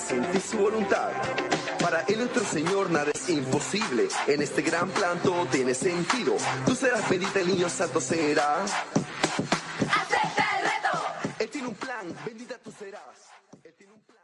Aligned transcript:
sentir 0.00 0.40
su 0.40 0.58
voluntad. 0.58 1.10
Para 1.80 2.00
el 2.02 2.22
otro 2.22 2.44
Señor 2.44 2.90
nada 2.90 3.10
es 3.12 3.28
imposible. 3.28 4.08
En 4.26 4.42
este 4.42 4.62
gran 4.62 4.88
plan 4.90 5.18
todo 5.22 5.46
tiene 5.46 5.74
sentido. 5.74 6.36
Tú 6.66 6.74
serás 6.74 7.08
bendita, 7.08 7.40
el 7.40 7.48
niño 7.48 7.68
santo 7.68 8.00
será. 8.00 8.64
¡Acepta 8.64 10.46
el 10.58 10.64
reto! 10.64 11.34
Él 11.38 11.50
tiene 11.50 11.68
un 11.68 11.74
plan, 11.74 12.14
bendita 12.24 12.58
tú 12.58 12.72
serás. 12.76 13.00
Él 13.62 13.74
tiene 13.76 13.92
un 13.92 14.00
plan. 14.00 14.18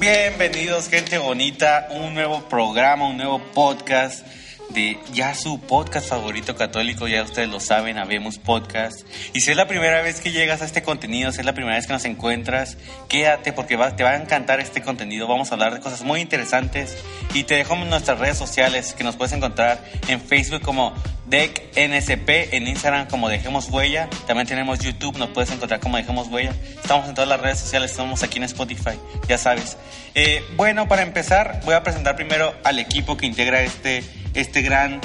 Bienvenidos, 0.00 0.88
gente 0.88 1.18
bonita, 1.18 1.88
un 1.90 2.14
nuevo 2.14 2.48
programa, 2.48 3.06
un 3.08 3.16
nuevo 3.16 3.40
podcast 3.54 4.26
de 4.72 4.98
ya 5.12 5.34
su 5.34 5.60
podcast 5.60 6.08
favorito 6.08 6.56
católico, 6.56 7.08
ya 7.08 7.22
ustedes 7.22 7.48
lo 7.48 7.60
saben, 7.60 7.98
habemos 7.98 8.38
podcast. 8.38 9.06
Y 9.34 9.40
si 9.40 9.50
es 9.50 9.56
la 9.56 9.68
primera 9.68 10.02
vez 10.02 10.20
que 10.20 10.32
llegas 10.32 10.62
a 10.62 10.64
este 10.64 10.82
contenido, 10.82 11.32
si 11.32 11.40
es 11.40 11.46
la 11.46 11.54
primera 11.54 11.76
vez 11.76 11.86
que 11.86 11.92
nos 11.92 12.04
encuentras, 12.04 12.78
quédate 13.08 13.52
porque 13.52 13.76
te 13.96 14.04
va 14.04 14.10
a 14.10 14.16
encantar 14.16 14.60
este 14.60 14.82
contenido. 14.82 15.26
Vamos 15.26 15.50
a 15.50 15.54
hablar 15.54 15.74
de 15.74 15.80
cosas 15.80 16.02
muy 16.02 16.20
interesantes 16.20 16.96
y 17.34 17.44
te 17.44 17.54
dejamos 17.54 17.88
nuestras 17.88 18.18
redes 18.18 18.38
sociales 18.38 18.94
que 18.94 19.04
nos 19.04 19.16
puedes 19.16 19.32
encontrar 19.32 19.82
en 20.08 20.20
Facebook 20.20 20.62
como 20.62 20.94
DECNSP, 21.32 22.52
en 22.52 22.68
Instagram 22.68 23.08
como 23.08 23.30
Dejemos 23.30 23.70
Huella, 23.70 24.06
también 24.26 24.46
tenemos 24.46 24.80
YouTube, 24.80 25.16
nos 25.16 25.30
puedes 25.30 25.50
encontrar 25.50 25.80
como 25.80 25.96
Dejemos 25.96 26.28
Huella. 26.28 26.52
Estamos 26.82 27.08
en 27.08 27.14
todas 27.14 27.26
las 27.26 27.40
redes 27.40 27.58
sociales, 27.58 27.90
estamos 27.90 28.22
aquí 28.22 28.36
en 28.36 28.44
Spotify, 28.44 28.98
ya 29.28 29.38
sabes. 29.38 29.78
Eh, 30.14 30.44
bueno, 30.56 30.88
para 30.88 31.00
empezar, 31.00 31.62
voy 31.64 31.72
a 31.74 31.82
presentar 31.82 32.16
primero 32.16 32.54
al 32.64 32.78
equipo 32.78 33.16
que 33.16 33.24
integra 33.24 33.62
este, 33.62 34.04
este 34.34 34.60
gran 34.60 35.00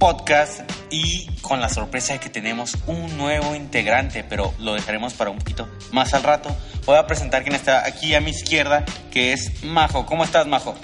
podcast 0.00 0.62
y 0.90 1.30
con 1.42 1.60
la 1.60 1.68
sorpresa 1.68 2.14
de 2.14 2.18
que 2.18 2.28
tenemos 2.28 2.76
un 2.88 3.16
nuevo 3.16 3.54
integrante, 3.54 4.24
pero 4.24 4.52
lo 4.58 4.74
dejaremos 4.74 5.14
para 5.14 5.30
un 5.30 5.38
poquito 5.38 5.68
más 5.92 6.12
al 6.12 6.24
rato. 6.24 6.56
Voy 6.86 6.96
a 6.96 7.06
presentar 7.06 7.44
quien 7.44 7.54
está 7.54 7.86
aquí 7.86 8.16
a 8.16 8.20
mi 8.20 8.32
izquierda, 8.32 8.84
que 9.12 9.32
es 9.32 9.62
Majo. 9.62 10.06
¿Cómo 10.06 10.24
estás, 10.24 10.44
Majo? 10.48 10.74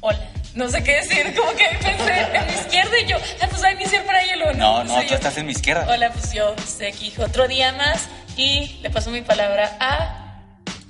Hola. 0.00 0.37
No 0.54 0.68
sé 0.68 0.82
qué 0.82 0.94
decir, 0.96 1.34
como 1.36 1.52
que 1.52 1.66
pensé 1.80 2.20
en 2.34 2.46
mi 2.46 2.52
izquierda 2.52 2.98
y 3.00 3.06
yo, 3.06 3.16
ah, 3.42 3.46
pues 3.50 3.62
hay 3.64 3.76
que 3.76 3.88
ser 3.88 4.04
para 4.04 4.22
hielo, 4.22 4.52
No, 4.54 4.78
¿no? 4.78 4.84
no, 4.84 4.94
Soy 4.94 5.04
tú 5.04 5.10
yo. 5.10 5.16
estás 5.16 5.36
en 5.36 5.46
mi 5.46 5.52
izquierda. 5.52 5.86
Hola, 5.88 6.10
pues 6.12 6.32
yo 6.32 6.54
estoy 6.56 6.86
aquí 6.86 7.12
otro 7.18 7.46
día 7.46 7.72
más 7.72 8.08
y 8.36 8.78
le 8.82 8.90
paso 8.90 9.10
mi 9.10 9.20
palabra 9.22 9.76
a... 9.80 10.24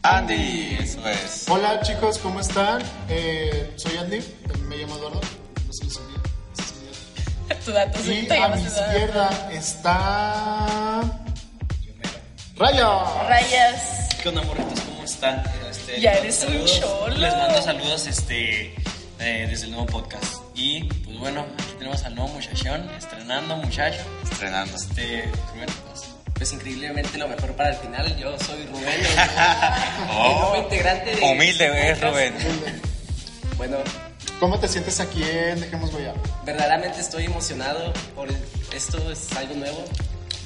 Andy, 0.03 0.78
eso 0.81 1.06
es. 1.09 1.45
Hola 1.48 1.81
chicos, 1.83 2.19
¿cómo 2.19 2.41
están? 2.41 2.83
Eh, 3.11 3.73
soy 3.77 3.97
Andy, 3.98 4.20
me 4.69 4.77
llamo 4.77 4.97
Eduardo. 4.97 5.20
No 5.20 5.72
mi 5.75 6.15
dato. 6.15 7.61
tu 7.65 7.72
dato. 7.72 7.98
sí, 8.03 8.12
Y 8.22 8.27
te 8.28 8.39
a 8.39 8.48
mi 8.48 8.62
Eduardo. 8.62 8.67
izquierda 8.93 9.48
está. 9.53 11.03
Raya. 12.56 12.89
Rayas. 13.28 14.09
¿Qué 14.22 14.28
onda, 14.31 14.43
morritos? 14.43 14.81
¿Cómo 14.81 15.05
están? 15.05 15.43
Este, 15.70 16.00
Ya 16.00 16.12
eres 16.12 16.45
un 16.48 16.65
cholo. 16.65 17.09
Les 17.17 17.34
mando 17.37 17.61
saludos 17.62 18.06
este, 18.06 18.75
eh, 19.21 19.47
desde 19.49 19.65
el 19.67 19.73
nuevo 19.73 19.87
podcast. 19.87 20.43
Y 20.55 20.85
pues 20.85 21.19
bueno, 21.19 21.47
aquí 21.59 21.73
tenemos 21.79 22.03
al 22.05 22.15
nuevo 22.15 22.31
muchachón, 22.35 22.89
estrenando 22.97 23.57
muchacho. 23.57 24.01
Estrenando. 24.31 24.75
Este, 24.77 25.25
Rubén, 25.55 25.69
pues, 25.89 26.05
pues 26.35 26.53
increíblemente 26.53 27.19
lo 27.19 27.29
mejor 27.29 27.53
para 27.57 27.71
el 27.71 27.77
final. 27.77 28.17
Yo 28.17 28.39
soy 28.39 28.65
Rubén, 28.67 28.89
el, 28.89 29.07
Oh, 30.11 30.27
el 30.27 30.39
nuevo 30.39 30.57
integrante 30.57 31.17
de. 31.17 31.23
humilde 31.33 31.65
este 31.91 31.91
es. 31.91 32.01
Rubén. 32.01 32.35
Bueno, 33.57 33.77
¿Cómo 34.41 34.59
te 34.61 34.69
sientes 34.69 35.01
aquí 35.01 35.21
en 35.25 35.61
Dejemos 35.61 35.91
Voy 35.91 36.05
verdaderamente 36.47 37.01
estoy 37.01 37.25
emocionado 37.25 37.93
por 38.15 38.29
el- 38.29 38.39
esto, 38.73 39.11
es 39.11 39.33
algo 39.37 39.55
nuevo. 39.57 39.85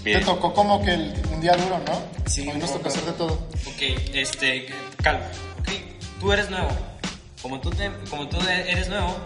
Bien. 0.03 0.19
Te 0.21 0.25
tocó 0.25 0.55
como 0.55 0.83
que 0.83 0.95
el- 0.95 1.13
un 1.31 1.41
día 1.43 1.53
duro, 1.57 1.79
¿no? 1.87 2.03
Sí, 2.27 2.49
Hoy 2.49 2.57
nos 2.59 2.73
tocó 2.73 2.89
hacer 2.89 3.03
de 3.05 3.13
todo. 3.13 3.35
Ok, 3.67 3.83
este, 4.15 4.67
calma. 5.03 5.27
Ok, 5.61 5.69
tú 6.21 6.33
eres 6.33 6.49
nuevo. 6.49 6.71
Como 7.43 7.61
tú, 7.61 7.71
te- 7.71 7.91
como 8.09 8.29
tú 8.29 8.39
eres 8.49 8.89
nuevo, 8.89 9.17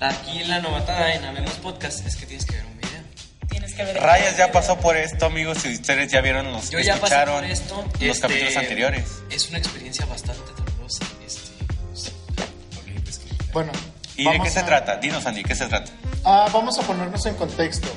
aquí 0.00 0.40
en 0.40 0.48
la 0.48 0.60
novatada, 0.60 1.12
en 1.14 1.24
Habemos 1.24 1.52
Podcast, 1.54 2.06
es 2.06 2.16
que 2.16 2.26
tienes 2.26 2.46
que 2.46 2.56
ver 2.56 2.64
un 2.66 2.76
video. 2.78 3.00
Tienes 3.48 3.74
que 3.74 3.84
ver... 3.84 3.96
Rayas 4.00 4.36
ya 4.36 4.50
pasó 4.50 4.78
por 4.80 4.96
esto, 4.96 5.26
amigos. 5.26 5.58
Si 5.58 5.74
ustedes 5.74 6.10
ya 6.10 6.20
vieron 6.22 6.50
los 6.52 6.70
Yo 6.70 6.78
ya 6.80 6.94
pasé 6.94 7.14
escucharon 7.14 7.34
por 7.40 7.44
esto. 7.44 7.84
los 8.00 8.02
este, 8.02 8.20
capítulos 8.20 8.56
anteriores. 8.56 9.04
Es 9.30 9.48
una 9.50 9.58
experiencia 9.58 10.06
bastante 10.06 10.42
dolorosa. 10.56 11.04
Este, 11.26 11.64
pues, 11.92 13.20
Bueno. 13.52 13.72
¿Y 14.16 14.24
de 14.24 14.30
qué 14.30 14.38
vamos 14.38 14.52
se 14.54 14.60
a- 14.60 14.66
trata? 14.66 14.96
Dinos, 14.96 15.26
Andy, 15.26 15.42
¿qué 15.44 15.54
se 15.54 15.66
trata? 15.66 15.92
Ah, 16.24 16.48
vamos 16.52 16.78
a 16.78 16.82
ponernos 16.82 17.26
en 17.26 17.34
contexto. 17.34 17.88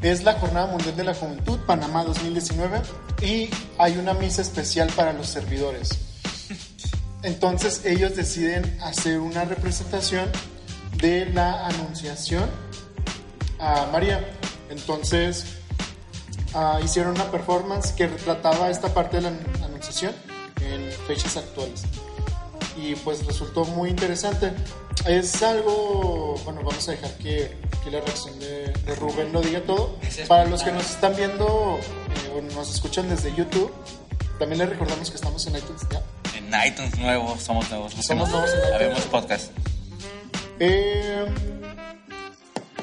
Es 0.00 0.22
la 0.24 0.34
Jornada 0.34 0.66
Mundial 0.66 0.96
de 0.96 1.04
la 1.04 1.14
Juventud, 1.14 1.58
Panamá 1.66 2.04
2019, 2.04 2.80
y 3.22 3.50
hay 3.78 3.96
una 3.98 4.14
misa 4.14 4.40
especial 4.42 4.88
para 4.96 5.12
los 5.12 5.26
servidores. 5.28 5.90
Entonces 7.26 7.82
ellos 7.84 8.14
deciden 8.14 8.78
hacer 8.80 9.18
una 9.18 9.44
representación 9.44 10.30
de 10.98 11.26
la 11.26 11.66
Anunciación 11.66 12.48
a 13.58 13.86
María. 13.90 14.24
Entonces 14.70 15.44
ah, 16.54 16.78
hicieron 16.84 17.14
una 17.16 17.28
performance 17.30 17.90
que 17.92 18.06
retrataba 18.06 18.70
esta 18.70 18.94
parte 18.94 19.16
de 19.16 19.22
la 19.22 19.28
an- 19.30 19.40
Anunciación 19.64 20.14
en 20.60 20.90
fechas 21.08 21.36
actuales 21.36 21.82
y 22.76 22.94
pues 22.94 23.26
resultó 23.26 23.64
muy 23.64 23.90
interesante. 23.90 24.52
Es 25.04 25.42
algo, 25.42 26.36
bueno, 26.44 26.60
vamos 26.64 26.86
a 26.88 26.92
dejar 26.92 27.10
que, 27.18 27.56
que 27.82 27.90
la 27.90 28.00
reacción 28.00 28.38
de, 28.38 28.68
de 28.72 28.94
Rubén 28.94 29.32
lo 29.32 29.40
diga 29.40 29.60
todo. 29.62 29.96
Para 30.28 30.44
los 30.46 30.62
que 30.62 30.70
nos 30.70 30.88
están 30.90 31.16
viendo 31.16 31.78
eh, 31.80 32.38
o 32.38 32.54
nos 32.54 32.72
escuchan 32.72 33.08
desde 33.08 33.34
YouTube, 33.34 33.72
también 34.38 34.58
les 34.60 34.68
recordamos 34.68 35.10
que 35.10 35.16
estamos 35.16 35.44
en 35.48 35.56
iTunes. 35.56 35.82
¿ya? 35.90 36.02
En 36.46 36.66
iTunes 36.66 36.96
nuevos, 36.98 37.42
somos 37.42 37.68
nuevos. 37.70 37.92
Somos 37.94 38.28
nuevos 38.30 38.50
en 38.50 38.58
iTunes. 38.58 38.74
Habemos 38.74 39.00
podcast. 39.06 39.50
Eh, 40.60 41.26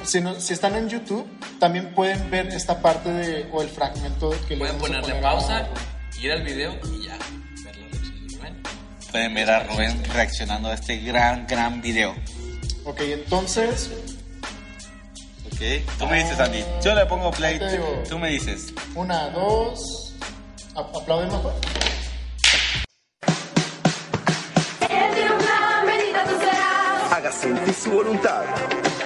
si, 0.04 0.22
no- 0.22 0.40
si 0.40 0.54
están 0.54 0.76
en 0.76 0.90
YouTube, 0.90 1.26
también 1.60 1.94
pueden 1.96 2.30
ver 2.30 2.48
esta 2.48 2.82
parte 2.82 3.10
de, 3.12 3.50
o 3.52 3.62
el 3.62 3.70
fragmento 3.70 4.32
que 4.48 4.56
le 4.56 4.60
Pueden 4.60 4.78
ponerle 4.78 5.02
poner 5.14 5.18
a- 5.18 5.22
pausa, 5.22 5.68
ir 6.22 6.32
al 6.32 6.44
video 6.44 6.78
y 6.94 7.06
ya, 7.08 7.18
ver 7.64 7.78
la 7.78 7.88
reacción 7.90 8.28
de 8.28 8.38
Rubén. 8.38 8.64
Pueden 9.12 9.34
ver 9.34 9.50
a 9.50 9.60
Rubén 9.64 10.04
reaccionando 10.14 10.70
a 10.70 10.74
este 10.74 10.98
gran, 10.98 11.48
gran 11.48 11.82
video. 11.82 12.16
Ok, 12.86 13.00
entonces, 13.02 13.90
¿Ok? 15.46 15.60
Tú 16.00 16.08
me 16.08 16.18
dices, 16.24 16.40
Andy. 16.40 16.64
Yo 16.84 16.96
le 16.96 17.06
pongo 17.06 17.30
play. 17.32 17.60
Digo. 17.60 18.04
Tú 18.10 18.18
me 18.20 18.30
dices. 18.30 18.74
una, 18.96 19.30
dos. 19.30 20.14
Ap- 20.76 20.96
Aplauden 20.96 21.28
mejor. 21.32 21.54
Sentir 27.44 27.74
su 27.74 27.92
voluntad. 27.92 28.44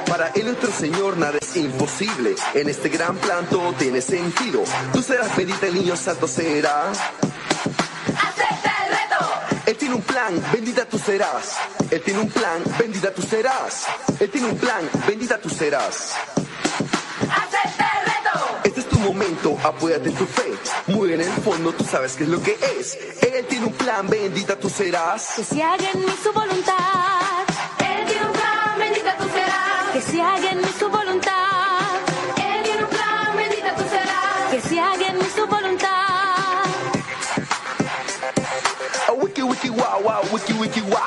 Para 0.08 0.28
el 0.30 0.48
otro 0.50 0.72
Señor 0.72 1.18
nada 1.18 1.38
es 1.42 1.56
imposible. 1.58 2.36
En 2.54 2.70
este 2.70 2.90
gran 2.90 3.18
plan 3.18 3.46
todo 3.48 3.74
tiene 3.74 4.00
sentido. 4.00 4.64
Tú 4.94 5.02
serás 5.02 5.36
bendita, 5.36 5.66
el 5.66 5.74
niño 5.74 5.96
santo 5.96 6.28
será. 6.28 6.92
¡Acepta 6.92 8.74
el 8.86 8.92
reto! 8.92 9.62
Él 9.66 9.76
tiene 9.78 9.96
un 9.96 10.02
plan, 10.04 10.40
bendita 10.54 10.86
tú 10.86 11.00
serás. 11.00 11.58
Él 11.90 12.02
tiene 12.02 12.20
un 12.20 12.30
plan, 12.30 12.64
bendita 12.78 13.12
tú 13.12 13.24
serás. 13.24 13.88
Él 14.20 14.30
tiene 14.30 14.48
un 14.50 14.58
plan, 14.58 14.88
bendita 15.08 15.40
tú 15.40 15.50
serás. 15.50 16.14
¡Acepta 17.22 17.92
el 18.00 18.06
reto! 18.06 18.60
Este 18.64 18.80
es 18.82 18.88
tu 18.88 19.00
momento, 19.00 19.58
apóyate 19.64 20.10
en 20.10 20.16
tu 20.16 20.26
fe. 20.28 20.54
Muy 20.88 21.14
en 21.14 21.22
el 21.22 21.32
fondo 21.44 21.74
tú 21.74 21.84
sabes 21.84 22.14
qué 22.14 22.24
es 22.24 22.30
lo 22.30 22.42
que 22.42 22.56
es. 22.80 22.98
Él 23.22 23.46
tiene 23.48 23.66
un 23.66 23.74
plan, 23.74 24.08
bendita 24.08 24.58
tú 24.60 24.70
serás. 24.70 25.34
Que 25.36 25.44
se 25.44 25.64
haga 25.64 25.90
en 25.92 26.02
mí 26.02 26.14
su 26.24 26.32
voluntad, 26.32 27.47
se 30.18 30.24
haga 30.24 30.52
en 30.52 30.58
mí 30.58 30.68
su 30.80 30.90
voluntad, 30.90 31.32
Él 32.38 32.64
tiene 32.64 32.84
un 32.86 32.90
plan, 32.90 33.38
bendita 33.38 33.76
tú 33.76 33.84
serás. 33.84 34.50
que 34.50 34.62
se 34.62 34.80
haga 34.80 35.08
en 35.10 35.18
mí 35.20 35.26
su 35.36 35.46
voluntad. 35.46 36.64
A 39.08 39.12
wiki 39.14 39.44
wiki 39.44 39.70
wow 39.70 40.02
wow, 40.02 40.22
wiki 40.32 40.54
wiki 40.54 40.82
wow. 40.82 41.00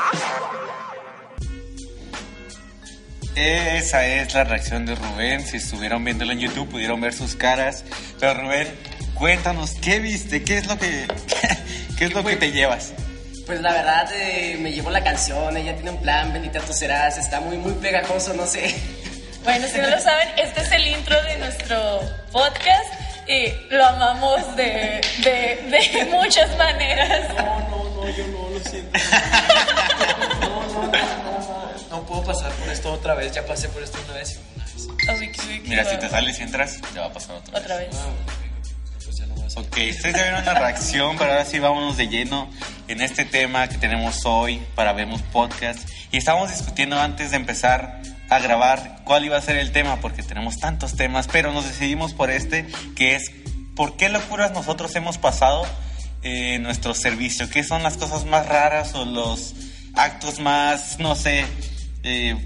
Esa 3.35 4.07
es 4.07 4.33
la 4.33 4.45
reacción 4.45 4.87
de 4.87 4.95
Rubén. 4.95 5.45
Si 5.45 5.56
estuvieron 5.56 6.05
viéndolo 6.05 6.31
en 6.31 6.39
YouTube, 6.39 6.69
pudieron 6.69 7.01
ver 7.01 7.13
sus 7.13 7.35
caras. 7.35 7.85
Pero 8.21 8.35
Rubén, 8.41 8.69
cuéntanos, 9.15 9.73
¿qué 9.83 9.99
viste? 9.99 10.45
¿Qué 10.45 10.59
es 10.59 10.69
lo 10.69 10.79
que, 10.79 11.09
qué 11.99 12.05
es 12.05 12.15
lo 12.15 12.23
que 12.23 12.37
te 12.37 12.53
llevas? 12.53 12.93
Pues 13.50 13.62
la 13.62 13.73
verdad 13.73 14.08
eh, 14.14 14.56
me 14.61 14.70
llevó 14.70 14.91
la 14.91 15.02
canción, 15.02 15.56
ella 15.56 15.75
tiene 15.75 15.91
un 15.91 16.00
plan, 16.00 16.32
bendita 16.32 16.61
tú 16.61 16.73
serás, 16.73 17.19
está 17.19 17.41
muy 17.41 17.58
muy 17.58 17.73
pegajoso, 17.73 18.32
no 18.32 18.47
sé. 18.47 18.73
Bueno, 19.43 19.67
si 19.67 19.79
no 19.79 19.88
lo 19.88 19.99
saben, 19.99 20.29
este 20.37 20.61
es 20.61 20.70
el 20.70 20.87
intro 20.87 21.20
de 21.23 21.37
nuestro 21.38 22.00
podcast 22.31 22.94
y 23.26 23.52
lo 23.75 23.85
amamos 23.85 24.55
de, 24.55 25.00
de, 25.25 25.69
de 25.69 26.05
muchas 26.12 26.56
maneras. 26.56 27.35
No, 27.35 27.58
no, 27.70 28.05
no, 28.05 28.08
yo 28.11 28.26
no 28.29 28.50
lo 28.50 28.61
siento. 28.61 29.00
No, 30.41 30.62
no, 30.69 30.82
no, 30.82 30.93
no, 30.93 31.38
no, 31.41 31.73
no 31.91 32.03
puedo 32.06 32.23
pasar 32.23 32.53
por 32.53 32.69
esto 32.69 32.93
otra 32.93 33.14
vez, 33.14 33.32
ya 33.32 33.44
pasé 33.44 33.69
por 33.70 33.82
esto 33.82 33.99
una 34.05 34.14
vez 34.19 34.35
y 34.35 34.93
una 34.94 35.14
vez. 35.14 35.38
Mira, 35.64 35.85
si 35.87 35.96
te 35.96 36.08
sales 36.08 36.38
y 36.38 36.43
entras, 36.43 36.81
te 36.93 37.00
va 37.00 37.06
a 37.06 37.12
pasar 37.12 37.35
otra 37.35 37.55
vez. 37.55 37.64
Otra 37.64 37.76
vez. 37.79 37.91
Ok, 39.56 39.79
ustedes 39.91 40.14
ya 40.14 40.23
vieron 40.23 40.44
la 40.44 40.55
reacción, 40.55 41.17
pero 41.19 41.32
ahora 41.32 41.44
sí 41.44 41.58
vámonos 41.58 41.97
de 41.97 42.06
lleno 42.06 42.49
en 42.87 43.00
este 43.02 43.25
tema 43.25 43.69
que 43.69 43.79
tenemos 43.79 44.25
hoy 44.25 44.62
para 44.76 44.93
Vemos 44.93 45.23
Podcast. 45.23 45.88
Y 46.12 46.19
estábamos 46.19 46.50
discutiendo 46.50 47.00
antes 47.00 47.32
de 47.32 47.37
empezar 47.37 48.00
a 48.29 48.38
grabar 48.38 49.00
cuál 49.05 49.25
iba 49.25 49.37
a 49.37 49.41
ser 49.41 49.56
el 49.56 49.73
tema, 49.73 50.00
porque 50.00 50.23
tenemos 50.23 50.58
tantos 50.58 50.94
temas, 50.94 51.26
pero 51.26 51.52
nos 51.52 51.67
decidimos 51.67 52.14
por 52.14 52.31
este, 52.31 52.69
que 52.94 53.17
es 53.17 53.32
por 53.75 53.97
qué 53.97 54.08
locuras 54.08 54.52
nosotros 54.52 54.94
hemos 54.94 55.19
pasado 55.19 55.67
eh, 56.23 56.55
en 56.55 56.62
nuestro 56.62 56.94
servicio, 56.94 57.50
qué 57.50 57.64
son 57.64 57.82
las 57.82 57.96
cosas 57.96 58.26
más 58.26 58.46
raras 58.46 58.94
o 58.94 59.05
los 59.05 59.56
actos 59.94 60.38
más, 60.38 61.00
no 61.00 61.17
sé, 61.17 61.44
eh, 62.05 62.37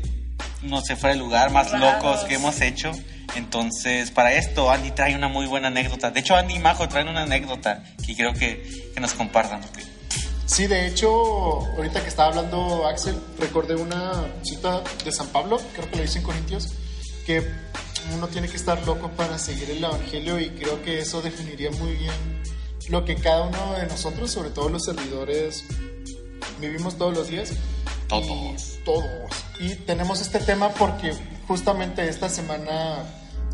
no 0.63 0.81
sé, 0.81 0.97
fuera 0.97 1.15
de 1.15 1.21
lugar, 1.21 1.51
más 1.51 1.71
Raros. 1.71 1.95
locos 1.95 2.25
que 2.25 2.35
hemos 2.35 2.61
hecho. 2.61 2.93
Entonces, 3.37 4.11
para 4.11 4.33
esto, 4.35 4.71
Andy 4.71 4.93
trae 4.93 5.15
una 5.15 5.29
muy 5.29 5.47
buena 5.47 5.69
anécdota. 5.69 6.11
De 6.11 6.21
hecho, 6.21 6.37
Andy 6.37 6.55
y 6.55 6.59
Majo 6.59 6.89
traen 6.89 7.09
una 7.09 7.23
anécdota 7.23 7.83
que 8.07 8.15
creo 8.15 8.33
que, 8.33 8.91
que 8.95 9.01
nos 9.01 9.13
compartan. 9.15 9.61
Sí, 10.47 10.67
de 10.67 10.87
hecho, 10.87 11.09
ahorita 11.77 12.03
que 12.03 12.09
estaba 12.09 12.29
hablando 12.29 12.87
Axel, 12.87 13.19
recordé 13.39 13.75
una 13.75 14.13
cita 14.43 14.83
de 15.05 15.11
San 15.11 15.29
Pablo, 15.29 15.61
creo 15.75 15.91
que 15.91 15.97
lo 15.97 16.03
dice 16.03 16.19
en 16.19 16.25
Corintios, 16.25 16.75
que 17.27 17.43
uno 18.15 18.29
tiene 18.29 18.49
que 18.49 18.57
estar 18.57 18.85
loco 18.87 19.11
para 19.13 19.39
seguir 19.39 19.71
el 19.71 19.83
Evangelio 19.83 20.39
y 20.39 20.51
creo 20.51 20.83
que 20.83 20.99
eso 21.01 21.23
definiría 21.23 21.71
muy 21.71 21.95
bien 21.95 22.13
lo 22.89 23.05
que 23.05 23.17
cada 23.17 23.47
uno 23.47 23.73
de 23.75 23.87
nosotros, 23.87 24.31
sobre 24.31 24.51
todo 24.51 24.69
los 24.69 24.85
servidores, 24.85 25.65
vivimos 26.61 26.99
todos 26.99 27.17
los 27.17 27.29
días. 27.29 27.53
Todos. 28.09 28.77
Y 28.81 28.85
todos. 28.85 29.44
Y 29.59 29.75
tenemos 29.77 30.21
este 30.21 30.41
tema 30.41 30.71
porque 30.71 31.15
justamente 31.47 32.09
esta 32.09 32.29
semana 32.29 33.05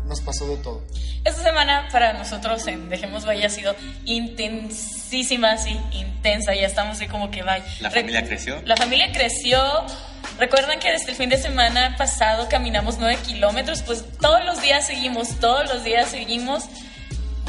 nos 0.07 0.21
pasó 0.21 0.47
de 0.47 0.57
todo. 0.57 0.81
Esta 1.23 1.43
semana 1.43 1.87
para 1.91 2.13
nosotros 2.13 2.65
en 2.67 2.89
Dejemos 2.89 3.25
Valle 3.25 3.45
ha 3.45 3.49
sido 3.49 3.75
intensísima, 4.05 5.57
sí, 5.57 5.79
intensa. 5.91 6.53
Ya 6.55 6.67
estamos 6.67 6.97
así 6.97 7.07
como 7.07 7.31
que 7.31 7.43
vaya. 7.43 7.63
¿La 7.79 7.91
familia 7.91 8.25
creció? 8.25 8.61
La 8.65 8.75
familia 8.75 9.11
creció. 9.11 9.59
Recuerdan 10.37 10.79
que 10.79 10.91
desde 10.91 11.11
el 11.11 11.15
fin 11.15 11.29
de 11.29 11.37
semana 11.37 11.95
pasado 11.97 12.49
caminamos 12.49 12.97
9 12.99 13.19
kilómetros, 13.25 13.83
pues 13.83 14.03
todos 14.19 14.43
los 14.45 14.61
días 14.61 14.87
seguimos, 14.87 15.39
todos 15.39 15.71
los 15.71 15.83
días 15.83 16.09
seguimos. 16.09 16.65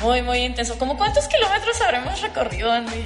Muy, 0.03 0.23
muy 0.23 0.39
intenso. 0.39 0.79
¿Cómo 0.79 0.97
cuántos 0.97 1.29
kilómetros 1.29 1.81
habremos 1.81 2.21
recorrido, 2.21 2.71
Andy? 2.71 3.05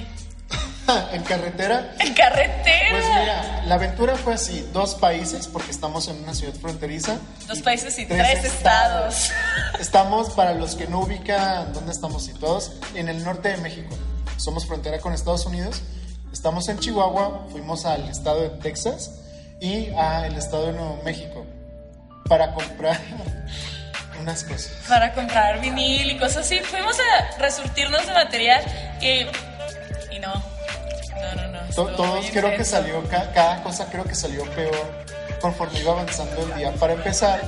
en 1.13 1.23
carretera 1.23 1.95
En 1.99 2.15
carretera. 2.15 2.91
Pues 2.91 3.05
mira, 3.05 3.63
la 3.67 3.75
aventura 3.75 4.17
fue 4.17 4.35
así, 4.35 4.69
dos 4.73 4.95
países, 4.95 5.47
porque 5.49 5.71
estamos 5.71 6.09
en 6.09 6.23
una 6.23 6.35
ciudad 6.35 6.55
fronteriza. 6.55 7.19
Dos 7.47 7.61
países 7.61 7.99
y 7.99 8.07
tres 8.07 8.45
estados. 8.45 9.31
Estamos, 9.81 10.31
para 10.31 10.55
los 10.55 10.75
que 10.75 10.87
no 10.87 11.01
ubican 11.01 11.73
dónde 11.73 11.93
estamos 11.93 12.25
situados, 12.25 12.73
en 12.95 13.09
el 13.09 13.25
norte 13.25 13.49
de 13.51 13.57
México. 13.59 13.95
Somos 14.37 14.67
frontera 14.67 14.99
con 15.01 15.13
Estados 15.13 15.47
Unidos. 15.47 15.83
Estamos 16.33 16.69
en 16.69 16.79
Chihuahua, 16.79 17.47
fuimos 17.51 17.87
al 17.87 18.09
estado 18.09 18.43
de 18.43 18.51
Texas 18.51 19.11
y 19.61 19.91
al 19.95 20.37
estado 20.37 20.67
de 20.67 20.73
Nuevo 20.73 21.01
México 21.03 21.47
para 22.29 22.53
comprar 22.53 23.01
unas 24.21 24.45
cosas. 24.45 24.73
para 24.89 25.13
comprar 25.15 25.61
vinil 25.61 26.11
y 26.11 26.19
cosas 26.19 26.45
así. 26.45 26.59
Fuimos 26.61 26.97
a 26.99 27.39
resurtirnos 27.39 28.07
de 28.07 28.13
material 28.13 28.65
que... 29.01 29.31
To- 31.77 31.87
Todos 31.95 32.27
creo 32.33 32.57
que 32.57 32.65
salió, 32.65 33.03
ca- 33.09 33.31
cada 33.33 33.63
cosa 33.63 33.89
creo 33.91 34.05
que 34.05 34.15
salió 34.15 34.45
peor 34.53 35.05
conforme 35.41 35.79
iba 35.81 35.93
avanzando 35.93 36.43
el 36.43 36.55
día. 36.55 36.73
Para 36.75 36.95
empezar, 36.95 37.41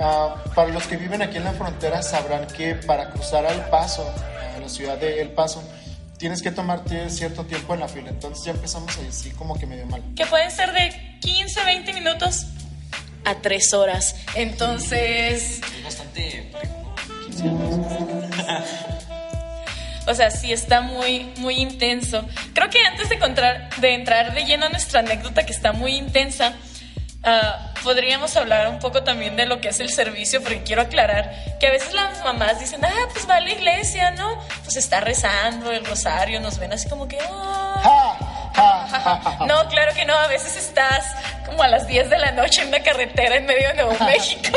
ah, 0.00 0.34
para 0.54 0.68
los 0.70 0.86
que 0.86 0.96
viven 0.96 1.22
aquí 1.22 1.36
en 1.38 1.44
la 1.44 1.52
frontera 1.52 2.02
sabrán 2.02 2.46
que 2.48 2.74
para 2.74 3.10
cruzar 3.10 3.46
al 3.46 3.64
Paso, 3.70 4.12
a 4.56 4.58
la 4.60 4.68
ciudad 4.68 4.98
de 4.98 5.20
El 5.22 5.30
Paso, 5.30 5.62
tienes 6.18 6.42
que 6.42 6.50
tomarte 6.50 7.08
cierto 7.10 7.44
tiempo 7.44 7.72
en 7.74 7.80
la 7.80 7.88
fila. 7.88 8.10
Entonces 8.10 8.44
ya 8.44 8.50
empezamos 8.50 8.98
así 9.08 9.30
como 9.30 9.56
que 9.58 9.66
medio 9.66 9.86
mal. 9.86 10.02
Que 10.16 10.26
pueden 10.26 10.50
ser 10.50 10.72
de 10.72 11.18
15, 11.20 11.64
20 11.64 11.92
minutos 11.92 12.46
a 13.24 13.36
3 13.36 13.72
horas. 13.74 14.16
Entonces, 14.34 15.60
Es 15.60 15.84
bastante. 15.84 16.50
o 20.08 20.14
sea, 20.14 20.30
sí 20.30 20.52
está 20.52 20.80
muy, 20.80 21.30
muy 21.36 21.56
intenso. 21.56 22.24
Creo 22.54 22.70
que 22.70 22.78
antes 22.80 23.08
de, 23.08 23.16
encontrar, 23.16 23.68
de 23.76 23.94
entrar 23.94 24.34
de 24.34 24.44
lleno 24.44 24.66
a 24.66 24.68
nuestra 24.70 25.00
anécdota, 25.00 25.44
que 25.44 25.52
está 25.52 25.72
muy 25.72 25.94
intensa, 25.96 26.54
ah, 27.22 27.72
podríamos 27.82 28.34
hablar 28.36 28.68
un 28.68 28.78
poco 28.78 29.02
también 29.04 29.36
de 29.36 29.46
lo 29.46 29.60
que 29.60 29.68
es 29.68 29.80
el 29.80 29.90
servicio, 29.90 30.42
porque 30.42 30.62
quiero 30.62 30.82
aclarar 30.82 31.30
que 31.60 31.66
a 31.66 31.70
veces 31.70 31.92
las 31.92 32.24
mamás 32.24 32.58
dicen, 32.58 32.84
ah, 32.84 33.08
pues 33.12 33.28
va 33.28 33.36
a 33.36 33.40
la 33.40 33.50
iglesia, 33.50 34.10
¿no? 34.12 34.38
Pues 34.64 34.76
está 34.76 35.00
rezando 35.00 35.70
el 35.70 35.84
rosario, 35.84 36.40
nos 36.40 36.58
ven 36.58 36.72
así 36.72 36.88
como 36.88 37.06
que, 37.06 37.18
ah. 37.20 37.80
¡Ja! 37.84 38.38
No, 39.46 39.68
claro 39.68 39.94
que 39.94 40.04
no. 40.04 40.14
A 40.14 40.26
veces 40.26 40.56
estás 40.56 41.04
como 41.46 41.62
a 41.62 41.68
las 41.68 41.86
10 41.86 42.10
de 42.10 42.18
la 42.18 42.32
noche 42.32 42.62
en 42.62 42.68
una 42.68 42.80
carretera 42.80 43.36
en 43.36 43.46
medio 43.46 43.68
de 43.68 43.74
Nuevo 43.74 44.04
México 44.04 44.50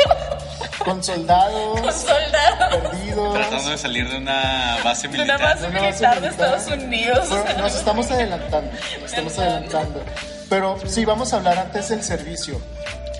Con 0.84 1.02
soldados, 1.02 1.80
con 1.80 1.92
soldados. 1.92 2.82
perdidos. 2.90 3.34
Tratando 3.34 3.70
de 3.70 3.78
salir 3.78 4.08
de 4.08 4.16
una 4.18 4.78
base 4.84 5.08
De 5.08 5.14
una 5.22 5.24
militar. 5.36 5.40
base 5.54 5.66
Una 5.66 5.80
base 5.80 5.86
militar 5.90 6.20
de. 6.20 6.28
Estados 6.28 6.66
Unidos. 6.68 7.28
Pero 7.30 7.58
nos 7.58 7.74
estamos 7.74 8.10
adelantando, 8.10 8.70
nos 9.00 9.10
estamos 9.10 9.38
adelantando. 9.38 10.04
Pero 10.48 10.78
sí, 10.86 11.04
vamos 11.04 11.32
a 11.32 11.36
hablar 11.36 11.58
antes 11.58 11.88
del 11.88 12.02
servicio. 12.02 12.60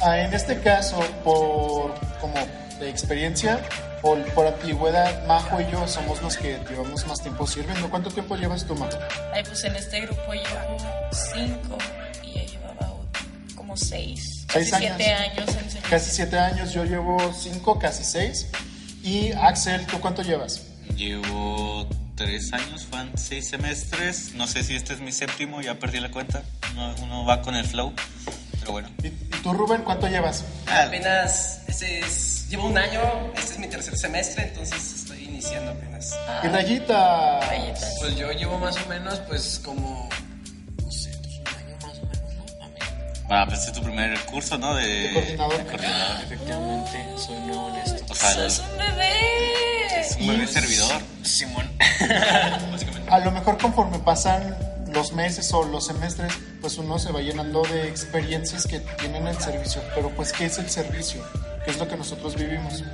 Ah, 0.03 0.19
en 0.19 0.35
este 0.35 0.61
caso, 0.61 0.99
por 1.25 1.95
como 2.21 2.35
de 2.81 2.89
experiencia 2.91 3.61
o 4.03 4.17
por 4.35 4.47
antigüedad, 4.49 5.25
Majo 5.27 5.61
y 5.61 5.71
yo 5.71 5.87
somos 5.87 6.21
los 6.23 6.37
que 6.37 6.59
llevamos 6.69 7.07
más 7.07 7.21
tiempo 7.23 7.47
sirviendo. 7.47 7.89
¿Cuánto 7.89 8.11
tiempo 8.11 8.35
llevas 8.37 8.65
tú, 8.65 8.75
Majo? 8.75 8.99
Ay, 9.33 9.45
pues 9.45 9.63
en 9.65 9.77
este 9.77 10.01
grupo 10.01 10.33
llevo 10.33 10.77
5 11.13 11.49
y 11.49 11.49
ella 11.49 11.71
llevaba 11.71 12.12
como 13.73 13.77
6. 13.77 14.47
Seis 14.53 14.71
Casi 14.71 14.85
años. 14.87 14.97
7 14.99 15.13
años 15.15 15.49
en. 15.57 15.83
Casi 15.83 16.11
siete 16.11 16.39
años, 16.39 16.73
yo 16.73 16.85
llevo 16.85 17.19
cinco, 17.35 17.79
casi 17.79 18.05
seis. 18.05 18.47
Y 19.03 19.33
Axel, 19.33 19.87
¿tú 19.87 20.01
cuánto 20.01 20.23
llevas? 20.23 20.63
Llevo 20.97 21.87
tres 22.15 22.53
años, 22.53 22.89
van 22.91 23.11
seis 23.17 23.49
semestres. 23.49 24.35
No 24.35 24.47
sé 24.47 24.63
si 24.63 24.75
este 24.77 24.95
es 24.95 25.01
mi 25.01 25.13
séptimo, 25.13 25.61
ya 25.61 25.79
perdí 25.79 26.01
la 26.01 26.11
cuenta. 26.11 26.43
Uno, 26.73 26.95
uno 27.03 27.25
va 27.25 27.43
con 27.43 27.57
el 27.57 27.65
flow, 27.67 27.93
pero 28.61 28.73
bueno. 28.73 28.89
¿Y, 29.03 29.11
tú, 29.43 29.53
Rubén, 29.53 29.83
cuánto 29.83 30.09
llevas? 30.09 30.45
Ah, 30.67 30.85
Apenas, 30.85 31.63
este 31.69 32.01
es, 32.01 32.49
llevo 32.49 32.67
un 32.67 32.79
año, 32.79 33.01
este 33.37 33.55
es 33.55 33.59
mi 33.59 33.69
tercer 33.69 33.97
semestre, 33.99 34.45
entonces 34.45 34.95
estoy 34.95 35.25
iniciando 35.25 35.73
apenas. 35.73 36.15
Y 36.43 36.47
Rayita. 36.49 37.41
Rayitas. 37.41 37.97
Pues 38.01 38.17
yo 38.17 38.31
llevo 38.33 38.59
más 38.59 38.77
o 38.85 38.89
menos, 38.89 39.19
pues 39.21 39.61
como. 39.65 40.09
Bueno, 43.33 43.47
pues 43.47 43.61
este 43.61 43.71
es 43.71 43.79
tu 43.79 43.83
primer 43.83 44.21
curso, 44.27 44.59
¿no? 44.59 44.75
De, 44.75 44.87
De 44.87 45.11
coordinador. 45.15 45.57
de 45.57 45.65
coordinador. 45.65 46.23
Efectivamente, 46.25 47.07
soy 47.17 47.41
nuevo 47.47 47.71
en 47.71 47.77
esto. 47.77 48.05
O 48.13 48.15
sea, 48.15 48.31
¡Sos 48.31 48.59
un 48.59 48.77
bebé! 48.77 50.01
es 50.01 50.17
un 50.21 50.27
bebé 50.27 50.47
servidor. 50.47 51.01
Simón. 51.23 51.71
A 53.09 53.19
lo 53.21 53.31
mejor 53.31 53.57
conforme 53.57 53.99
pasan 54.01 54.55
los 54.93 55.15
meses 55.15 55.51
o 55.55 55.65
los 55.65 55.87
semestres, 55.87 56.31
pues 56.61 56.77
uno 56.77 56.99
se 56.99 57.11
va 57.11 57.23
llenando 57.23 57.63
de 57.63 57.89
experiencias 57.89 58.67
que 58.67 58.81
tienen 58.81 59.27
el 59.27 59.39
servicio. 59.39 59.81
Pero 59.95 60.11
pues, 60.11 60.31
¿qué 60.35 60.45
es 60.45 60.59
el 60.59 60.69
servicio? 60.69 61.25
¿Qué 61.65 61.71
es 61.71 61.79
lo 61.79 61.89
que 61.89 61.97
nosotros 61.97 62.37
vivimos? 62.37 62.85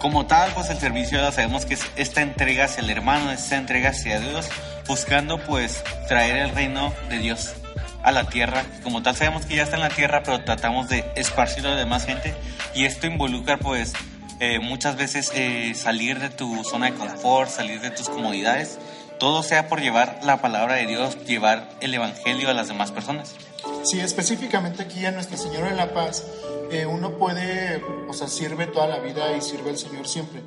Como 0.00 0.26
tal, 0.26 0.52
pues 0.52 0.68
el 0.68 0.78
servicio 0.78 1.18
ya 1.18 1.32
sabemos 1.32 1.64
que 1.64 1.72
es 1.72 1.86
esta 1.96 2.20
entrega 2.20 2.66
hacia 2.66 2.82
el 2.82 2.90
hermano, 2.90 3.32
esta 3.32 3.56
entrega 3.56 3.88
hacia 3.88 4.20
Dios, 4.20 4.50
buscando 4.86 5.38
pues 5.38 5.82
traer 6.08 6.36
el 6.36 6.50
reino 6.50 6.92
de 7.08 7.16
Dios 7.16 7.54
a 8.02 8.12
la 8.12 8.24
tierra. 8.24 8.64
Como 8.82 9.02
tal, 9.02 9.16
sabemos 9.16 9.46
que 9.46 9.56
ya 9.56 9.64
está 9.64 9.76
en 9.76 9.82
la 9.82 9.90
tierra, 9.90 10.22
pero 10.22 10.42
tratamos 10.44 10.88
de 10.88 11.04
esparcirlo 11.16 11.70
a 11.70 11.72
la 11.72 11.78
demás 11.78 12.06
gente. 12.06 12.34
Y 12.74 12.84
esto 12.84 13.06
involucra 13.06 13.58
pues 13.58 13.92
eh, 14.40 14.58
muchas 14.58 14.96
veces 14.96 15.30
eh, 15.34 15.74
salir 15.74 16.18
de 16.18 16.30
tu 16.30 16.64
zona 16.64 16.86
de 16.86 16.94
confort, 16.94 17.50
salir 17.50 17.80
de 17.80 17.90
tus 17.90 18.08
comodidades. 18.08 18.78
Todo 19.18 19.42
sea 19.42 19.68
por 19.68 19.82
llevar 19.82 20.20
la 20.22 20.40
palabra 20.40 20.76
de 20.76 20.86
Dios, 20.86 21.22
llevar 21.26 21.68
el 21.80 21.92
evangelio 21.92 22.48
a 22.48 22.54
las 22.54 22.68
demás 22.68 22.90
personas. 22.90 23.34
Sí, 23.82 24.00
específicamente 24.00 24.82
aquí 24.82 25.04
a 25.04 25.10
Nuestra 25.10 25.36
Señora 25.36 25.68
de 25.68 25.76
la 25.76 25.92
Paz, 25.92 26.24
eh, 26.70 26.86
uno 26.86 27.18
puede, 27.18 27.82
o 28.08 28.14
sea, 28.14 28.28
sirve 28.28 28.66
toda 28.66 28.86
la 28.86 28.98
vida 29.00 29.36
y 29.36 29.42
sirve 29.42 29.70
al 29.70 29.76
Señor 29.76 30.08
siempre, 30.08 30.40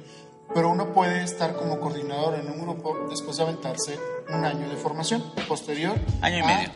pero 0.56 0.70
uno 0.70 0.92
puede 0.92 1.24
estar 1.24 1.56
como 1.56 1.80
coordinador 1.80 2.40
en 2.40 2.50
un 2.50 2.62
grupo 2.62 3.08
después 3.12 3.38
de 3.38 3.44
aventarse 3.44 4.00
un 4.30 4.44
año 4.44 4.68
de 4.70 4.76
formación 4.76 5.24
posterior. 5.48 6.00
Año 6.22 6.40
y 6.40 6.44
medio. 6.44 6.70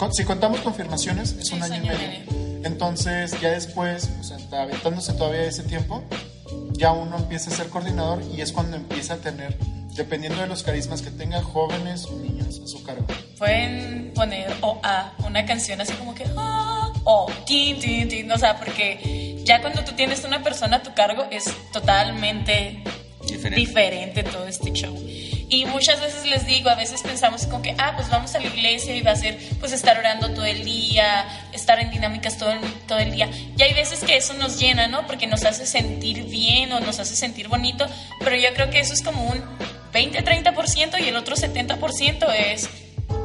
Con- 0.00 0.12
si 0.14 0.24
contamos 0.24 0.60
confirmaciones, 0.60 1.32
es 1.38 1.46
Sí, 1.48 1.54
un 1.54 1.62
año 1.62 1.76
y 1.76 1.86
medio. 1.86 2.40
Entonces, 2.64 3.38
ya 3.40 3.50
después, 3.50 4.08
o 4.20 4.24
sea, 4.24 4.36
aventándose 4.62 5.12
todavía 5.12 5.42
ese 5.44 5.62
tiempo, 5.62 6.02
ya 6.72 6.90
uno 6.92 7.16
empieza 7.18 7.50
a 7.50 7.54
ser 7.54 7.68
coordinador 7.68 8.22
y 8.36 8.40
es 8.40 8.50
cuando 8.52 8.76
empieza 8.76 9.14
a 9.14 9.16
tener, 9.18 9.56
dependiendo 9.94 10.40
de 10.40 10.46
los 10.48 10.62
carismas 10.62 11.00
que 11.02 11.10
tenga, 11.10 11.42
jóvenes 11.42 12.06
o 12.06 12.12
niños 12.18 12.60
a 12.62 12.66
su 12.66 12.82
cargo. 12.82 13.06
Pueden 13.38 14.12
poner 14.14 14.52
o 14.62 14.78
a 14.82 15.12
una 15.26 15.46
canción 15.46 15.80
así 15.80 15.92
como 15.94 16.14
que 16.14 16.24
ah, 16.36 16.92
o 17.04 17.30
tin, 17.46 17.78
tin, 17.78 18.08
tin, 18.08 18.30
o 18.32 18.36
sea, 18.38 18.58
porque 18.58 19.40
ya 19.44 19.60
cuando 19.62 19.82
tú 19.84 19.92
tienes 19.92 20.24
una 20.24 20.42
persona 20.42 20.78
a 20.78 20.82
tu 20.82 20.92
cargo 20.94 21.24
es 21.30 21.44
totalmente 21.72 22.82
Diferente. 23.26 23.60
diferente 23.60 24.22
todo 24.24 24.46
este 24.46 24.70
show. 24.72 24.94
Y 25.50 25.64
muchas 25.64 26.00
veces 26.00 26.26
les 26.26 26.46
digo, 26.46 26.70
a 26.70 26.76
veces 26.76 27.02
pensamos 27.02 27.44
como 27.46 27.60
que, 27.60 27.74
ah, 27.76 27.94
pues 27.96 28.08
vamos 28.08 28.32
a 28.36 28.38
la 28.38 28.46
iglesia 28.46 28.94
y 28.94 29.02
va 29.02 29.10
a 29.10 29.16
ser, 29.16 29.36
pues 29.58 29.72
estar 29.72 29.98
orando 29.98 30.30
todo 30.30 30.44
el 30.44 30.64
día, 30.64 31.26
estar 31.52 31.80
en 31.80 31.90
dinámicas 31.90 32.38
todo 32.38 32.52
el, 32.52 32.60
todo 32.86 33.00
el 33.00 33.10
día. 33.10 33.28
Y 33.58 33.60
hay 33.60 33.74
veces 33.74 34.04
que 34.04 34.16
eso 34.16 34.32
nos 34.34 34.60
llena, 34.60 34.86
¿no? 34.86 35.08
Porque 35.08 35.26
nos 35.26 35.44
hace 35.44 35.66
sentir 35.66 36.22
bien 36.26 36.70
o 36.70 36.78
nos 36.78 37.00
hace 37.00 37.16
sentir 37.16 37.48
bonito, 37.48 37.84
pero 38.20 38.36
yo 38.36 38.54
creo 38.54 38.70
que 38.70 38.78
eso 38.78 38.94
es 38.94 39.02
como 39.02 39.24
un 39.24 39.42
20-30% 39.92 41.00
y 41.00 41.08
el 41.08 41.16
otro 41.16 41.34
70% 41.34 42.32
es 42.32 42.70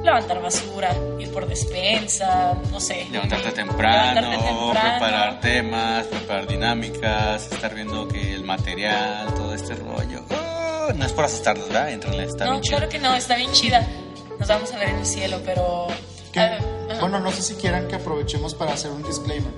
levantar 0.04 0.42
basura, 0.42 0.96
ir 1.20 1.32
por 1.32 1.48
despensa, 1.48 2.56
no 2.72 2.80
sé. 2.80 3.06
Levantarte 3.12 3.52
temprano, 3.52 4.22
Levantarte 4.22 4.48
temprano. 4.48 5.00
preparar 5.00 5.42
temas, 5.42 6.06
preparar 6.08 6.48
dinámicas, 6.48 7.52
estar 7.52 7.76
viendo 7.76 8.08
que 8.08 8.34
el 8.34 8.44
material, 8.44 9.32
todo 9.36 9.54
este 9.54 9.76
rollo. 9.76 10.26
No 10.94 11.06
es 11.06 11.14
por 11.14 11.26
asustarlos, 11.26 11.68
¿verdad? 11.68 11.92
Entrenle, 11.92 12.24
está 12.26 12.46
no, 12.46 12.52
bien 12.52 12.64
claro 12.64 12.90
que 12.90 13.00
no, 13.00 13.14
está 13.16 13.36
bien 13.36 13.52
chida. 13.52 13.86
Nos 14.40 14.48
vamos 14.50 14.72
a 14.74 14.78
ver 14.78 14.90
en 14.90 14.98
el 14.98 15.06
cielo, 15.06 15.42
pero... 15.46 15.88
Que- 16.32 16.40
Ah, 16.88 16.98
bueno, 17.00 17.20
no 17.20 17.32
sé 17.32 17.42
si 17.42 17.56
quieran 17.56 17.88
que 17.88 17.96
aprovechemos 17.96 18.54
para 18.54 18.74
hacer 18.74 18.92
un 18.92 19.02
disclaimer. 19.04 19.52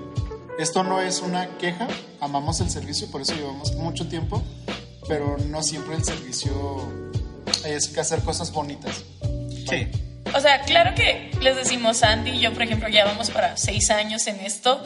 Esto 0.59 0.83
no 0.83 1.01
es 1.01 1.21
una 1.21 1.57
queja, 1.57 1.87
amamos 2.21 2.61
el 2.61 2.69
servicio, 2.69 3.11
por 3.11 3.21
eso 3.21 3.33
llevamos 3.35 3.73
mucho 3.73 4.07
tiempo, 4.07 4.41
pero 5.07 5.37
no 5.49 5.61
siempre 5.61 5.95
el 5.95 6.03
servicio 6.03 6.51
es 7.65 7.89
que 7.89 7.99
hacer 7.99 8.21
cosas 8.21 8.51
bonitas. 8.51 9.03
Sí. 9.69 9.87
O 10.35 10.39
sea, 10.39 10.61
claro 10.61 10.95
que 10.95 11.31
les 11.41 11.55
decimos, 11.57 12.01
Andy 12.03 12.31
y 12.31 12.39
yo, 12.39 12.53
por 12.53 12.61
ejemplo, 12.63 12.87
ya 12.89 13.05
vamos 13.05 13.29
para 13.29 13.55
seis 13.57 13.89
años 13.91 14.25
en 14.27 14.39
esto 14.39 14.81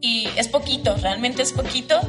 y 0.00 0.28
es 0.36 0.48
poquito, 0.48 0.96
realmente 0.96 1.42
es 1.42 1.52
poquito. 1.52 2.00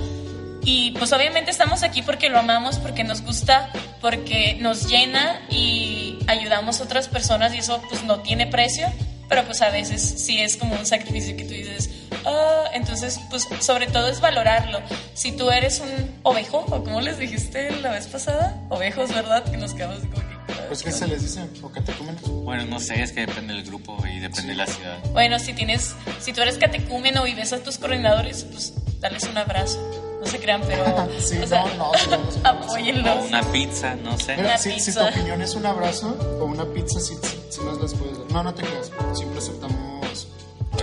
Y 0.64 0.92
pues 0.92 1.12
obviamente 1.14 1.52
estamos 1.52 1.84
aquí 1.84 2.02
porque 2.02 2.30
lo 2.30 2.40
amamos, 2.40 2.78
porque 2.78 3.04
nos 3.04 3.22
gusta, 3.22 3.70
porque 4.02 4.58
nos 4.60 4.88
llena 4.90 5.42
y 5.50 6.20
ayudamos 6.28 6.82
a 6.82 6.84
otras 6.84 7.08
personas 7.08 7.54
y 7.56 7.60
eso 7.60 7.82
pues 7.90 8.04
no 8.04 8.20
tiene 8.20 8.46
precio, 8.48 8.88
pero 9.28 9.46
pues 9.46 9.62
a 9.62 9.70
veces 9.70 10.02
sí 10.02 10.40
es 10.40 10.58
como 10.58 10.76
un 10.76 10.86
sacrificio 10.86 11.38
que 11.38 11.44
tú 11.44 11.54
dices, 11.54 11.90
ah, 12.26 12.66
entonces 12.74 13.20
pues 13.30 13.48
sobre 13.62 13.88
todo 13.88 14.10
es 14.10 14.22
valorarlo. 14.22 14.82
Si 15.14 15.32
tú 15.32 15.50
eres 15.50 15.80
un 15.80 16.20
ovejo, 16.24 16.66
o 16.70 16.84
como 16.84 17.02
les 17.02 17.18
dijiste 17.18 17.72
la 17.82 17.92
vez 17.92 18.08
pasada, 18.08 18.62
ovejos, 18.70 19.14
¿verdad? 19.14 19.44
Que 19.50 19.58
nos 19.58 19.74
quedamos 19.74 20.00
como 20.00 20.16
que... 20.16 20.40
Pues, 20.68 20.84
¿qué 20.84 20.92
se 20.92 21.08
les 21.08 21.22
dice? 21.24 21.42
¿O 21.64 21.70
catecúmenos? 21.70 22.22
Bueno, 22.44 22.66
no 22.66 22.80
sé, 22.80 23.02
es 23.02 23.12
que 23.12 23.22
depende 23.22 23.54
del 23.54 23.64
grupo 23.64 23.98
y 24.06 24.20
depende 24.20 24.50
de 24.50 24.56
la 24.56 24.68
ciudad. 24.68 24.98
Bueno, 25.14 25.40
si 25.40 25.54
tienes, 25.54 25.96
si 26.20 26.32
tú 26.32 26.42
eres 26.42 26.58
catecúmeno 26.58 27.26
y 27.26 27.34
ves 27.34 27.54
a 27.54 27.64
tus 27.64 27.78
coordinadores, 27.80 28.44
pues 28.44 28.74
dales 29.00 29.24
un 29.24 29.38
abrazo. 29.38 29.80
No 30.20 30.26
se 30.26 30.40
crean, 30.40 30.62
pero 30.66 30.84
Sí, 31.20 31.38
o 31.38 31.48
sea, 31.48 31.64
no, 31.78 31.92
no, 31.92 32.50
apóyenlos. 32.50 33.18
O 33.18 33.28
una 33.28 33.44
pizza, 33.52 33.96
no 33.96 34.18
sé. 34.18 34.36
Mira, 34.36 34.50
Una 34.50 34.58
si, 34.58 34.80
si 34.80 34.94
tu 34.94 35.02
opinión 35.02 35.42
es 35.42 35.56
un 35.56 35.66
abrazo 35.66 36.18
o 36.40 36.46
una 36.46 36.66
pizza, 36.66 37.00
sí, 37.00 37.16
sí, 37.22 37.40
sí 37.50 37.62
nos 37.64 37.82
las 37.82 37.94
puedes 37.94 38.18
dar. 38.18 38.32
No, 38.32 38.44
no 38.44 38.54
te 38.54 38.64
creas, 38.64 38.92
siempre 39.14 39.40
aceptamos 39.40 40.28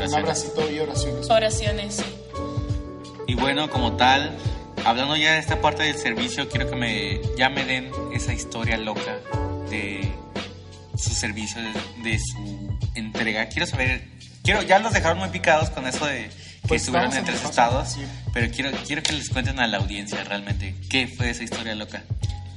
un 0.04 0.14
abracito 0.14 0.70
y 0.70 0.78
oraciones. 0.78 1.30
Oraciones, 1.30 1.94
sí. 1.96 2.04
Y 3.26 3.34
bueno, 3.34 3.70
como 3.70 3.96
tal, 3.96 4.36
hablando 4.84 5.16
ya 5.16 5.32
de 5.32 5.38
esta 5.38 5.60
parte 5.60 5.82
del 5.84 5.96
servicio, 5.96 6.48
quiero 6.48 6.68
que 6.68 6.76
me 6.76 7.20
ya 7.36 7.48
me 7.48 7.64
den 7.64 7.90
esa 8.12 8.32
historia 8.32 8.76
loca 8.76 9.18
de 9.70 10.12
su 10.96 11.10
servicio, 11.10 11.60
de, 11.60 12.10
de 12.10 12.18
su 12.18 12.78
entrega. 12.94 13.46
Quiero 13.48 13.66
saber, 13.66 14.06
quiero 14.42 14.62
ya 14.62 14.78
los 14.78 14.92
dejaron 14.92 15.18
muy 15.18 15.28
picados 15.28 15.70
con 15.70 15.86
eso 15.86 16.06
de 16.06 16.30
Pues 16.68 16.82
estuvieron 16.82 17.10
vamos 17.10 17.16
en 17.16 17.22
a 17.22 17.26
tres 17.26 17.42
empezar, 17.44 17.66
estados, 17.70 17.88
sí. 17.92 18.00
pero 18.32 18.50
quiero 18.50 18.70
quiero 18.86 19.02
que 19.02 19.12
les 19.12 19.30
cuenten 19.30 19.58
a 19.60 19.66
la 19.66 19.78
audiencia 19.78 20.22
realmente 20.24 20.74
qué 20.90 21.06
fue 21.06 21.30
esa 21.30 21.44
historia 21.44 21.74
loca. 21.74 22.02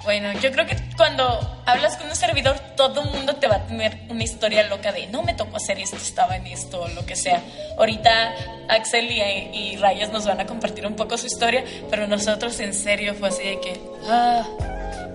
Bueno, 0.03 0.31
yo 0.39 0.51
creo 0.51 0.65
que 0.65 0.77
cuando 0.95 1.61
hablas 1.65 1.97
con 1.97 2.09
un 2.09 2.15
servidor, 2.15 2.57
todo 2.77 3.01
el 3.03 3.09
mundo 3.11 3.35
te 3.35 3.47
va 3.47 3.57
a 3.57 3.67
tener 3.67 3.99
una 4.09 4.23
historia 4.23 4.63
loca 4.67 4.91
de 4.93 5.07
no 5.07 5.23
me 5.23 5.33
tocó 5.33 5.57
hacer 5.57 5.77
esto, 5.77 5.97
estaba 5.97 6.37
en 6.37 6.47
esto, 6.47 6.81
o 6.81 6.87
lo 6.87 7.05
que 7.05 7.15
sea. 7.17 7.43
Ahorita 7.77 8.33
Axel 8.69 9.11
y, 9.11 9.21
y 9.21 9.75
Rayas 9.75 10.09
nos 10.11 10.25
van 10.25 10.39
a 10.39 10.45
compartir 10.45 10.87
un 10.87 10.95
poco 10.95 11.17
su 11.17 11.27
historia, 11.27 11.63
pero 11.89 12.07
nosotros 12.07 12.59
en 12.61 12.73
serio 12.73 13.13
fue 13.13 13.27
así 13.27 13.43
de 13.43 13.59
que. 13.59 13.81
Ah, 14.07 14.47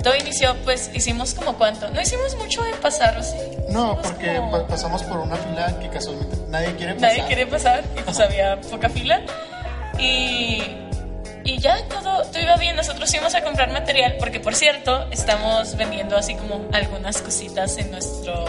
todo 0.02 0.14
inició, 0.16 0.54
pues 0.64 0.90
hicimos 0.94 1.34
como 1.34 1.54
cuánto. 1.56 1.88
No 1.90 2.00
hicimos 2.00 2.34
mucho 2.36 2.62
de 2.64 2.72
pasar, 2.74 3.16
¿o 3.18 3.22
sí? 3.22 3.36
No, 3.70 3.98
porque 4.02 4.36
como- 4.36 4.50
pa- 4.50 4.66
pasamos 4.66 5.02
por 5.04 5.18
una 5.18 5.36
fila 5.36 5.78
que 5.80 5.88
casualmente 5.88 6.36
nadie 6.48 6.74
quiere 6.76 6.94
pasar. 6.94 7.10
nadie 7.16 7.24
quería 7.28 7.48
pasar 7.48 7.84
y 7.96 8.00
pues 8.02 8.20
había 8.20 8.60
poca 8.60 8.88
fila 8.90 9.20
y, 9.98 10.62
y 11.44 11.58
ya 11.60 11.76
todo, 11.88 12.22
todo 12.24 12.40
iba 12.40 12.56
bien 12.56 12.76
nosotros 12.76 13.12
íbamos 13.14 13.34
a 13.34 13.42
comprar 13.42 13.70
material 13.72 14.16
porque 14.18 14.40
por 14.40 14.54
cierto 14.54 15.06
estamos 15.10 15.76
vendiendo 15.76 16.16
así 16.16 16.34
como 16.34 16.64
algunas 16.72 17.20
cositas 17.22 17.76
en 17.78 17.90
nuestro 17.90 18.44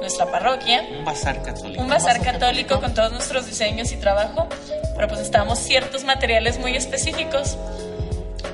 nuestra 0.00 0.26
parroquia 0.30 0.84
Un 0.98 1.04
bazar 1.04 1.40
católico. 1.42 1.80
un 1.80 1.88
bazar 1.88 2.18
bazar 2.18 2.32
católico 2.34 2.68
católico. 2.70 2.80
con 2.80 2.94
todos 2.94 3.12
nuestros 3.12 3.46
diseños 3.46 3.92
y 3.92 3.96
trabajo 3.96 4.48
pero 4.96 5.08
pues 5.08 5.20
estábamos 5.20 5.58
ciertos 5.60 6.04
materiales 6.04 6.58
muy 6.58 6.76
específicos 6.76 7.56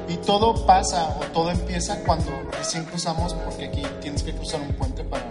Y 0.09 0.17
todo 0.17 0.67
pasa 0.67 1.17
o 1.21 1.25
todo 1.33 1.51
empieza 1.51 2.03
cuando 2.05 2.31
recién 2.53 2.85
cruzamos, 2.85 3.35
porque 3.35 3.67
aquí 3.67 3.83
tienes 4.01 4.23
que 4.23 4.33
cruzar 4.33 4.61
un 4.61 4.73
puente 4.75 5.05
para 5.05 5.25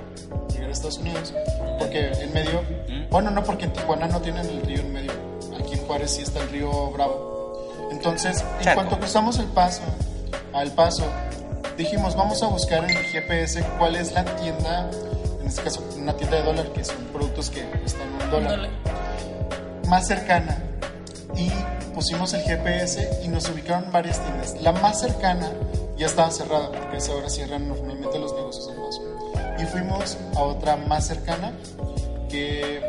llegar 0.54 0.70
a 0.70 0.72
Estados 0.72 0.98
Unidos. 0.98 1.34
Porque 1.78 2.12
en 2.12 2.34
medio, 2.34 2.62
bueno, 3.10 3.30
no 3.32 3.44
porque 3.44 3.66
en 3.66 3.74
Tijuana 3.74 4.08
no 4.08 4.22
tienen 4.22 4.48
el 4.48 4.62
río 4.62 4.80
en 4.80 4.94
medio. 4.94 5.12
Aquí 5.60 5.74
en 5.74 5.86
Juárez 5.86 6.12
sí 6.12 6.22
está 6.22 6.42
el 6.42 6.50
río 6.50 6.92
Bravo. 6.92 7.90
Entonces, 7.92 8.44
en 8.60 8.64
Charco. 8.64 8.82
cuanto 8.82 9.00
cruzamos 9.00 9.40
el 9.40 9.48
paso, 9.48 9.82
al 10.54 10.72
paso, 10.72 11.04
dijimos, 11.78 12.16
vamos 12.16 12.42
a 12.44 12.48
buscar 12.48 12.84
en 12.84 12.92
el 12.92 13.04
GPS 13.04 13.64
cuál 13.78 13.96
es 13.96 14.14
la 14.14 14.24
tienda, 14.36 14.90
en 15.42 15.48
este 15.48 15.62
caso 15.64 15.84
una 15.98 16.14
tienda 16.14 16.38
de 16.38 16.44
dólar, 16.44 16.72
que 16.72 16.84
son 16.84 16.98
productos 17.12 17.50
que 17.50 17.62
están 17.86 18.08
en 18.08 18.14
un 18.14 18.32
dólar 18.32 18.52
Dólar. 18.52 18.70
más 19.88 20.08
cercana 20.08 20.58
y 21.36 21.50
pusimos 21.94 22.34
el 22.34 22.42
GPS 22.42 23.22
y 23.24 23.28
nos 23.28 23.48
ubicaron 23.50 23.92
varias 23.92 24.20
tiendas. 24.20 24.56
La 24.62 24.72
más 24.72 25.00
cercana 25.00 25.52
ya 25.98 26.06
estaba 26.06 26.32
cerrada 26.32 26.72
porque 26.72 26.96
a 26.96 26.98
esa 27.00 27.14
hora 27.14 27.30
cierran 27.30 27.68
normalmente 27.68 28.18
los 28.20 28.34
negocios 28.34 28.70
en 28.70 28.76
paso. 28.76 29.02
Y 29.62 29.66
fuimos 29.66 30.18
a 30.36 30.42
otra 30.42 30.76
más 30.78 31.08
cercana 31.08 31.52
que 32.30 32.82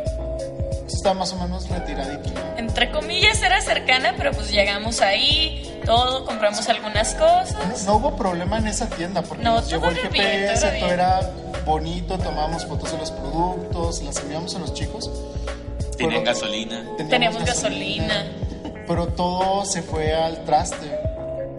pues, 0.83 0.95
está 0.95 1.15
más 1.15 1.33
o 1.33 1.37
menos 1.37 1.69
retiradita. 1.69 2.31
¿no? 2.31 2.51
entre 2.59 2.91
comillas 2.91 3.43
era 3.43 3.61
cercana 3.63 4.13
pero 4.19 4.33
pues 4.33 4.51
llegamos 4.51 5.01
ahí 5.01 5.81
todo 5.87 6.27
compramos 6.27 6.69
algunas 6.69 7.15
No, 7.15 7.21
cosas 7.21 7.85
no 7.87 7.97
hubo 7.97 8.17
problema 8.17 8.59
en 8.59 8.67
esa 8.67 8.87
tienda 8.87 9.23
porque 9.23 9.43
No, 9.43 9.55
nos 9.55 9.71
llegó 9.71 9.89
el 9.89 9.95
bien, 9.95 10.13
GPS, 10.13 10.61
todo 10.61 10.71
era 10.71 10.81
todo 10.81 10.91
era 10.93 11.31
bonito, 11.65 12.19
tomábamos 12.19 12.67
fotos 12.67 12.93
de 12.93 12.99
los 12.99 13.11
productos, 13.13 14.03
las 14.03 14.19
enviamos 14.19 14.55
a 14.55 14.59
los 14.59 14.75
chicos. 14.75 15.11
Tienen 16.01 16.23
Pero- 16.25 16.35
gasolina. 16.35 16.83
Teníamos 17.11 17.45
gasolina. 17.45 18.25
Pero 18.87 19.07
todo 19.09 19.65
se 19.67 19.83
fue 19.83 20.15
al 20.15 20.45
traste 20.45 20.91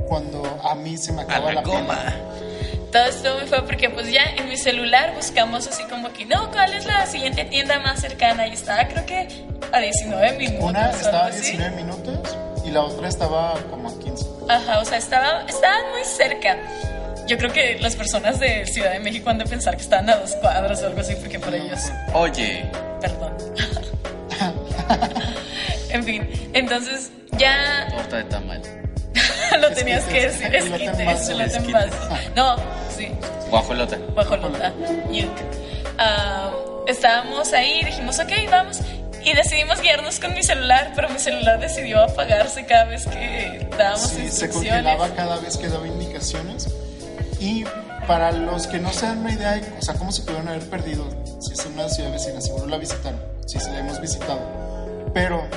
cuando 0.08 0.44
a 0.64 0.74
mí 0.76 0.98
se 0.98 1.14
me 1.14 1.22
A 1.22 1.26
acaba 1.26 1.52
la 1.54 1.62
goma. 1.62 2.00
Todo 2.92 3.06
esto 3.06 3.38
me 3.40 3.46
fue 3.46 3.62
porque 3.66 3.90
pues 3.90 4.12
ya 4.12 4.24
en 4.36 4.50
mi 4.50 4.58
celular 4.58 5.14
buscamos 5.16 5.66
así 5.68 5.84
como 5.84 6.12
que, 6.12 6.26
no, 6.26 6.52
¿cuál 6.52 6.74
es 6.74 6.86
la 6.86 7.06
siguiente 7.06 7.46
tienda 7.46 7.80
más 7.80 8.02
cercana? 8.02 8.48
Y 8.48 8.54
estaba 8.54 8.86
creo 8.88 9.06
que 9.06 9.28
a 9.72 9.80
19 9.80 10.38
minutos. 10.38 10.70
Una 10.70 10.90
estaba 10.90 11.20
a 11.20 11.26
algo 11.28 11.38
así. 11.38 11.52
19 11.56 11.76
minutos 11.84 12.20
y 12.66 12.72
la 12.72 12.82
otra 12.82 13.08
estaba 13.08 13.54
como 13.70 13.90
a 13.90 13.94
15. 14.00 14.26
Ajá, 14.50 14.80
o 14.80 14.86
sea, 14.86 14.98
estaba, 14.98 15.44
estaban 15.48 15.90
muy 15.92 16.04
cerca. 16.04 16.58
Yo 17.28 17.38
creo 17.38 17.54
que 17.54 17.78
las 17.80 17.96
personas 17.96 18.40
de 18.42 18.66
Ciudad 18.66 18.92
de 18.92 19.00
México 19.00 19.30
han 19.30 19.38
de 19.38 19.46
pensar 19.46 19.78
que 19.78 19.84
estaban 19.84 20.10
a 20.10 20.18
dos 20.18 20.36
cuadras 20.36 20.82
o 20.84 20.88
algo 20.88 21.00
así, 21.00 21.16
porque 21.16 21.40
para 21.40 21.56
ellos, 21.56 21.80
Oye, 22.14 22.70
perdón. 23.00 23.38
En 25.94 26.04
fin, 26.04 26.30
entonces 26.54 27.12
ya 27.38 27.88
torta 27.96 28.18
de 28.18 28.24
tamal. 28.26 28.62
lo 29.62 29.72
tenías 29.72 30.04
que 30.06 30.28
decir, 30.28 30.50
vaso. 31.06 31.32
elote 31.34 31.58
en 31.58 31.72
vaso. 31.72 31.96
No, 32.36 32.56
sí. 32.96 33.10
Guajolota. 33.50 33.98
Guajolota. 34.14 34.74
Ah, 35.98 36.52
estábamos 36.88 37.52
ahí 37.54 37.80
y 37.82 37.86
dijimos, 37.86 38.20
ok, 38.20 38.32
vamos. 38.50 38.80
Y 39.24 39.34
decidimos 39.34 39.80
guiarnos 39.82 40.20
con 40.20 40.34
mi 40.34 40.42
celular, 40.42 40.94
pero 40.96 41.10
mi 41.10 41.20
celular 41.20 41.60
decidió 41.60 42.02
apagarse 42.02 42.66
cada 42.66 42.86
vez 42.86 43.06
que 43.06 43.68
dábamos 43.78 44.10
Sí, 44.10 44.16
se 44.16 44.24
instrucciones. 44.24 44.84
congelaba 44.84 45.10
cada 45.16 45.38
vez 45.40 45.58
que 45.58 45.68
daba 45.68 45.86
indicaciones. 45.88 46.68
Y 47.40 47.66
para 48.08 48.32
los 48.32 48.66
que 48.68 48.80
no 48.80 48.92
se 48.94 49.06
dan 49.06 49.20
una 49.20 49.32
idea, 49.34 49.52
de, 49.54 49.62
o 49.78 49.82
sea, 49.82 49.94
cómo 49.96 50.12
se 50.12 50.24
pudieron 50.24 50.48
haber 50.48 50.68
perdido, 50.70 51.06
si 51.40 51.54
es 51.54 51.66
una 51.66 51.88
ciudad 51.90 52.12
vecina, 52.12 52.42
seguro 52.42 52.66
la 52.68 52.78
visitaron, 52.78 53.22
si 53.46 53.60
se 53.60 53.70
la 53.72 53.80
hemos 53.80 54.02
visitado. 54.02 54.40
Pero 55.14 55.48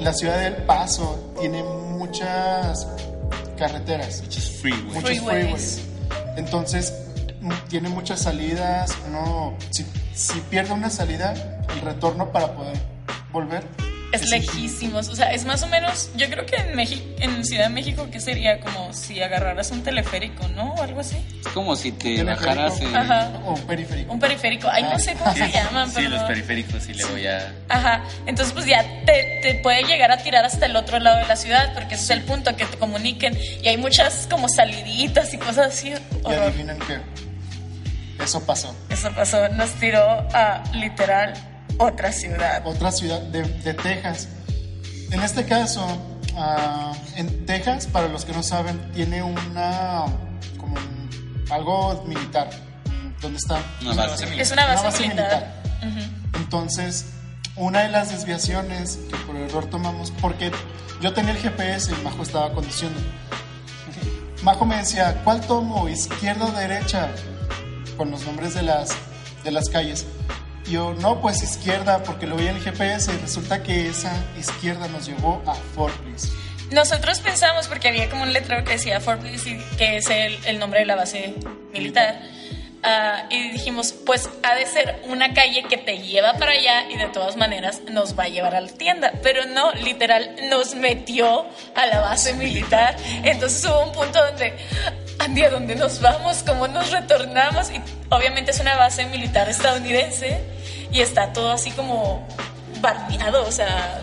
la 0.00 0.12
ciudad 0.12 0.38
del 0.38 0.56
Paso 0.64 1.32
tiene 1.40 1.62
muchas 1.62 2.86
carreteras. 3.56 4.22
Muchos 4.22 4.50
freeways. 4.60 4.84
muchos 4.84 5.02
Freeways. 5.02 5.24
freeways. 5.24 5.80
Entonces, 6.36 6.94
tiene 7.68 7.88
muchas 7.88 8.22
salidas. 8.22 8.96
Uno, 9.08 9.56
si, 9.70 9.84
si 10.14 10.40
pierde 10.42 10.72
una 10.72 10.90
salida, 10.90 11.34
el 11.74 11.80
retorno 11.80 12.30
para 12.32 12.54
poder 12.54 12.78
volver 13.32 13.64
Es, 14.12 14.30
lejísimos, 14.30 15.08
o 15.08 15.14
sea, 15.16 15.32
es 15.32 15.44
más 15.44 15.62
o 15.62 15.66
menos, 15.66 16.10
yo 16.16 16.30
creo 16.30 16.46
que 16.46 16.56
en 16.56 16.74
México, 16.74 17.04
en 17.18 17.44
Ciudad 17.44 17.64
de 17.64 17.74
México, 17.74 18.08
¿qué 18.10 18.20
sería? 18.20 18.58
Como 18.58 18.92
si 18.94 19.20
agarraras 19.20 19.70
un 19.70 19.82
teleférico, 19.82 20.48
¿no? 20.56 20.72
O 20.74 20.82
algo 20.82 21.00
así. 21.00 21.16
Es 21.44 21.48
como 21.48 21.76
si 21.76 21.92
te 21.92 22.22
bajaras 22.22 22.80
en... 22.80 22.96
Ajá. 22.96 23.30
O 23.44 23.52
un 23.54 23.66
periférico. 23.66 24.12
Un 24.12 24.18
periférico. 24.18 24.68
Ay, 24.70 24.84
no 24.84 24.98
sé 24.98 25.14
cómo 25.14 25.32
se 25.34 25.50
llaman, 25.50 25.88
Sí, 25.88 25.96
pero... 25.96 26.10
los 26.10 26.22
periféricos 26.22 26.88
y 26.88 26.94
luego 26.94 27.18
ya... 27.18 27.52
Ajá, 27.68 28.02
entonces 28.26 28.54
pues 28.54 28.64
ya 28.64 28.82
te, 29.04 29.40
te 29.42 29.54
puede 29.56 29.82
llegar 29.84 30.10
a 30.10 30.16
tirar 30.18 30.44
hasta 30.44 30.64
el 30.66 30.74
otro 30.76 30.98
lado 30.98 31.18
de 31.18 31.26
la 31.26 31.36
ciudad, 31.36 31.74
porque 31.74 31.94
ese 31.96 32.04
es 32.04 32.10
el 32.10 32.22
punto, 32.22 32.56
que 32.56 32.64
te 32.64 32.78
comuniquen. 32.78 33.38
Y 33.62 33.68
hay 33.68 33.76
muchas 33.76 34.26
como 34.30 34.48
saliditas 34.48 35.34
y 35.34 35.38
cosas 35.38 35.74
así. 35.74 35.90
Y 35.90 35.94
Horror. 36.24 36.44
adivinen 36.44 36.78
qué. 36.86 36.98
Eso 38.22 38.44
pasó. 38.44 38.74
Eso 38.88 39.10
pasó, 39.12 39.48
nos 39.50 39.70
tiró 39.74 40.02
a 40.02 40.64
literal 40.74 41.34
otra 41.78 42.12
ciudad. 42.12 42.66
Otra 42.66 42.92
ciudad 42.92 43.20
de, 43.22 43.42
de 43.42 43.74
Texas. 43.74 44.28
En 45.10 45.22
este 45.22 45.44
caso, 45.46 45.86
ah, 46.36 46.92
en 47.16 47.46
Texas, 47.46 47.86
para 47.86 48.08
los 48.08 48.24
que 48.24 48.32
no 48.32 48.42
saben, 48.42 48.78
tiene 48.92 49.22
una. 49.22 50.04
como 50.58 50.74
un- 50.74 51.44
algo 51.50 52.04
militar. 52.06 52.50
¿Dónde 53.20 53.38
está? 53.38 53.58
Una 53.82 53.94
base. 53.94 54.40
Es 54.40 54.52
una 54.52 54.66
base, 54.66 54.80
Una 54.80 54.90
base 54.90 55.02
militar. 55.08 55.62
Entonces, 56.34 57.06
una 57.56 57.80
de 57.80 57.88
las 57.88 58.10
desviaciones 58.10 58.98
que 59.10 59.16
por 59.26 59.34
error 59.36 59.66
tomamos, 59.66 60.12
porque 60.20 60.50
yo 61.00 61.12
tenía 61.14 61.32
el 61.32 61.38
GPS 61.38 61.90
y 61.90 62.04
Majo 62.04 62.22
estaba 62.22 62.52
conduciendo. 62.52 63.00
Majo 64.42 64.64
me 64.64 64.76
decía, 64.76 65.20
¿cuál 65.24 65.40
tomo? 65.40 65.88
¿Izquierda 65.88 66.44
o 66.46 66.52
derecha? 66.52 67.08
Con 67.96 68.10
los 68.12 68.24
nombres 68.24 68.54
de 68.54 68.62
las, 68.62 68.90
de 69.42 69.50
las 69.50 69.68
calles. 69.68 70.06
Yo, 70.70 70.94
no, 70.94 71.20
pues 71.20 71.42
izquierda, 71.42 72.02
porque 72.02 72.26
lo 72.26 72.36
vi 72.36 72.46
en 72.46 72.56
el 72.56 72.62
GPS 72.62 73.12
y 73.12 73.16
resulta 73.18 73.62
que 73.62 73.88
esa 73.88 74.12
izquierda 74.38 74.86
nos 74.88 75.06
llevó 75.06 75.42
a 75.46 75.54
Fort 75.54 75.94
Bliss. 76.04 76.30
Nosotros 76.70 77.20
pensamos, 77.20 77.66
porque 77.68 77.88
había 77.88 78.10
como 78.10 78.24
un 78.24 78.32
letrero 78.34 78.62
que 78.64 78.72
decía 78.72 79.00
Fort 79.00 79.22
Bliss, 79.22 79.44
que 79.78 79.96
es 79.96 80.10
el, 80.10 80.38
el 80.44 80.58
nombre 80.58 80.80
de 80.80 80.86
la 80.86 80.96
base 80.96 81.34
militar. 81.72 82.20
ah, 82.82 83.24
y 83.30 83.50
dijimos, 83.50 83.94
pues 84.04 84.28
ha 84.42 84.54
de 84.54 84.66
ser 84.66 85.00
una 85.08 85.32
calle 85.32 85.64
que 85.64 85.78
te 85.78 85.98
lleva 85.98 86.34
para 86.34 86.52
allá 86.52 86.88
y 86.90 86.96
de 86.96 87.06
todas 87.06 87.36
maneras 87.36 87.80
nos 87.90 88.18
va 88.18 88.24
a 88.24 88.28
llevar 88.28 88.54
a 88.54 88.60
la 88.60 88.68
tienda. 88.68 89.12
Pero 89.22 89.46
no, 89.46 89.72
literal, 89.72 90.36
nos 90.50 90.74
metió 90.74 91.46
a 91.74 91.86
la 91.86 92.00
base 92.00 92.34
militar. 92.34 92.94
Entonces 93.24 93.64
hubo 93.64 93.84
un 93.86 93.92
punto 93.92 94.22
donde, 94.22 94.52
Andy, 95.18 95.44
¿a 95.44 95.50
dónde 95.50 95.74
nos 95.76 96.00
vamos? 96.02 96.44
¿Cómo 96.46 96.68
nos 96.68 96.90
retornamos? 96.90 97.70
Y 97.70 97.80
obviamente 98.10 98.50
es 98.50 98.60
una 98.60 98.76
base 98.76 99.06
militar 99.06 99.48
estadounidense 99.48 100.57
y 100.92 101.00
está 101.00 101.32
todo 101.32 101.52
así 101.52 101.70
como 101.72 102.26
bardeado, 102.80 103.46
o 103.46 103.52
sea, 103.52 104.02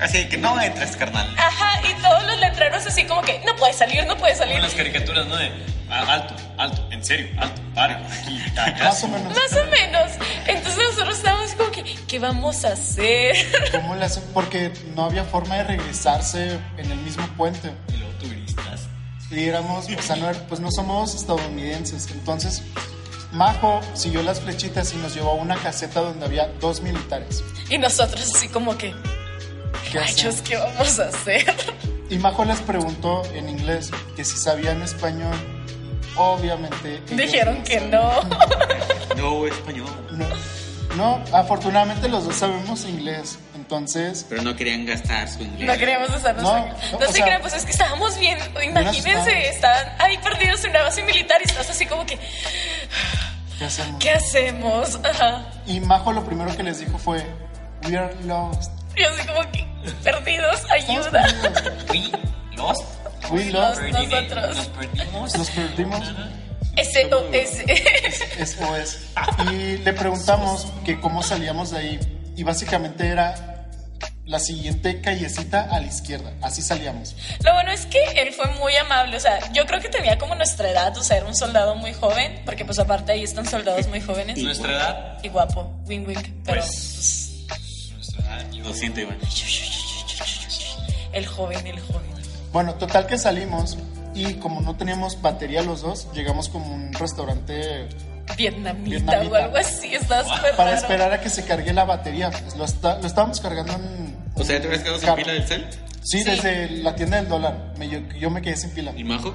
Así 0.00 0.28
que 0.28 0.36
no 0.36 0.60
entres, 0.60 0.96
carnal. 0.96 1.32
Ajá, 1.38 1.80
y 1.88 1.94
todos 2.02 2.24
los 2.24 2.38
letreros 2.40 2.84
así 2.84 3.04
como 3.04 3.22
que 3.22 3.40
no 3.46 3.54
puede 3.56 3.72
salir, 3.72 4.04
no 4.06 4.16
puede 4.16 4.32
Como 4.32 4.44
salir. 4.44 4.56
en 4.56 4.62
las 4.62 4.74
caricaturas, 4.74 5.26
¿no? 5.26 5.36
De 5.36 5.50
ah, 5.88 6.04
alto, 6.12 6.34
alto, 6.58 6.88
en 6.90 7.04
serio, 7.04 7.28
alto, 7.38 7.62
acá. 7.76 8.00
Más 8.84 9.04
o 9.04 9.08
menos. 9.08 9.34
Más 9.34 9.52
o 9.52 9.64
menos. 9.70 10.10
Entonces 10.46 10.82
nosotros 10.90 11.16
estábamos 11.16 11.52
como 11.52 11.70
que, 11.70 11.84
¿qué 12.08 12.18
vamos 12.18 12.64
a 12.64 12.72
hacer? 12.72 13.36
¿Cómo 13.72 13.94
le 13.94 14.04
hacen? 14.04 14.24
Porque 14.34 14.72
no 14.96 15.04
había 15.04 15.22
forma 15.22 15.56
de 15.56 15.64
regresarse 15.64 16.58
en 16.76 16.90
el 16.90 16.98
mismo 16.98 17.26
puente. 17.36 17.70
Y 17.94 17.98
luego 17.98 18.12
turistas. 18.14 18.88
y 19.30 19.44
éramos, 19.44 19.86
o 19.96 20.02
sea, 20.02 20.16
no, 20.16 20.32
pues 20.48 20.60
no 20.60 20.72
somos 20.72 21.14
estadounidenses. 21.14 22.08
Entonces, 22.10 22.64
Majo 23.34 23.80
siguió 23.94 24.22
las 24.22 24.40
flechitas 24.40 24.92
y 24.94 24.96
nos 24.98 25.12
llevó 25.14 25.30
a 25.32 25.34
una 25.34 25.56
caseta 25.56 26.00
donde 26.00 26.24
había 26.24 26.46
dos 26.60 26.80
militares. 26.80 27.42
Y 27.68 27.78
nosotros 27.78 28.32
así 28.34 28.48
como 28.48 28.78
que, 28.78 28.94
¿Qué 29.90 29.98
rayos? 29.98 30.40
¿qué 30.42 30.56
vamos 30.56 30.98
a 31.00 31.08
hacer? 31.08 31.44
Y 32.10 32.18
Majo 32.18 32.44
les 32.44 32.60
preguntó 32.60 33.22
en 33.32 33.48
inglés 33.48 33.90
que 34.14 34.24
si 34.24 34.36
sabían 34.36 34.82
español. 34.82 35.34
Obviamente. 36.16 37.00
Dijeron 37.10 37.62
que 37.64 37.80
no. 37.80 38.12
No, 39.16 39.46
español. 39.46 39.88
No, 40.10 40.26
no, 40.96 41.24
afortunadamente 41.32 42.08
los 42.08 42.24
dos 42.24 42.36
sabemos 42.36 42.84
inglés. 42.84 43.38
Entonces, 43.54 44.26
Pero 44.28 44.42
no 44.42 44.54
querían 44.54 44.84
gastar 44.84 45.28
su 45.28 45.42
inglés. 45.42 45.66
No 45.66 45.78
queríamos 45.78 46.10
usar 46.10 46.36
No, 46.36 46.42
no, 46.42 46.66
no, 46.66 46.74
no 46.92 46.98
o 46.98 47.06
se 47.06 47.12
sea, 47.14 47.24
crean, 47.24 47.40
pues 47.40 47.54
es 47.54 47.64
que 47.64 47.70
estábamos 47.70 48.18
bien. 48.18 48.38
Imagínense, 48.62 49.48
estaban 49.48 49.86
ahí 49.98 50.18
perdidos 50.18 50.62
en 50.64 50.70
una 50.70 50.82
base 50.82 51.02
militar 51.02 51.40
y 51.40 51.48
estás 51.48 51.70
así 51.70 51.86
como 51.86 52.04
que, 52.04 52.18
¿qué 53.58 53.64
hacemos? 53.66 53.98
¿qué 54.02 54.10
hacemos? 54.10 54.98
Ajá. 55.04 55.46
Y 55.66 55.80
Majo 55.80 56.12
lo 56.12 56.24
primero 56.24 56.54
que 56.56 56.62
les 56.62 56.78
dijo 56.80 56.98
fue: 56.98 57.24
We 57.88 57.96
are 57.96 58.14
lost. 58.24 58.70
Y 58.96 59.02
así 59.02 59.26
como 59.26 59.40
que, 59.50 59.66
perdidos, 60.02 60.62
ayuda. 60.70 61.24
We 61.90 62.10
lost. 62.56 62.82
We 63.30 63.44
lost. 63.50 63.80
Lost. 63.82 63.92
Nosotros. 64.12 64.56
Nos 64.56 64.66
perdimos. 64.68 65.36
Nos 65.38 65.50
perdimos. 65.50 66.12
Ese, 66.76 67.04
o- 67.14 67.32
ese. 67.32 67.64
Eso 68.38 68.76
es. 68.76 69.06
Y 69.52 69.78
le 69.78 69.92
preguntamos 69.92 70.66
que 70.84 71.00
cómo 71.00 71.22
salíamos 71.22 71.70
de 71.70 71.78
ahí. 71.78 72.00
Y 72.36 72.42
básicamente 72.42 73.06
era 73.06 73.53
la 74.26 74.38
siguiente 74.38 75.00
callecita 75.02 75.62
a 75.62 75.80
la 75.80 75.86
izquierda. 75.86 76.32
Así 76.40 76.62
salíamos. 76.62 77.14
Lo 77.44 77.52
bueno 77.52 77.70
es 77.72 77.84
que 77.86 77.98
él 78.16 78.32
fue 78.32 78.46
muy 78.58 78.74
amable, 78.76 79.16
o 79.16 79.20
sea, 79.20 79.52
yo 79.52 79.66
creo 79.66 79.80
que 79.80 79.88
tenía 79.88 80.16
como 80.18 80.34
nuestra 80.34 80.70
edad, 80.70 80.96
o 80.96 81.02
sea, 81.02 81.18
era 81.18 81.26
un 81.26 81.34
soldado 81.36 81.74
muy 81.74 81.92
joven, 81.92 82.40
porque 82.46 82.64
pues 82.64 82.78
aparte 82.78 83.12
ahí 83.12 83.22
están 83.22 83.46
soldados 83.46 83.86
muy 83.88 84.00
jóvenes 84.00 84.38
Nuestra 84.42 84.72
edad, 84.72 85.18
y 85.22 85.28
guapo, 85.28 85.70
wing 85.86 86.06
wing, 86.06 86.16
pero 86.44 86.62
Pues- 86.62 87.44
nuestra 87.94 88.24
edad, 88.24 88.50
yo- 88.50 88.64
Lo 88.64 88.72
siento, 88.74 89.00
Iván. 89.00 89.18
pues, 89.20 89.44
el 91.12 91.26
joven, 91.26 91.66
el 91.66 91.80
joven. 91.80 92.10
Bueno, 92.52 92.74
total 92.74 93.06
que 93.06 93.18
salimos. 93.18 93.76
Y 94.16 94.34
como 94.34 94.60
no 94.60 94.76
teníamos 94.76 95.20
batería 95.20 95.62
los 95.62 95.82
dos, 95.82 96.06
llegamos 96.14 96.48
como 96.48 96.66
a 96.66 96.68
un 96.68 96.92
restaurante 96.92 97.88
Vietnamita, 98.36 98.90
Vietnamita. 98.90 99.32
o 99.32 99.34
algo 99.36 99.56
así, 99.56 99.94
estaba 99.94 100.22
súper 100.24 100.56
para 100.56 100.70
raro. 100.70 100.80
esperar 100.82 101.12
a 101.12 101.20
que 101.20 101.28
se 101.30 101.44
cargue 101.44 101.72
la 101.72 101.84
batería. 101.84 102.30
Pues 102.30 102.56
lo, 102.56 102.64
está- 102.64 102.98
lo 102.98 103.06
estábamos 103.06 103.40
cargando 103.40 103.72
en. 103.74 104.16
O 104.34 104.42
sea, 104.44 104.60
¿te 104.60 104.66
habías 104.66 104.82
quedado 104.82 104.98
sin 104.98 105.14
pila 105.14 105.32
del 105.32 105.46
cel? 105.46 105.66
Sí, 106.02 106.18
Sí. 106.22 106.24
desde 106.24 106.68
la 106.70 106.94
tienda 106.96 107.16
del 107.18 107.28
dólar. 107.28 107.72
Me- 107.78 107.88
yo, 107.88 108.00
yo 108.18 108.30
me 108.30 108.42
quedé 108.42 108.56
sin 108.56 108.70
pila. 108.70 108.92
¿Y 108.96 109.04
Majo? 109.04 109.34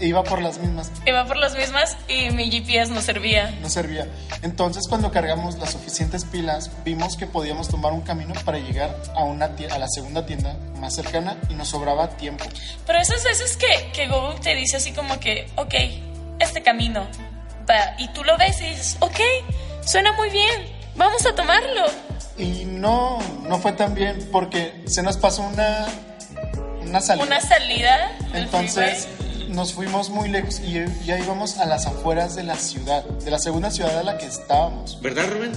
Iba 0.00 0.22
por 0.22 0.40
las 0.40 0.58
mismas. 0.58 0.92
Iba 1.06 1.24
por 1.26 1.36
las 1.36 1.56
mismas 1.56 1.96
y 2.08 2.30
mi 2.30 2.48
GPS 2.50 2.92
no 2.92 3.00
servía. 3.00 3.52
no 3.60 3.68
servía. 3.68 4.06
Entonces, 4.42 4.84
cuando 4.88 5.10
cargamos 5.10 5.58
las 5.58 5.72
suficientes 5.72 6.24
pilas, 6.24 6.70
vimos 6.84 7.16
que 7.16 7.26
podíamos 7.26 7.68
tomar 7.68 7.92
un 7.92 8.02
camino 8.02 8.32
para 8.44 8.58
llegar 8.58 8.94
a, 9.16 9.24
una 9.24 9.46
a 9.46 9.78
la 9.78 9.88
segunda 9.88 10.24
tienda 10.24 10.56
más 10.78 10.94
cercana 10.94 11.36
y 11.48 11.54
nos 11.54 11.68
sobraba 11.68 12.10
tiempo. 12.10 12.44
Pero 12.86 13.00
esas 13.00 13.24
veces 13.24 13.56
que, 13.56 13.90
que 13.92 14.06
Google 14.08 14.38
te 14.40 14.54
dice 14.54 14.76
así 14.76 14.92
como 14.92 15.18
que, 15.18 15.48
ok, 15.56 15.74
este 16.38 16.62
camino, 16.62 17.04
y 17.98 18.08
tú 18.08 18.24
lo 18.24 18.36
ves 18.38 18.60
y 18.60 18.66
dices, 18.66 18.96
ok, 19.00 19.20
suena 19.84 20.12
muy 20.12 20.30
bien, 20.30 20.66
vamos 20.96 21.24
a 21.26 21.34
tomarlo. 21.34 21.86
Y 22.36 22.64
no, 22.64 23.18
no 23.48 23.58
fue 23.58 23.72
tan 23.72 23.94
bien 23.94 24.28
porque 24.30 24.82
se 24.86 25.02
nos 25.02 25.16
pasó 25.16 25.42
una, 25.42 25.86
una 26.82 27.00
salida. 27.00 27.26
Una 27.26 27.40
salida. 27.40 28.12
Entonces 28.32 29.06
freeway. 29.06 29.48
nos 29.50 29.72
fuimos 29.72 30.10
muy 30.10 30.28
lejos 30.28 30.60
y 30.60 30.84
ya 31.04 31.18
íbamos 31.18 31.58
a 31.58 31.66
las 31.66 31.86
afueras 31.86 32.36
de 32.36 32.44
la 32.44 32.54
ciudad, 32.56 33.02
de 33.04 33.30
la 33.30 33.38
segunda 33.38 33.70
ciudad 33.70 33.98
a 33.98 34.02
la 34.02 34.18
que 34.18 34.26
estábamos. 34.26 35.00
¿Verdad, 35.00 35.26
Rubén? 35.30 35.52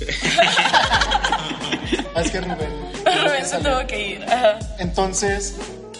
Es 2.14 2.30
que 2.30 2.40
Rubén. 2.40 2.70
Rubén 3.04 3.46
se 3.46 3.58
tuvo 3.58 3.86
que 3.86 4.08
ir. 4.08 4.24
Ajá. 4.24 4.58
Entonces, 4.78 5.54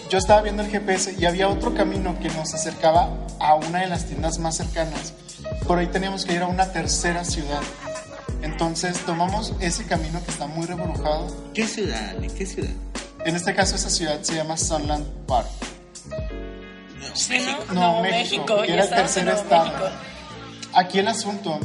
yo 0.09 0.17
estaba 0.19 0.41
viendo 0.41 0.61
el 0.61 0.69
GPS 0.69 1.15
y 1.17 1.25
había 1.25 1.47
otro 1.49 1.73
camino 1.73 2.19
que 2.19 2.29
nos 2.29 2.53
acercaba 2.53 3.09
a 3.39 3.55
una 3.55 3.79
de 3.79 3.87
las 3.87 4.05
tiendas 4.05 4.37
más 4.37 4.55
cercanas. 4.57 5.13
Por 5.67 5.79
ahí 5.79 5.87
teníamos 5.87 6.25
que 6.25 6.33
ir 6.33 6.41
a 6.41 6.47
una 6.47 6.71
tercera 6.71 7.23
ciudad. 7.23 7.61
Entonces, 8.41 8.97
tomamos 9.05 9.53
ese 9.61 9.85
camino 9.85 10.23
que 10.25 10.31
está 10.31 10.47
muy 10.47 10.65
reburujado. 10.65 11.27
¿Qué 11.53 11.65
ciudad? 11.65 12.15
¿En 12.21 12.29
qué 12.35 12.45
ciudad? 12.45 12.71
En 13.25 13.35
este 13.35 13.55
caso, 13.55 13.75
esa 13.75 13.89
ciudad 13.89 14.21
se 14.21 14.35
llama 14.35 14.57
Sunland 14.57 15.05
Park. 15.25 15.47
Sí, 17.13 17.39
¿no? 17.39 17.73
No, 17.73 17.81
Nuevo 17.81 18.01
México, 18.01 18.43
México, 18.57 18.63
era 18.63 18.83
el 18.83 18.89
tercer 18.89 19.27
estado. 19.29 19.65
México. 19.65 19.89
Aquí 20.73 20.99
el 20.99 21.07
asunto 21.07 21.59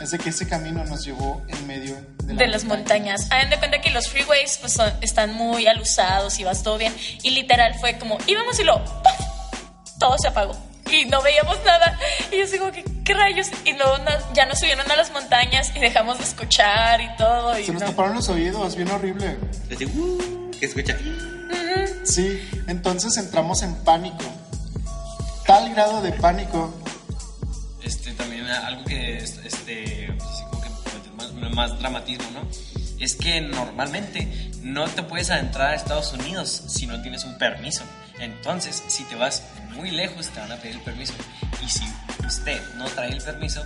es 0.00 0.10
de 0.10 0.18
que 0.18 0.30
ese 0.30 0.48
camino 0.48 0.84
nos 0.84 1.04
llevó 1.04 1.42
en 1.48 1.66
medio 1.66 1.94
de, 2.24 2.32
la 2.34 2.38
De 2.40 2.46
las 2.48 2.64
montañas. 2.64 3.30
Hagan 3.30 3.50
de 3.50 3.58
cuenta 3.58 3.80
que 3.80 3.90
los 3.90 4.08
freeways 4.08 4.58
pues, 4.58 4.72
son- 4.72 4.92
están 5.02 5.34
muy 5.34 5.66
alusados 5.66 6.38
y 6.38 6.44
vas 6.44 6.62
todo 6.62 6.78
bien. 6.78 6.94
Y 7.22 7.30
literal 7.30 7.74
fue 7.78 7.98
como, 7.98 8.18
íbamos 8.26 8.58
y 8.58 8.64
lo, 8.64 8.82
¡paf! 9.02 9.20
todo 9.98 10.16
se 10.18 10.28
apagó. 10.28 10.56
Y 11.00 11.06
no 11.06 11.22
veíamos 11.22 11.56
nada. 11.64 11.98
Y 12.30 12.38
yo 12.38 12.46
digo, 12.46 12.70
¿qué, 12.72 12.84
qué 13.04 13.14
rayos? 13.14 13.48
Y 13.64 13.72
luego 13.72 13.96
ya 14.34 14.46
nos 14.46 14.58
subieron 14.60 14.88
a 14.90 14.96
las 14.96 15.10
montañas 15.12 15.72
y 15.74 15.80
dejamos 15.80 16.18
de 16.18 16.24
escuchar 16.24 17.00
y 17.00 17.08
todo. 17.16 17.58
Y 17.58 17.64
Se 17.64 17.72
nos 17.72 17.82
no. 17.82 17.88
taparon 17.90 18.14
los 18.14 18.28
oídos, 18.28 18.76
bien 18.76 18.90
horrible. 18.90 19.36
Así, 19.74 19.84
uh, 19.86 20.50
¿Qué 20.58 20.66
escucha? 20.66 20.96
Sí, 22.04 22.40
entonces 22.68 23.16
entramos 23.16 23.62
en 23.62 23.74
pánico. 23.84 24.24
Tal 25.46 25.74
grado 25.74 26.00
de 26.00 26.12
pánico 26.12 26.72
Este, 27.82 28.12
también 28.12 28.46
algo 28.46 28.84
que, 28.84 29.16
este, 29.18 30.14
pues, 30.16 30.30
así 30.30 30.42
como 30.50 30.62
que 30.62 30.70
más, 31.16 31.32
más 31.54 31.78
dramatismo, 31.80 32.24
¿no? 32.32 32.48
es 33.00 33.16
que 33.16 33.40
normalmente 33.42 34.50
no 34.62 34.86
te 34.88 35.02
puedes 35.02 35.30
adentrar 35.30 35.72
a 35.72 35.74
Estados 35.74 36.12
Unidos 36.14 36.62
si 36.68 36.86
no 36.86 37.02
tienes 37.02 37.24
un 37.24 37.36
permiso. 37.36 37.82
Entonces, 38.24 38.82
si 38.88 39.04
te 39.04 39.14
vas 39.16 39.42
muy 39.74 39.90
lejos, 39.90 40.28
te 40.28 40.40
van 40.40 40.52
a 40.52 40.56
pedir 40.56 40.76
el 40.76 40.82
permiso. 40.82 41.12
Y 41.64 41.68
si 41.68 41.84
usted 42.26 42.60
no 42.76 42.84
trae 42.86 43.10
el 43.10 43.22
permiso, 43.22 43.64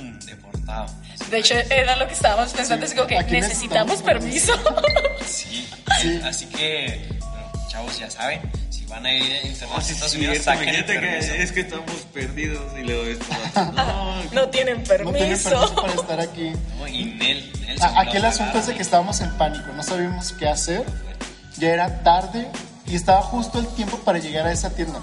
mm, 0.00 0.18
deportado. 0.26 0.86
De 1.30 1.38
hecho, 1.38 1.54
era 1.70 1.96
lo 1.96 2.06
que 2.06 2.14
estábamos 2.14 2.52
pensando, 2.52 2.86
Sí, 2.86 2.92
es 2.92 2.98
como 2.98 3.08
que 3.08 3.22
necesitamos 3.40 4.02
permiso. 4.02 4.52
Sí. 5.26 5.68
Sí. 6.00 6.20
Así 6.24 6.46
que, 6.46 7.08
bueno, 7.20 7.52
chavos, 7.68 7.98
ya 7.98 8.10
saben, 8.10 8.40
si 8.70 8.84
van 8.86 9.06
a 9.06 9.14
ir 9.14 9.22
a 9.32 9.46
internarse 9.46 9.64
Oh, 9.72 9.78
a 9.78 9.80
sí, 9.80 9.92
Estados 9.92 10.12
sí, 10.12 10.18
Unidos, 10.18 10.38
saquen 10.44 10.68
el 10.68 10.76
que 10.84 10.92
permiso. 10.94 11.34
es 11.34 11.52
que 11.52 11.60
estamos 11.60 11.90
perdidos 12.12 12.60
y 12.78 12.82
luego 12.82 13.04
esto. 13.04 13.24
No, 13.72 14.22
No 14.22 14.22
tienen 14.22 14.32
No 14.34 14.48
tienen 14.48 14.82
permiso. 14.84 15.50
permiso 15.50 15.74
para 15.76 15.92
estar 15.94 16.20
aquí. 16.20 16.52
No, 16.78 16.88
y 16.88 17.04
Nel, 17.04 17.52
Nel 17.60 17.82
A- 17.82 17.88
se 17.92 17.98
Aquí 17.98 18.16
el 18.16 18.24
asunto 18.24 18.58
es 18.58 18.66
de 18.66 18.74
que 18.74 18.82
estábamos 18.82 19.20
en 19.20 19.30
pánico, 19.38 19.72
no 19.74 19.82
sabíamos 19.82 20.32
qué 20.32 20.48
hacer. 20.48 20.84
Ya 21.58 21.68
era 21.70 22.02
tarde 22.02 22.48
y 22.86 22.94
estaba 22.96 23.22
justo 23.22 23.58
el 23.58 23.66
tiempo 23.68 23.98
para 23.98 24.18
llegar 24.18 24.46
a 24.46 24.52
esa 24.52 24.70
tienda. 24.70 25.00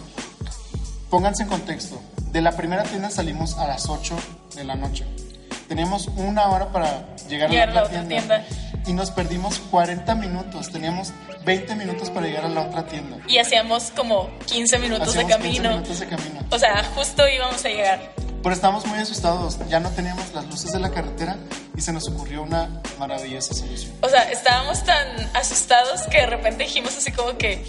Pónganse 1.09 1.43
en 1.43 1.49
contexto. 1.49 1.99
De 2.31 2.41
la 2.41 2.51
primera 2.51 2.83
tienda 2.83 3.09
salimos 3.09 3.57
a 3.57 3.67
las 3.67 3.89
8 3.89 4.15
de 4.55 4.63
la 4.63 4.75
noche. 4.75 5.05
Teníamos 5.67 6.07
una 6.15 6.47
hora 6.49 6.69
para 6.71 7.15
llegar, 7.27 7.49
Llegar 7.49 7.69
a 7.69 7.73
la 7.73 7.83
otra 7.83 8.03
tienda. 8.05 8.43
tienda. 8.43 8.45
Y 8.87 8.93
nos 8.93 9.11
perdimos 9.11 9.59
40 9.71 10.15
minutos. 10.15 10.69
Teníamos 10.71 11.11
20 11.45 11.75
minutos 11.75 12.09
para 12.09 12.27
llegar 12.27 12.45
a 12.45 12.49
la 12.49 12.61
otra 12.61 12.85
tienda. 12.87 13.17
Y 13.27 13.37
hacíamos 13.37 13.91
como 13.95 14.29
15 14.47 14.79
minutos 14.79 15.09
Hacíamos 15.09 15.29
de 15.29 15.35
15 15.37 15.57
camino. 15.57 15.69
minutos 15.69 15.99
de 15.99 16.07
camino. 16.07 16.39
O 16.51 16.57
sea, 16.59 16.83
justo 16.95 17.27
íbamos 17.27 17.63
a 17.65 17.69
llegar. 17.69 18.11
Pero 18.41 18.55
estábamos 18.55 18.85
muy 18.85 18.99
asustados. 18.99 19.57
Ya 19.69 19.79
no 19.79 19.89
teníamos 19.91 20.33
las 20.33 20.45
luces 20.45 20.71
de 20.71 20.79
la 20.79 20.91
carretera 20.91 21.37
y 21.75 21.81
se 21.81 21.91
nos 21.93 22.07
ocurrió 22.07 22.41
una 22.43 22.69
maravillosa 22.97 23.53
solución. 23.53 23.91
O 24.01 24.09
sea, 24.09 24.23
estábamos 24.31 24.83
tan 24.83 25.07
asustados 25.35 26.01
que 26.03 26.19
de 26.19 26.25
repente 26.27 26.63
dijimos 26.63 26.95
así 26.97 27.11
como 27.11 27.37
que, 27.37 27.63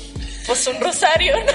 pues 0.47 0.67
un 0.67 0.81
rosario, 0.81 1.35
¿no? 1.45 1.53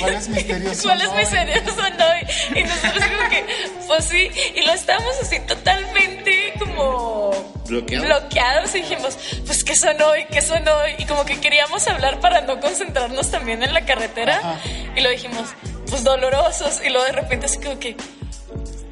¿Cuáles 0.00 0.28
misterios 0.28 0.76
son 0.76 0.86
¿Cuáles 0.90 1.08
hoy? 1.08 1.16
misterios 1.18 1.62
son 1.74 1.92
hoy? 2.00 2.58
Y 2.60 2.62
nosotros 2.64 3.04
como 3.04 3.28
que, 3.30 3.44
pues 3.86 4.04
sí, 4.04 4.30
y 4.54 4.62
lo 4.66 4.72
estábamos 4.72 5.14
así 5.22 5.38
totalmente 5.40 6.54
como 6.58 7.30
Bloqueados. 7.66 8.06
bloqueados 8.06 8.74
y 8.74 8.82
dijimos, 8.82 9.18
pues 9.46 9.64
¿qué 9.64 9.76
son 9.76 10.00
hoy? 10.02 10.24
¿Qué 10.30 10.40
son 10.42 10.66
hoy? 10.66 10.92
Y 10.98 11.04
como 11.06 11.24
que 11.24 11.40
queríamos 11.40 11.86
hablar 11.88 12.20
para 12.20 12.40
no 12.42 12.58
concentrarnos 12.60 13.30
también 13.30 13.62
en 13.62 13.72
la 13.74 13.84
carretera 13.84 14.38
Ajá. 14.38 14.56
y 14.96 15.00
lo 15.00 15.10
dijimos, 15.10 15.48
pues 15.90 16.04
dolorosos 16.04 16.80
y 16.84 16.90
luego 16.90 17.04
de 17.06 17.12
repente 17.12 17.46
así 17.46 17.58
como 17.58 17.78
que, 17.78 17.96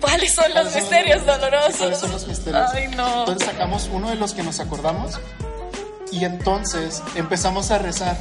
¿cuáles 0.01 0.33
son 0.35 0.45
los 0.47 0.55
¿Cuáles 0.55 0.73
son 0.73 0.83
misterios 0.83 1.27
dolorosos? 1.27 1.77
¿Cuáles 1.77 1.99
son 1.99 2.13
los 2.13 2.27
misterios? 2.29 2.71
Ay, 2.75 2.89
no. 2.97 3.21
Entonces 3.21 3.47
sacamos 3.49 3.89
uno 3.93 4.11
de 4.11 4.17
los 4.17 4.35
que 4.35 4.43
nos 4.43 4.61
acordamos 4.61 5.19
y 6.13 6.25
entonces 6.25 7.03
empezamos 7.15 7.71
a 7.71 7.79
rezar. 7.79 8.17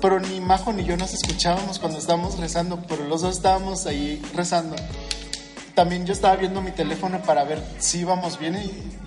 Pero 0.00 0.20
ni 0.20 0.40
Majo 0.40 0.72
ni 0.72 0.84
yo 0.84 0.96
nos 0.96 1.12
escuchábamos 1.12 1.78
cuando 1.80 1.98
estábamos 1.98 2.38
rezando, 2.38 2.78
pero 2.88 3.04
los 3.04 3.22
dos 3.22 3.36
estábamos 3.36 3.84
ahí 3.86 4.22
rezando. 4.34 4.76
También 5.74 6.06
yo 6.06 6.12
estaba 6.12 6.36
viendo 6.36 6.60
mi 6.60 6.70
teléfono 6.72 7.20
para 7.22 7.44
ver 7.44 7.60
si 7.78 8.00
íbamos 8.00 8.38
bien 8.38 8.56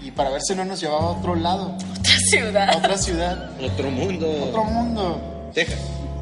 y, 0.02 0.08
y 0.08 0.12
para 0.12 0.30
ver 0.30 0.42
si 0.42 0.54
no 0.56 0.64
nos 0.66 0.80
llevaba 0.82 1.04
a 1.04 1.10
otro 1.12 1.36
lado, 1.36 1.76
Otra 2.00 2.18
ciudad. 2.30 2.70
a 2.70 2.78
otra 2.78 2.98
ciudad, 2.98 3.52
Otro 3.62 3.90
mundo. 3.92 4.28
otro 4.50 4.64
mundo. 4.66 5.50
Texas. 5.54 5.80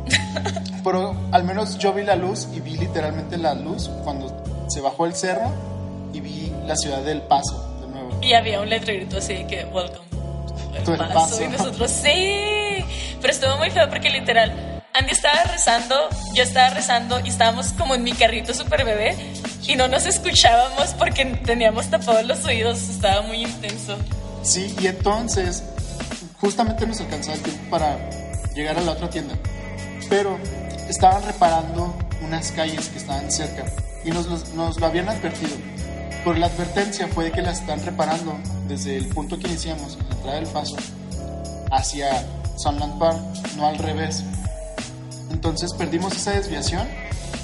Pero 0.83 1.15
al 1.31 1.43
menos 1.43 1.77
yo 1.77 1.93
vi 1.93 2.03
la 2.03 2.15
luz 2.15 2.47
y 2.53 2.59
vi 2.59 2.77
literalmente 2.77 3.37
la 3.37 3.53
luz 3.53 3.89
cuando 4.03 4.43
se 4.69 4.81
bajó 4.81 5.05
el 5.05 5.15
cerro 5.15 5.51
y 6.13 6.21
vi 6.21 6.51
la 6.65 6.75
ciudad 6.75 7.01
del 7.01 7.21
Paso 7.23 7.79
de 7.81 7.87
nuevo. 7.87 8.19
Y 8.21 8.33
había 8.33 8.61
un 8.61 8.69
letrerito 8.69 9.17
así 9.17 9.33
de 9.33 9.47
que 9.47 9.65
welcome. 9.65 10.07
El 10.75 10.97
paso. 10.97 11.13
paso. 11.13 11.43
Y 11.43 11.47
nosotros 11.47 11.91
sí. 11.91 12.85
Pero 13.21 13.33
estuvo 13.33 13.57
muy 13.57 13.69
feo 13.71 13.89
porque 13.89 14.09
literal, 14.09 14.81
Andy 14.93 15.11
estaba 15.11 15.43
rezando, 15.43 15.95
yo 16.33 16.43
estaba 16.43 16.69
rezando 16.69 17.19
y 17.19 17.29
estábamos 17.29 17.73
como 17.73 17.95
en 17.95 18.03
mi 18.03 18.13
carrito 18.13 18.53
super 18.53 18.85
bebé 18.85 19.15
y 19.67 19.75
no 19.75 19.87
nos 19.87 20.05
escuchábamos 20.05 20.93
porque 20.97 21.25
teníamos 21.25 21.87
tapados 21.87 22.25
los 22.25 22.45
oídos. 22.45 22.89
Estaba 22.89 23.21
muy 23.21 23.43
intenso. 23.43 23.97
Sí, 24.41 24.73
y 24.79 24.87
entonces 24.87 25.63
justamente 26.39 26.87
nos 26.87 27.01
alcanzaba 27.01 27.35
el 27.35 27.43
tiempo 27.43 27.69
para 27.69 27.97
llegar 28.55 28.77
a 28.77 28.81
la 28.81 28.91
otra 28.91 29.09
tienda. 29.09 29.35
Pero 30.09 30.39
estaban 30.89 31.23
reparando 31.23 31.95
unas 32.25 32.51
calles 32.51 32.89
que 32.89 32.97
estaban 32.97 33.31
cerca 33.31 33.65
y 34.03 34.11
nos, 34.11 34.53
lo 34.55 34.85
habían 34.85 35.07
advertido. 35.07 35.55
Por 36.23 36.37
la 36.37 36.47
advertencia 36.47 37.07
fue 37.07 37.25
de 37.25 37.31
que 37.31 37.41
las 37.41 37.61
están 37.61 37.83
reparando 37.85 38.37
desde 38.67 38.97
el 38.97 39.07
punto 39.07 39.39
que 39.39 39.47
iniciamos, 39.47 39.97
en 39.97 40.09
la 40.09 40.15
entrada 40.15 40.39
del 40.39 40.47
paso, 40.47 40.75
hacia 41.71 42.25
Sunland 42.57 42.99
Park, 42.99 43.19
no 43.55 43.67
al 43.67 43.77
revés. 43.77 44.23
Entonces 45.31 45.73
perdimos 45.73 46.15
esa 46.15 46.31
desviación 46.31 46.87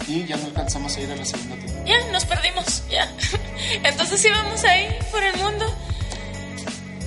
y 0.07 0.25
ya 0.25 0.35
no 0.37 0.47
alcanzamos 0.47 0.97
a 0.97 1.01
ir 1.01 1.11
a 1.11 1.15
la 1.15 1.25
segunda 1.25 1.55
tienda. 1.55 1.83
Ya, 1.85 2.11
nos 2.11 2.25
perdimos, 2.25 2.83
ya. 2.89 3.09
Entonces 3.83 4.25
íbamos 4.25 4.63
ahí 4.65 4.89
por 5.11 5.23
el 5.23 5.37
mundo. 5.37 5.65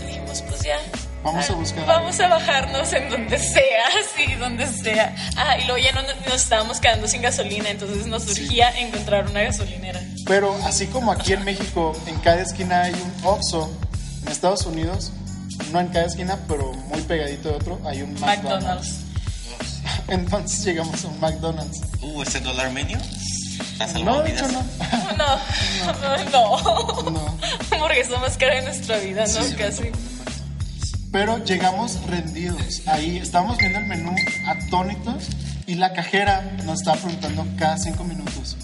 Dijimos, 0.07 0.42
pues 0.42 0.62
ya. 0.62 0.79
Vamos 1.33 1.51
a 1.51 1.55
buscar 1.55 1.87
Vamos 1.87 2.21
a 2.21 2.29
bajarnos 2.29 2.93
en 2.93 3.09
donde 3.11 3.38
sea, 3.38 3.85
sí, 4.17 4.35
donde 4.35 4.67
sea. 4.67 5.14
Ah, 5.37 5.59
y 5.59 5.64
luego 5.67 5.79
ya 5.79 5.93
no 5.93 6.03
nos, 6.03 6.17
nos 6.27 6.43
estábamos 6.43 6.81
quedando 6.81 7.07
sin 7.07 7.23
gasolina, 7.23 7.71
entonces 7.71 8.07
nos 8.07 8.27
urgía 8.27 8.71
encontrar 8.79 9.29
una 9.29 9.43
gasolinera. 9.43 10.01
Pero 10.27 10.55
así 10.64 10.87
como 10.87 11.12
aquí 11.12 11.33
en 11.33 11.45
México, 11.45 11.97
en 12.07 12.19
cada 12.21 12.43
esquina 12.43 12.83
hay 12.83 12.95
un 12.95 13.27
Oxxo, 13.27 13.71
en 14.23 14.29
Estados 14.33 14.64
Unidos, 14.67 15.12
no 15.73 15.81
en 15.81 15.88
cada 15.88 16.07
esquina, 16.07 16.38
pero 16.49 16.73
muy 16.73 17.03
pegadito 17.03 17.51
de 17.51 17.55
otro, 17.57 17.81
hay 17.85 18.03
un 18.03 18.14
McDonald's. 18.14 18.45
McDonald's. 18.45 19.09
Entonces 20.09 20.64
llegamos 20.64 21.05
a 21.05 21.09
un 21.09 21.21
McDonald's. 21.21 21.81
Uh, 22.01 22.23
ese 22.23 22.41
dólar 22.41 22.71
medio. 22.73 22.99
Las 23.79 23.95
No, 23.95 24.23
de 24.23 24.31
hecho 24.31 24.47
salvavidas. 24.47 25.17
no. 26.31 26.31
No, 26.31 27.05
no. 27.05 27.11
No. 27.11 27.38
Hamburguesa 27.71 28.19
más 28.19 28.37
cara 28.37 28.57
de 28.57 28.62
nuestra 28.62 28.99
vida, 28.99 29.25
¿no? 29.27 29.57
Casi. 29.57 29.91
Pero 31.11 31.42
llegamos 31.44 32.05
rendidos. 32.07 32.83
Ahí 32.87 33.16
estábamos 33.18 33.59
viendo 33.59 33.79
el 33.79 33.87
menú 33.87 34.14
atónitos 34.47 35.29
y 35.66 35.75
la 35.75 35.92
cajera 35.92 36.42
nos 36.64 36.81
estaba 36.81 36.99
preguntando 36.99 37.47
cada 37.57 37.79
cinco 37.79 38.05
minutos. 38.05 38.57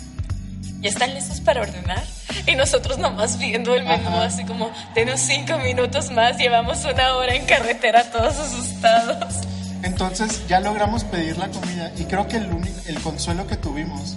¿Ya 0.81 0.91
están 0.91 1.15
listos 1.15 1.41
para 1.41 1.63
ordenar? 1.63 2.03
Y 2.47 2.57
nosotros 2.57 2.99
nomás 2.99 3.39
viendo 3.39 3.75
el 3.75 3.85
menú, 3.85 4.09
Ajá. 4.09 4.25
así 4.25 4.45
como, 4.45 4.71
denos 4.95 5.21
cinco 5.21 5.57
minutos 5.59 6.11
más, 6.11 6.37
llevamos 6.37 6.85
una 6.85 7.17
hora 7.17 7.35
en 7.35 7.47
carretera 7.47 8.05
todos 8.11 8.39
asustados. 8.39 9.37
Entonces 9.83 10.47
ya 10.47 10.61
logramos 10.61 11.05
pedir 11.05 11.39
la 11.39 11.49
comida 11.49 11.91
y 11.97 12.05
creo 12.05 12.29
que 12.29 12.37
el, 12.37 12.53
único, 12.53 12.77
el 12.87 13.01
consuelo 13.01 13.47
que 13.47 13.57
tuvimos 13.57 14.17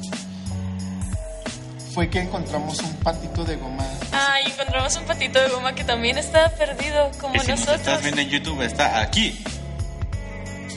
fue 1.98 2.12
que 2.12 2.20
encontramos 2.20 2.78
un 2.84 2.94
patito 2.98 3.44
de 3.44 3.56
goma. 3.56 3.84
Ah, 4.14 4.36
y 4.46 4.52
encontramos 4.52 4.96
un 4.98 5.06
patito 5.06 5.42
de 5.42 5.50
goma 5.50 5.74
que 5.74 5.84
también 5.84 6.16
estaba 6.20 6.48
perdido, 6.50 7.10
como 7.20 7.34
si 7.34 7.40
nos 7.40 7.48
nosotros. 7.62 7.78
estás 7.80 8.04
viendo 8.04 8.22
en 8.22 8.30
YouTube, 8.30 8.62
está 8.62 9.02
aquí. 9.02 9.44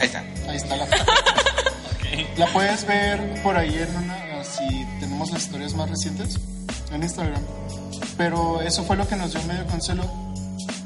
Ahí 0.00 0.06
está. 0.06 0.20
Ahí 0.48 0.56
está 0.56 0.76
la 0.78 0.86
foto. 0.86 1.12
La 2.38 2.46
puedes 2.46 2.86
ver 2.86 3.20
por 3.42 3.54
ahí 3.58 3.68
en 3.86 3.96
una, 3.96 4.42
si 4.44 4.86
tenemos 4.98 5.30
las 5.30 5.42
historias 5.42 5.74
más 5.74 5.90
recientes, 5.90 6.38
en 6.90 7.02
Instagram. 7.02 7.42
Pero 8.16 8.62
eso 8.62 8.82
fue 8.84 8.96
lo 8.96 9.06
que 9.06 9.14
nos 9.16 9.32
dio 9.34 9.42
medio 9.42 9.66
consuelo. 9.66 10.10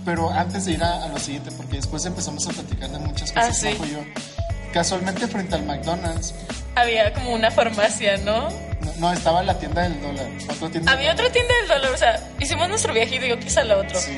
Pero 0.04 0.30
antes 0.32 0.64
de 0.64 0.72
ir 0.72 0.82
a, 0.82 1.04
a 1.04 1.08
lo 1.10 1.18
siguiente, 1.20 1.52
porque 1.52 1.76
después 1.76 2.04
empezamos 2.06 2.44
a 2.48 2.50
platicar 2.50 2.90
de 2.90 2.98
muchas 2.98 3.30
Ah, 3.36 3.42
cosas, 3.42 3.56
sí. 3.56 3.68
Majo 3.68 3.84
y 3.86 3.90
yo. 3.92 3.98
Casualmente 4.72 5.28
frente 5.28 5.54
al 5.54 5.62
McDonald's, 5.64 6.34
Había 6.74 7.12
como 7.14 7.30
una 7.34 7.52
farmacia, 7.52 8.16
¿no? 8.16 8.48
No, 8.98 9.12
estaba 9.12 9.42
la 9.42 9.58
tienda 9.58 9.82
del 9.82 10.00
dólar. 10.00 10.26
Otra 10.48 10.68
tienda 10.70 10.90
del 10.92 10.98
Había 11.00 11.12
otra 11.12 11.30
tienda 11.30 11.52
del 11.60 11.68
dólar, 11.68 11.92
o 11.92 11.96
sea, 11.96 12.20
hicimos 12.40 12.68
nuestro 12.68 12.92
viaje 12.92 13.16
y 13.16 13.18
digo 13.18 13.36
a 13.56 13.64
la 13.64 13.76
otro. 13.78 13.98
Sí, 14.00 14.16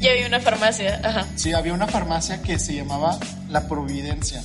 Y 0.00 0.08
había 0.08 0.26
una 0.26 0.40
farmacia, 0.40 1.00
ajá. 1.02 1.26
sí, 1.36 1.52
había 1.52 1.72
una 1.72 1.86
farmacia 1.86 2.42
que 2.42 2.58
se 2.58 2.74
llamaba 2.74 3.18
La 3.48 3.66
Providencia. 3.68 4.42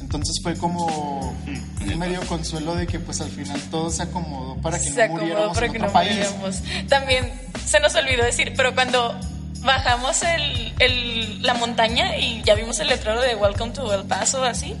Entonces 0.00 0.36
fue 0.42 0.56
como 0.56 0.86
un 0.86 1.98
medio 1.98 2.20
consuelo 2.26 2.76
de 2.76 2.86
que 2.86 3.00
pues 3.00 3.20
al 3.20 3.28
final 3.30 3.60
todo 3.72 3.90
se 3.90 4.04
acomodó 4.04 4.54
para 4.62 4.78
que 4.78 4.84
se 4.84 4.90
no 4.96 5.02
acomodó 5.02 5.22
muriéramos 5.24 5.54
para 5.54 5.66
en 5.66 5.72
que 5.72 5.78
otro 5.78 5.88
no 5.88 5.92
país. 5.92 6.10
muriéramos. 6.12 6.62
También 6.88 7.32
se 7.66 7.80
nos 7.80 7.94
olvidó 7.96 8.24
decir, 8.24 8.54
pero 8.56 8.72
cuando 8.74 9.18
bajamos 9.62 10.22
el, 10.22 10.74
el- 10.78 11.42
la 11.42 11.54
montaña 11.54 12.16
y 12.18 12.40
ya 12.44 12.54
vimos 12.54 12.78
el 12.78 12.86
letrero 12.86 13.20
de 13.20 13.34
Welcome 13.34 13.72
to 13.72 13.92
El 13.92 14.04
Paso, 14.04 14.44
así, 14.44 14.76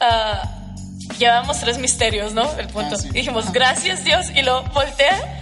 ah, 0.00 0.57
llevábamos 1.18 1.60
tres 1.60 1.78
misterios, 1.78 2.32
¿no? 2.34 2.50
El 2.58 2.68
punto. 2.68 2.94
Ah, 2.94 2.98
sí. 2.98 3.10
Dijimos, 3.10 3.52
gracias 3.52 4.04
Dios, 4.04 4.26
y 4.34 4.42
lo 4.42 4.62
voltea. 4.64 5.34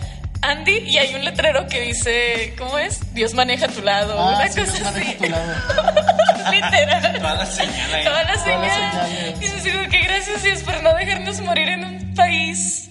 Andy, 0.42 0.78
y 0.86 0.98
hay 0.98 1.14
un 1.14 1.24
letrero 1.24 1.66
que 1.66 1.80
dice, 1.80 2.54
¿cómo 2.58 2.78
es? 2.78 3.14
Dios 3.14 3.32
maneja 3.34 3.66
a 3.66 3.68
tu 3.68 3.80
lado, 3.82 4.14
Ah, 4.20 4.36
una 4.36 4.48
sí, 4.48 4.60
cosa 4.60 4.72
Dios 4.72 4.84
maneja 4.84 5.10
así. 5.10 5.14
a 5.14 5.18
tu 5.18 5.30
lado. 5.30 5.52
Literal. 6.52 7.18
Toda 7.18 7.34
la 7.34 7.46
señal 7.46 7.94
ahí. 7.94 8.04
Toda 8.04 8.22
la 8.24 8.36
señal. 8.36 9.34
Y 9.42 9.48
nos 9.48 9.62
digo 9.64 9.78
que 9.90 9.98
gracias 10.02 10.42
Dios 10.42 10.60
por 10.62 10.82
no 10.82 10.94
dejarnos 10.94 11.40
morir 11.40 11.68
en 11.68 11.84
un 11.84 12.14
país 12.14 12.88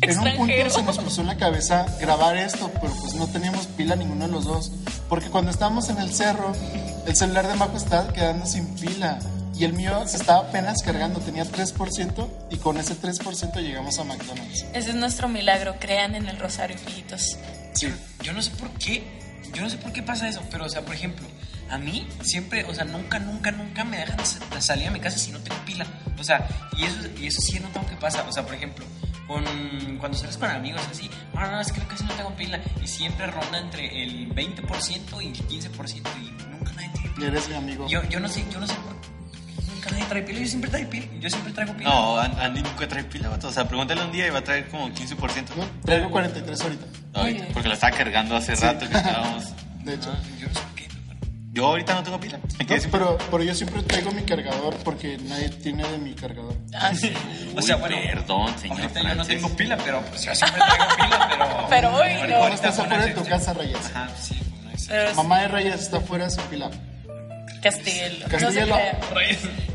En 0.00 0.18
un 0.18 0.36
punto 0.36 0.70
se 0.70 0.82
nos 0.82 0.98
cruzó 0.98 1.20
en 1.20 1.26
la 1.28 1.36
cabeza 1.36 1.86
grabar 2.00 2.36
esto, 2.36 2.70
pero 2.80 2.92
pues 3.00 3.14
no 3.14 3.26
teníamos 3.28 3.66
pila 3.66 3.94
ninguno 3.94 4.26
de 4.26 4.32
los 4.32 4.44
dos. 4.46 4.72
Porque 5.08 5.28
cuando 5.28 5.50
estábamos 5.50 5.88
en 5.90 5.98
el 5.98 6.12
cerro, 6.12 6.52
el 7.06 7.14
celular 7.16 7.46
de 7.48 7.54
Majo 7.54 7.76
estaba 7.76 8.12
quedando 8.12 8.46
sin 8.46 8.66
pila. 8.76 9.18
Y 9.58 9.64
el 9.64 9.72
mío 9.72 10.06
se 10.06 10.16
estaba 10.18 10.48
apenas 10.48 10.82
cargando, 10.84 11.18
tenía 11.20 11.44
3%. 11.44 12.28
Y 12.50 12.56
con 12.58 12.78
ese 12.78 12.94
3% 12.94 13.60
llegamos 13.60 13.98
a 13.98 14.04
McDonald's. 14.04 14.64
Ese 14.72 14.90
es 14.90 14.94
nuestro 14.94 15.28
milagro. 15.28 15.76
Crean 15.80 16.14
en 16.14 16.28
el 16.28 16.38
rosario, 16.38 16.76
hijitos. 16.86 17.36
Sí. 17.74 17.92
Yo 18.22 18.32
no 18.32 18.40
sé 18.42 18.50
por 18.52 18.70
qué, 18.72 19.02
yo 19.52 19.62
no 19.62 19.70
sé 19.70 19.76
por 19.78 19.92
qué 19.92 20.02
pasa 20.02 20.28
eso, 20.28 20.42
pero 20.50 20.66
o 20.66 20.68
sea, 20.68 20.82
por 20.82 20.94
ejemplo, 20.94 21.26
a 21.70 21.78
mí 21.78 22.06
siempre, 22.22 22.64
o 22.64 22.74
sea, 22.74 22.84
nunca, 22.84 23.18
nunca, 23.18 23.50
nunca 23.50 23.84
me 23.84 23.98
dejan 23.98 24.24
sa- 24.24 24.60
salir 24.60 24.88
a 24.88 24.90
mi 24.90 25.00
casa 25.00 25.18
si 25.18 25.30
no 25.32 25.38
tengo 25.40 25.60
pila. 25.64 25.86
O 26.18 26.24
sea, 26.24 26.46
y 26.76 26.84
eso, 26.84 26.98
y 27.20 27.26
eso 27.26 27.40
sí 27.40 27.56
he 27.56 27.60
notado 27.60 27.86
que 27.86 27.96
pasa. 27.96 28.24
O 28.28 28.32
sea, 28.32 28.44
por 28.44 28.54
ejemplo, 28.54 28.84
con, 29.26 29.44
cuando 29.98 30.16
sales 30.16 30.36
con 30.38 30.50
amigos 30.50 30.82
así, 30.90 31.10
no, 31.34 31.50
no, 31.50 31.60
es 31.60 31.70
que 31.72 31.80
casi 31.82 32.04
no 32.04 32.14
tengo 32.14 32.34
pila. 32.36 32.60
Y 32.82 32.86
siempre 32.86 33.26
ronda 33.26 33.58
entre 33.58 34.02
el 34.04 34.28
20% 34.34 35.22
y 35.22 35.26
el 35.28 35.34
15% 35.36 35.92
y 36.20 36.30
nunca 36.50 36.72
nadie 36.72 36.90
tiene 36.92 37.06
Y 37.06 37.10
pila. 37.14 37.26
eres 37.28 37.48
mi 37.48 37.54
amigo. 37.56 37.86
Yo, 37.88 38.02
yo 38.08 38.18
no 38.20 38.28
sé, 38.28 38.44
yo 38.50 38.58
no 38.60 38.66
sé 38.66 38.74
por 38.74 38.97
qué 38.97 38.97
nadie 39.90 40.04
trae 40.04 40.22
pila. 40.22 40.40
Yo 40.40 40.46
siempre 40.48 40.70
traigo 40.70 40.90
pila, 40.90 41.06
yo 41.20 41.30
siempre 41.30 41.52
traigo 41.52 41.72
pila. 41.74 41.90
No, 41.90 42.18
An- 42.18 42.40
Andy 42.40 42.62
nunca 42.62 42.88
trae 42.88 43.04
pila, 43.04 43.28
vato. 43.28 43.48
O 43.48 43.52
sea, 43.52 43.66
pregúntale 43.68 44.02
un 44.04 44.12
día 44.12 44.26
y 44.26 44.30
va 44.30 44.38
a 44.38 44.44
traer 44.44 44.68
como 44.68 44.88
15%. 44.90 45.16
No, 45.56 45.64
traigo 45.84 46.10
43 46.10 46.60
ahorita. 46.60 46.86
Ahorita, 47.14 47.44
porque 47.52 47.68
la 47.68 47.74
estaba 47.74 47.96
cargando 47.96 48.36
hace 48.36 48.54
rato 48.54 48.88
que 48.88 48.96
estábamos. 48.96 49.44
De 49.84 49.94
hecho. 49.94 50.12
Ah, 50.12 50.20
yo 50.38 50.46
no 50.48 50.74
qué. 50.74 50.88
Yo 51.52 51.66
ahorita 51.66 51.94
no 51.94 52.02
tengo 52.02 52.20
pila. 52.20 52.38
Me 52.38 52.64
No, 52.64 52.66
quedé 52.66 52.80
sin 52.80 52.90
pero, 52.90 53.16
pero 53.30 53.42
yo 53.42 53.54
siempre 53.54 53.82
traigo 53.82 54.10
mi 54.12 54.22
cargador 54.22 54.74
porque 54.84 55.16
nadie 55.18 55.48
tiene 55.48 55.82
de 55.88 55.98
mi 55.98 56.12
cargador. 56.14 56.54
Ah, 56.74 56.92
sí. 56.94 57.12
O 57.56 57.62
sea, 57.62 57.76
bueno, 57.76 57.96
Perdón, 58.04 58.56
señor 58.58 58.80
ahorita 58.80 59.02
yo 59.02 59.14
no 59.14 59.24
tengo 59.24 59.48
pila, 59.56 59.76
pero 59.78 60.00
pues 60.02 60.22
yo 60.22 60.34
siempre 60.34 60.60
traigo 60.60 60.84
pila, 60.96 61.26
pero... 61.30 61.66
Pero 61.68 61.94
hoy 61.94 62.28
no. 62.28 62.36
Ahorita 62.36 62.54
estás 62.68 62.78
afuera 62.78 63.06
de 63.06 63.12
tu 63.14 63.24
casa, 63.24 63.52
Reyes. 63.54 63.78
Ajá, 63.94 64.08
sí, 64.20 64.38
Mamá 65.16 65.40
de 65.40 65.48
Reyes 65.48 65.80
está 65.80 65.96
afuera 65.98 66.30
sin 66.30 66.42
pila. 66.44 66.70
Castillo. 67.60 68.18
No 68.20 68.28
Castillo. 68.28 68.66
crea. 68.66 68.98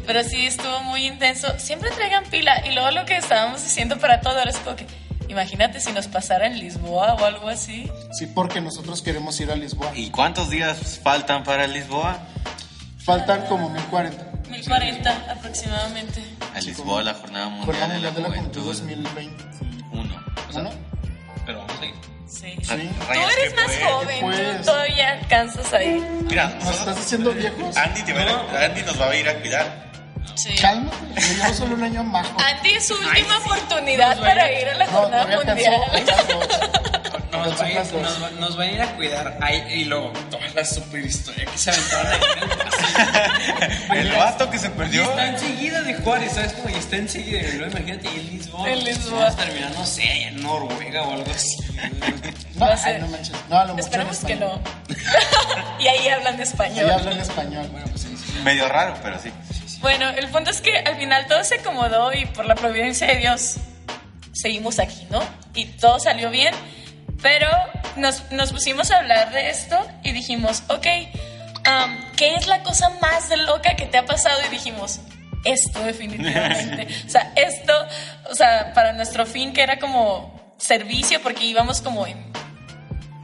Pero 0.05 0.23
sí 0.23 0.45
estuvo 0.45 0.81
muy 0.83 1.05
intenso. 1.05 1.47
Siempre 1.59 1.89
traigan 1.91 2.25
pila. 2.25 2.65
Y 2.67 2.73
luego 2.73 2.91
lo 2.91 3.05
que 3.05 3.17
estábamos 3.17 3.63
diciendo 3.63 3.97
para 3.99 4.21
todo 4.21 4.39
era 4.39 4.51
como 4.51 4.75
que, 4.75 4.85
imagínate 5.29 5.79
si 5.79 5.91
nos 5.91 6.07
pasara 6.07 6.47
en 6.47 6.59
Lisboa 6.59 7.13
o 7.15 7.25
algo 7.25 7.49
así. 7.49 7.89
Sí, 8.11 8.27
porque 8.27 8.61
nosotros 8.61 9.01
queremos 9.01 9.39
ir 9.39 9.51
a 9.51 9.55
Lisboa. 9.55 9.91
¿Y 9.95 10.09
cuántos 10.09 10.49
días 10.49 10.99
faltan 11.01 11.43
para 11.43 11.67
Lisboa? 11.67 12.19
Faltan 13.03 13.45
como 13.47 13.69
1040. 13.69 14.49
1040 14.49 15.31
aproximadamente. 15.31 16.21
A 16.53 16.59
Lisboa, 16.61 17.03
la 17.03 17.13
Jornada 17.13 17.49
Mundial 17.49 17.79
la 17.79 17.87
de 17.87 17.87
la 17.87 17.93
Mundial 17.93 18.13
de 18.15 18.21
la 18.21 18.27
Juventud 18.29 18.61
Juventud. 18.61 18.83
2021. 18.93 19.89
Uno. 19.91 20.03
¿No? 20.03 20.23
Pero 20.51 20.53
vamos 20.53 20.55
a 20.55 20.69
ir. 20.69 20.92
Sí. 22.43 22.57
Sí. 22.61 22.89
Tú 23.13 23.19
eres 23.39 23.55
más 23.55 23.65
puede. 23.65 23.83
joven, 23.85 24.19
Pues. 24.21 24.57
tú 24.57 24.63
todavía 24.65 25.11
alcanzas 25.11 25.73
ahí. 25.73 26.03
Mira, 26.23 26.47
¿Nos 26.61 26.77
estás 26.79 26.95
diciendo 26.97 27.31
viejos? 27.31 27.77
Andy, 27.77 28.01
te 28.01 28.11
va 28.13 28.21
a 28.21 28.65
Andy 28.65 28.81
nos 28.83 28.99
va 28.99 29.09
a 29.09 29.15
ir 29.15 29.29
a 29.29 29.33
cuidar. 29.39 29.83
Sí. 30.35 30.53
Cálmate, 30.59 30.97
yo 31.15 31.33
llevo 31.43 31.53
solo 31.53 31.75
un 31.75 31.83
año 31.83 32.03
más. 32.03 32.27
Andy 32.37 32.71
es 32.73 32.87
su 32.87 32.95
última 32.95 33.37
oportunidad 33.37 34.19
para 34.19 34.51
ir 34.51 34.67
a 34.67 34.73
la 34.75 34.85
No, 34.87 34.91
jornada 34.91 35.25
mundial. 35.37 35.73
alcanzó, 35.93 36.41
alcanzó. 36.41 37.02
Nos, 37.37 37.59
va 37.61 37.69
ir, 37.69 37.77
nos, 38.01 38.31
nos 38.33 38.59
va 38.59 38.63
a 38.63 38.67
ir 38.67 38.81
a 38.81 38.95
cuidar 38.95 39.37
ahí 39.41 39.63
y 39.73 39.85
luego 39.85 40.11
toda 40.29 40.47
la 40.55 40.63
super 40.65 41.03
historia 41.05 41.45
que 41.45 41.57
se 41.57 41.71
aventaron 41.71 42.07
ahí 42.07 42.19
en 42.37 42.43
el 42.43 42.57
pasillo. 42.57 43.93
El 43.93 44.11
vato 44.11 44.49
que 44.49 44.59
se 44.59 44.67
Y 44.67 44.69
perdió. 44.71 45.03
está 45.03 45.27
enseguida 45.27 45.81
de 45.81 45.93
Juárez, 45.95 46.33
¿sabes 46.33 46.53
cómo? 46.53 46.69
Y 46.69 46.73
está 46.79 46.95
enseguida. 46.97 47.39
Y 47.41 47.51
luego 47.57 47.77
imagínate, 47.77 48.09
y 48.15 48.19
en 48.19 48.27
Lisboa. 48.37 48.69
En 48.69 48.83
Lisboa. 48.83 49.27
A 49.27 49.35
terminar, 49.35 49.71
no 49.71 49.85
sé, 49.85 50.03
en 50.03 50.41
Noruega 50.43 51.01
o 51.03 51.13
algo 51.13 51.31
así. 51.31 51.57
No, 52.55 52.67
Va 52.67 52.73
a 52.73 52.77
ser- 52.77 52.95
ay, 52.97 53.01
no 53.01 53.07
manches. 53.07 53.35
No, 53.49 53.57
a 53.57 53.65
lo 53.65 53.73
en 53.73 53.79
Esperemos 53.79 54.19
que 54.19 54.35
no. 54.35 54.61
y 55.79 55.87
ahí 55.87 56.07
hablan 56.09 56.39
español. 56.39 56.85
Ahí 56.87 56.91
hablan 56.99 57.19
español. 57.19 57.67
Bueno, 57.71 57.87
pues 57.87 58.01
sí, 58.03 58.15
sí. 58.15 58.39
Medio 58.43 58.69
raro, 58.69 58.95
pero 59.01 59.19
sí. 59.19 59.31
Bueno, 59.81 60.07
el 60.11 60.27
punto 60.27 60.51
es 60.51 60.61
que 60.61 60.77
al 60.77 60.95
final 60.97 61.25
todo 61.27 61.43
se 61.43 61.55
acomodó 61.55 62.13
y 62.13 62.27
por 62.27 62.45
la 62.45 62.53
providencia 62.53 63.07
de 63.07 63.15
Dios 63.17 63.55
seguimos 64.33 64.77
aquí, 64.77 65.07
¿no? 65.09 65.21
Y 65.55 65.65
todo 65.65 65.99
salió 65.99 66.29
bien, 66.29 66.53
pero 67.23 67.47
nos, 67.95 68.31
nos 68.31 68.51
pusimos 68.51 68.91
a 68.91 68.99
hablar 68.99 69.31
de 69.31 69.49
esto 69.49 69.75
y 70.03 70.11
dijimos, 70.11 70.61
ok, 70.67 70.85
am, 71.65 71.97
¿qué 72.15 72.35
es 72.35 72.45
la 72.45 72.61
cosa 72.61 72.89
más 73.01 73.35
loca 73.47 73.75
que 73.75 73.87
te 73.87 73.97
ha 73.97 74.05
pasado? 74.05 74.39
Y 74.45 74.51
dijimos, 74.51 74.99
esto 75.45 75.83
definitivamente. 75.83 76.87
o 77.07 77.09
sea, 77.09 77.33
esto, 77.35 77.73
o 78.29 78.35
sea, 78.35 78.73
para 78.75 78.93
nuestro 78.93 79.25
fin 79.25 79.53
que 79.53 79.63
era 79.63 79.79
como 79.79 80.53
servicio, 80.57 81.19
porque 81.23 81.45
íbamos 81.45 81.81
como 81.81 82.05
en, 82.05 82.31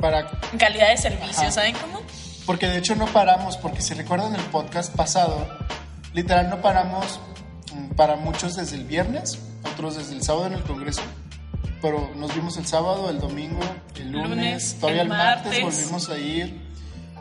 Para, 0.01 0.27
en 0.51 0.57
calidad 0.57 0.89
de 0.89 0.97
servicio, 0.97 1.43
Ajá. 1.43 1.51
¿saben 1.51 1.75
cómo? 1.75 1.99
porque 2.49 2.65
de 2.67 2.79
hecho 2.79 2.95
no 2.95 3.05
paramos, 3.05 3.57
porque 3.57 3.83
si 3.83 3.93
recuerdan 3.93 4.33
el 4.33 4.41
podcast 4.45 4.95
pasado, 4.95 5.47
literal 6.13 6.49
no 6.49 6.61
paramos 6.61 7.19
mm, 7.71 7.89
para 7.89 8.15
muchos 8.15 8.55
desde 8.55 8.75
el 8.75 8.85
viernes, 8.85 9.37
otros 9.71 9.97
desde 9.97 10.15
el 10.15 10.23
sábado 10.23 10.47
en 10.47 10.53
el 10.53 10.63
Congreso. 10.63 11.03
Pero 11.81 12.11
nos 12.15 12.33
vimos 12.35 12.57
el 12.57 12.65
sábado, 12.67 13.09
el 13.09 13.19
domingo, 13.19 13.61
el 13.95 14.11
lunes, 14.11 14.29
Lunes, 14.29 14.75
todavía 14.79 15.01
el 15.03 15.07
el 15.07 15.17
martes, 15.17 15.45
martes. 15.45 15.61
volvimos 15.63 16.09
a 16.09 16.17
ir. 16.17 16.69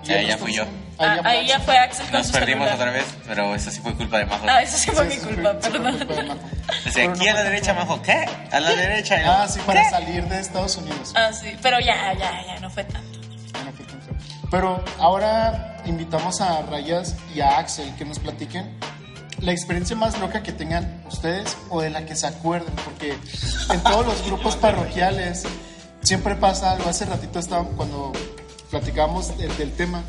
Y 0.02 0.06
Ya, 0.08 0.20
el 0.20 0.26
ya 0.28 0.38
fui 0.38 0.52
yo. 0.52 0.64
fue- 0.64 1.06
Ah, 1.06 1.18
fue 1.22 1.30
ahí 1.30 1.46
ya 1.46 1.54
Axel. 1.56 1.64
fue 1.66 1.78
Axel 1.78 2.06
con 2.06 2.12
Nos 2.18 2.26
su 2.26 2.32
perdimos 2.32 2.68
celular. 2.68 2.88
otra 2.88 2.90
vez, 2.90 3.04
pero 3.26 3.54
eso 3.54 3.70
sí 3.70 3.80
fue 3.80 3.94
culpa 3.94 4.18
de 4.18 4.26
Majo. 4.26 4.46
Ah, 4.48 4.62
eso 4.62 4.76
sí 4.78 4.90
fue 4.90 5.04
Sí, 5.08 5.14
mi 5.16 5.20
sí, 5.20 5.26
culpa, 5.34 5.52
sí, 5.52 5.58
fue 5.60 5.70
perdón. 5.70 5.98
culpa 5.98 6.14
de 6.14 6.22
Majo. 6.24 6.40
Dice, 6.84 6.90
Pero 6.94 7.10
aquí 7.12 7.24
no 7.24 7.30
a 7.30 7.34
la 7.34 7.40
fue 7.40 7.44
derecha, 7.50 7.74
culpa. 7.76 7.84
Majo. 7.84 8.02
¿Qué? 8.02 8.24
A 8.50 8.60
la 8.60 8.70
derecha. 8.70 9.22
Yo, 9.22 9.30
Ah, 9.32 9.48
sí, 9.48 9.60
para 9.64 9.82
¿qué? 9.84 9.90
salir 9.90 10.24
de 10.24 10.40
Estados 10.40 10.76
Unidos. 10.76 11.12
Ah, 11.14 11.32
sí, 11.32 11.56
pero 11.62 11.78
ya, 11.78 12.12
ya, 12.14 12.44
ya, 12.46 12.58
no 12.60 12.68
fue 12.70 12.82
tanto. 12.84 13.18
Ya 13.54 13.64
no 13.64 13.72
fue 13.72 13.86
tan 13.86 14.02
feo. 14.02 14.14
Pero 14.50 14.84
ahora 14.98 15.76
invitamos 15.84 16.40
a 16.40 16.62
Rayas 16.62 17.14
y 17.32 17.40
a 17.40 17.58
Axel 17.58 17.94
que 17.96 18.04
nos 18.04 18.18
platiquen 18.18 18.76
la 19.40 19.52
experiencia 19.52 19.96
más 19.96 20.18
loca 20.20 20.42
que 20.42 20.52
tengan 20.52 21.02
ustedes 21.08 21.56
o 21.70 21.80
de 21.80 21.90
la 21.90 22.04
que 22.04 22.16
se 22.16 22.26
acuerden, 22.26 22.74
porque 22.84 23.16
en 23.70 23.82
todos 23.82 24.04
los 24.06 24.24
grupos 24.26 24.56
parroquiales 24.56 25.44
siempre 26.02 26.34
pasa 26.36 26.72
algo. 26.72 26.88
Hace 26.88 27.04
ratito 27.04 27.38
estaba, 27.38 27.64
cuando 27.64 28.12
platicábamos 28.70 29.36
del, 29.38 29.56
del 29.56 29.72
tema, 29.72 30.02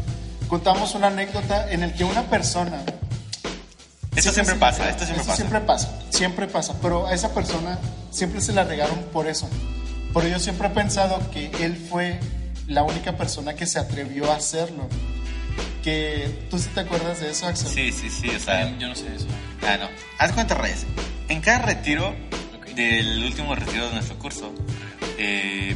contamos 0.47 0.95
una 0.95 1.07
anécdota 1.07 1.71
en 1.71 1.83
el 1.83 1.93
que 1.93 2.03
una 2.03 2.23
persona 2.23 2.81
Esto 4.15 4.31
siempre 4.31 4.55
pasa, 4.55 4.89
esto 4.89 5.05
siempre 5.05 5.23
pasa. 5.23 5.35
siempre 5.35 5.59
pasa, 5.61 5.89
siempre 6.09 6.47
pasa, 6.47 6.75
pero 6.81 7.07
a 7.07 7.13
esa 7.13 7.33
persona 7.33 7.77
siempre 8.11 8.41
se 8.41 8.53
la 8.53 8.63
regaron 8.63 8.99
por 9.13 9.27
eso. 9.27 9.47
Pero 10.13 10.27
yo 10.27 10.39
siempre 10.39 10.67
he 10.67 10.71
pensado 10.71 11.19
que 11.31 11.51
él 11.63 11.77
fue 11.77 12.19
la 12.67 12.83
única 12.83 13.15
persona 13.15 13.53
que 13.53 13.65
se 13.67 13.77
atrevió 13.79 14.31
a 14.31 14.35
hacerlo. 14.35 14.87
Que 15.83 16.29
tú 16.49 16.59
sí 16.59 16.69
te 16.73 16.81
acuerdas 16.81 17.19
de 17.21 17.31
eso, 17.31 17.47
Axel. 17.47 17.69
Sí, 17.69 17.91
sí, 17.91 18.09
sí, 18.09 18.29
o 18.29 18.39
sea. 18.39 18.77
Yo 18.77 18.87
no 18.87 18.95
sé 18.95 19.15
eso. 19.15 19.27
Ah, 19.61 19.77
no. 19.77 19.89
Haz 20.17 20.31
cuenta, 20.33 20.55
Reyes. 20.55 20.85
En 21.27 21.41
cada 21.41 21.59
retiro 21.59 22.15
del 22.75 23.23
último 23.23 23.55
retiro 23.55 23.87
de 23.87 23.93
nuestro 23.93 24.17
curso, 24.17 24.53
eh, 25.17 25.75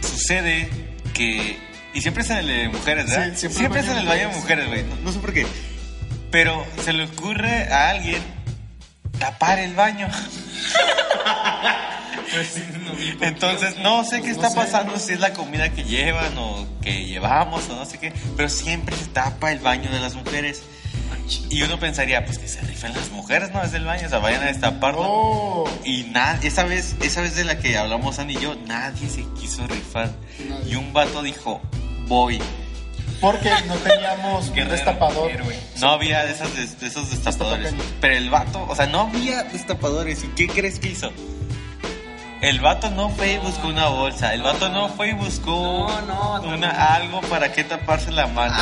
sucede 0.00 0.68
que. 1.14 1.58
Y 1.94 2.00
siempre 2.02 2.22
es 2.22 2.30
en 2.30 2.38
el 2.38 2.46
de 2.46 2.68
mujeres, 2.68 3.06
¿verdad? 3.06 3.32
Sí, 3.34 3.48
siempre 3.48 3.80
es 3.80 3.88
en 3.88 3.98
el 3.98 4.06
baño 4.06 4.28
de 4.28 4.34
mujeres, 4.34 4.66
güey. 4.68 4.82
No, 4.84 4.96
no 4.96 5.12
sé 5.12 5.18
por 5.18 5.32
qué. 5.32 5.46
Pero 6.30 6.66
se 6.84 6.92
le 6.92 7.04
ocurre 7.04 7.72
a 7.72 7.90
alguien 7.90 8.22
tapar 9.18 9.58
el 9.58 9.74
baño. 9.74 10.08
Entonces, 13.20 13.76
no 13.78 14.04
sé 14.04 14.22
qué 14.22 14.30
está 14.30 14.52
pasando, 14.54 14.98
si 14.98 15.12
es 15.12 15.20
la 15.20 15.32
comida 15.32 15.70
que 15.70 15.84
llevan 15.84 16.36
o 16.38 16.66
que 16.82 17.04
llevamos 17.06 17.68
o 17.70 17.76
no 17.76 17.84
sé 17.86 17.98
qué, 17.98 18.12
pero 18.36 18.48
siempre 18.48 18.96
se 18.96 19.06
tapa 19.06 19.52
el 19.52 19.58
baño 19.60 19.90
de 19.90 20.00
las 20.00 20.14
mujeres. 20.14 20.62
Y 21.50 21.62
uno 21.62 21.78
pensaría, 21.80 22.24
pues 22.24 22.38
que 22.38 22.46
se 22.46 22.60
rifen 22.60 22.94
las 22.94 23.10
mujeres, 23.10 23.50
¿no? 23.52 23.60
Es 23.62 23.72
el 23.74 23.84
baño, 23.84 24.06
o 24.06 24.08
sea, 24.10 24.18
vayan 24.18 24.42
a 24.42 24.46
destaparlo. 24.46 25.00
Oh, 25.04 25.68
Y 25.84 26.04
nada, 26.04 26.38
esa 26.42 26.62
vez, 26.64 26.94
esa 27.02 27.20
vez 27.20 27.34
de 27.34 27.44
la 27.44 27.58
que 27.58 27.76
hablamos 27.76 28.18
Andy 28.20 28.36
y 28.36 28.40
yo, 28.40 28.54
nadie 28.66 29.08
se 29.08 29.24
quiso 29.40 29.66
rifar. 29.66 30.10
Nadie. 30.48 30.72
Y 30.72 30.76
un 30.76 30.92
vato 30.92 31.22
dijo, 31.22 31.60
voy. 32.06 32.40
porque 33.20 33.50
no 33.66 33.74
teníamos 33.74 34.48
un 34.50 34.68
destapador. 34.68 35.30
héroe. 35.30 35.58
No 35.80 35.90
había 35.90 36.24
de, 36.24 36.32
esas, 36.32 36.54
de, 36.54 36.64
de 36.64 36.86
esos 36.86 37.10
destapadores. 37.10 37.74
Pero 38.00 38.14
el 38.14 38.30
vato, 38.30 38.64
o 38.68 38.76
sea, 38.76 38.86
no 38.86 39.00
había 39.12 39.42
destapadores. 39.44 40.22
¿Y 40.22 40.28
qué 40.28 40.46
crees 40.46 40.78
que 40.78 40.90
hizo? 40.90 41.10
El 42.40 42.60
vato 42.60 42.90
no 42.90 43.08
fue 43.10 43.32
y 43.32 43.38
buscó 43.38 43.68
una 43.68 43.88
bolsa. 43.88 44.34
El 44.34 44.42
vato 44.42 44.68
no 44.68 44.88
fue 44.90 45.08
y 45.08 45.12
buscó 45.14 45.88
No, 46.06 46.38
no, 46.40 46.54
una, 46.54 46.94
algo 46.94 47.20
para 47.22 47.52
que 47.52 47.64
taparse 47.64 48.10
la 48.12 48.26
mano. 48.26 48.56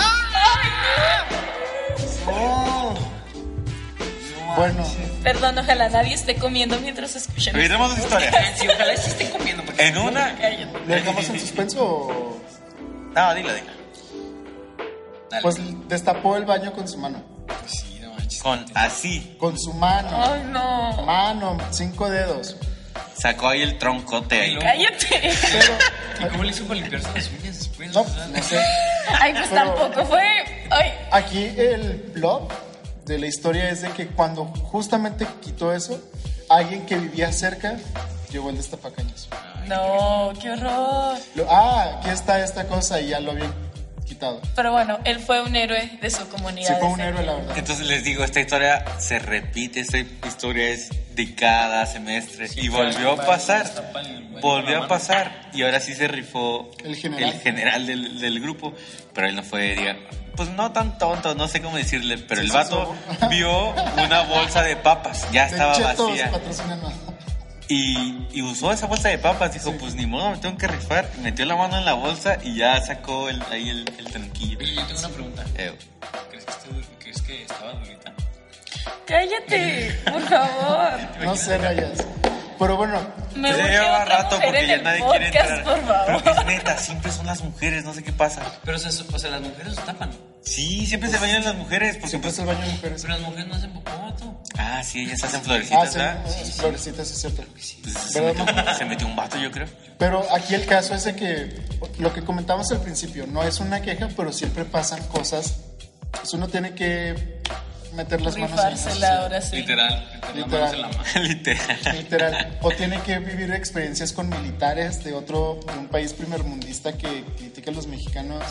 No. 2.27 2.95
Bueno, 4.57 4.85
Perdón, 5.25 5.59
ojalá 5.59 5.89
nadie 5.89 6.15
esté 6.15 6.37
comiendo 6.37 6.79
mientras 6.79 7.17
escuchan. 7.17 7.57
Oiremos 7.57 7.93
esa 7.93 8.03
historia. 8.03 8.57
Sí, 8.57 8.69
ojalá 8.69 8.97
sí 8.97 9.11
estén 9.11 9.31
comiendo. 9.31 9.65
Porque 9.65 9.87
En 9.89 9.99
una... 9.99 10.33
¿lo 10.87 10.95
dejamos 10.95 11.29
en 11.29 11.41
suspenso 11.41 11.85
o...? 11.85 12.41
No, 13.15 13.35
dilo, 13.35 13.53
dilo. 13.53 13.67
Dale. 15.31 15.43
Pues 15.43 15.57
destapó 15.89 16.37
el 16.37 16.45
baño 16.45 16.73
con 16.73 16.87
su 16.87 16.99
mano. 16.99 17.21
sí, 17.67 17.99
no 18.01 18.13
manches. 18.13 18.43
Con 18.43 18.65
así. 18.75 19.37
Con 19.39 19.59
su 19.59 19.73
mano. 19.73 20.09
Ay, 20.13 20.45
no. 20.53 21.03
Mano, 21.05 21.59
cinco 21.71 22.09
dedos. 22.09 22.57
Sacó 23.17 23.49
ahí 23.49 23.63
el 23.63 23.79
troncote 23.79 24.41
ahí. 24.41 24.59
Cállate. 24.59 25.33
Pero, 25.43 26.27
¿Y 26.27 26.31
cómo 26.31 26.45
le 26.45 26.51
hizo 26.51 26.65
para 26.65 26.81
limpiarse 26.81 27.09
las 27.15 27.29
uñas 27.31 27.59
después? 27.59 27.93
no, 27.95 28.05
no 28.05 28.43
sé. 28.43 28.59
Ay, 29.21 29.33
pues 29.33 29.47
Pero- 29.49 29.75
tampoco 29.75 30.07
fue. 30.07 30.23
Ay, 30.71 30.93
Aquí 31.13 31.45
el 31.57 31.95
plot 32.15 32.53
de 33.07 33.19
la 33.19 33.27
historia 33.27 33.69
es 33.71 33.83
de 33.83 33.91
que 33.91 34.07
cuando 34.09 34.45
justamente 34.47 35.27
quitó 35.43 35.73
eso, 35.75 36.01
alguien 36.49 36.87
que 36.87 36.97
vivía 36.97 37.33
cerca 37.33 37.77
llegó 38.31 38.51
el 38.51 38.57
destapacaños. 38.57 39.29
no, 39.67 40.33
qué 40.41 40.51
horror. 40.51 41.19
Lo- 41.35 41.47
ah, 41.51 41.99
aquí 41.99 42.11
está 42.11 42.43
esta 42.45 42.67
cosa 42.67 43.01
y 43.01 43.09
ya 43.09 43.21
lo 43.21 43.31
habían 43.33 43.53
quitado. 44.05 44.41
Pero 44.55 44.73
bueno, 44.73 44.99
él 45.05 45.19
fue 45.21 45.41
un 45.43 45.55
héroe 45.57 45.99
de 46.01 46.11
su 46.11 46.29
comunidad. 46.29 46.69
Sí, 46.69 46.75
fue 46.81 46.89
un 46.91 47.01
héroe, 47.01 47.25
la 47.25 47.35
verdad. 47.35 47.59
Entonces 47.59 47.87
les 47.87 48.05
digo, 48.05 48.25
esta 48.25 48.41
historia 48.41 48.85
se 48.99 49.19
repite, 49.19 49.81
esta 49.81 49.99
historia 49.99 50.69
es 50.69 50.91
de 51.15 51.35
cada 51.35 51.87
semestre 51.87 52.49
y 52.57 52.69
volvió 52.69 53.13
a 53.13 53.17
pasar, 53.27 53.71
volvió 54.41 54.83
a 54.85 54.89
pasar 54.89 55.49
y 55.55 55.63
ahora 55.63 55.81
sí 55.81 55.95
se 55.95 56.09
rifó 56.09 56.71
El 56.85 56.97
general. 56.97 57.33
el 57.35 57.41
general 57.41 57.87
del, 57.87 58.21
del 58.21 58.41
grupo, 58.41 58.75
pero 59.15 59.29
él 59.29 59.37
no 59.37 59.43
fue, 59.45 59.77
diga, 59.77 59.97
pues 60.37 60.49
no 60.51 60.73
tan 60.73 60.99
tonto, 60.99 61.35
no 61.37 61.47
sé 61.47 61.63
cómo 61.63 61.77
decirle, 61.77 62.19
pero 62.19 62.41
Sí, 62.41 62.49
el 62.49 62.53
vato 62.53 62.95
vio 63.31 63.71
una 64.05 64.23
bolsa 64.23 64.63
de 64.63 64.75
papas, 64.77 65.31
ya 65.31 65.45
De 65.47 65.53
estaba 65.53 65.79
vacía 65.79 66.31
patrocinando. 66.33 66.93
Y, 67.69 68.27
y 68.33 68.43
usó 68.43 68.73
esa 68.73 68.87
bolsa 68.87 69.09
de 69.09 69.19
papas, 69.19 69.53
dijo, 69.55 69.73
pues 69.79 69.95
ni 69.95 70.07
modo, 70.07 70.31
me 70.31 70.37
tengo 70.39 70.57
que 70.59 70.67
rifar, 70.69 71.11
y 71.17 71.21
metió 71.21 71.45
la 71.47 71.57
mano 71.57 71.79
en 71.79 71.85
la 71.85 71.95
bolsa 71.95 72.39
y 72.43 72.57
ya 72.57 72.81
sacó 72.81 73.29
el, 73.29 73.43
ahí 73.51 73.71
el, 73.71 73.85
el 73.99 74.05
tranquillo. 74.07 74.59
Oye, 74.59 74.75
yo 74.75 74.87
tengo 74.87 74.99
una 75.01 75.09
pregunta. 75.09 75.45
Eh, 75.57 75.73
¿Crees 76.31 76.45
que, 76.45 76.51
estuvo- 76.53 76.81
crees 76.99 77.23
que 77.23 77.43
estaba 77.43 77.73
durita? 77.73 78.13
Cállate, 79.07 79.99
por 80.11 80.23
favor. 80.29 81.01
No 81.25 81.37
sé, 81.37 81.59
rayas. 81.59 82.05
Pero 82.59 82.77
bueno, 82.77 83.01
Me 83.35 83.51
Ya 83.51 83.67
lleva 83.67 84.03
otra 84.03 84.17
rato 84.23 84.37
mujer 84.37 84.49
porque 84.51 84.61
en 84.63 84.69
ya 84.69 84.75
el 84.77 84.83
nadie 84.85 85.05
quiere 85.11 85.27
podcast, 85.27 85.51
entrar. 85.51 85.65
por 85.65 85.87
favor. 85.87 86.23
Pero 86.23 86.41
es 86.41 86.47
neta, 86.47 86.79
siempre 86.79 87.13
son 87.13 87.27
las 87.27 87.43
mujeres, 87.43 87.85
no 87.85 87.93
sé 87.95 88.05
qué 88.05 88.13
pasa. 88.13 88.43
Pero, 88.65 88.77
o 88.77 88.81
sea, 88.81 88.91
o 89.13 89.19
sea, 89.19 89.31
las 89.31 89.41
mujeres 89.41 89.75
se 89.75 89.83
tapan. 89.83 90.11
Sí, 90.45 90.87
siempre 90.87 91.09
se 91.11 91.19
bañan 91.19 91.43
las 91.45 91.55
mujeres. 91.55 91.95
Porque 91.97 92.09
siempre 92.09 92.31
pues, 92.31 92.35
es 92.35 92.39
el 92.41 92.47
baño 92.47 92.67
de 92.67 92.73
mujeres. 92.75 93.03
Pero 93.03 93.15
las 93.15 93.23
mujeres 93.23 93.47
no 93.47 93.55
hacen 93.55 93.73
popó, 93.73 94.15
tú. 94.19 94.37
ah, 94.59 94.83
sí, 94.85 95.01
ellas 95.01 95.25
hacen 95.25 95.41
Ah, 95.41 95.45
florecitas, 95.45 95.93
sí, 95.93 95.99
¿verdad? 95.99 96.27
sí, 96.45 96.53
florecitas, 96.53 97.11
es 97.11 97.19
cierto. 97.21 97.43
Pues 97.53 97.77
se, 98.13 98.21
¿Verdad, 98.21 98.77
metió, 98.87 98.99
se 98.99 99.05
un 99.07 99.17
vato, 99.17 99.39
yo 99.39 99.51
creo. 99.51 99.67
Pero 99.99 100.27
aquí 100.33 100.55
el 100.55 100.67
caso 100.67 100.95
es 100.95 101.05
de 101.05 101.17
que 101.17 101.61
lo 101.99 102.13
que 102.13 102.23
comentamos 102.23 102.71
al 102.73 102.81
principio 102.83 103.27
no 103.27 103.43
es 103.43 103.59
una 103.61 103.81
queja, 103.81 104.09
pero 104.17 104.33
siempre 104.33 104.65
pasan 104.65 105.03
cosas. 105.05 105.57
Pues 106.11 106.33
uno 106.35 106.47
tiene 106.49 106.75
que 106.75 107.41
meter 107.95 108.21
las 108.21 108.37
manos 108.37 108.51
en 108.61 108.71
Rifársela 108.73 109.19
ahora 109.23 109.41
sí. 109.41 109.57
Literal. 109.57 110.21
Literal. 110.35 110.81
la 110.83 110.89
mano. 110.89 111.03
Literal. 111.23 111.79
Literal. 111.97 112.59
O 112.63 112.71
tiene 112.71 113.01
que 113.03 113.19
vivir 113.19 113.51
experiencias 113.53 114.13
con 114.13 114.29
militares 114.29 115.03
de 115.05 115.15
otro, 115.15 115.59
de 115.73 115.79
un 115.79 115.89
país 115.89 116.13
primermundista 116.13 116.97
que 116.99 117.25
critica 117.39 117.71
a 117.71 117.75
los 117.75 117.87
mexicanos. 117.87 118.43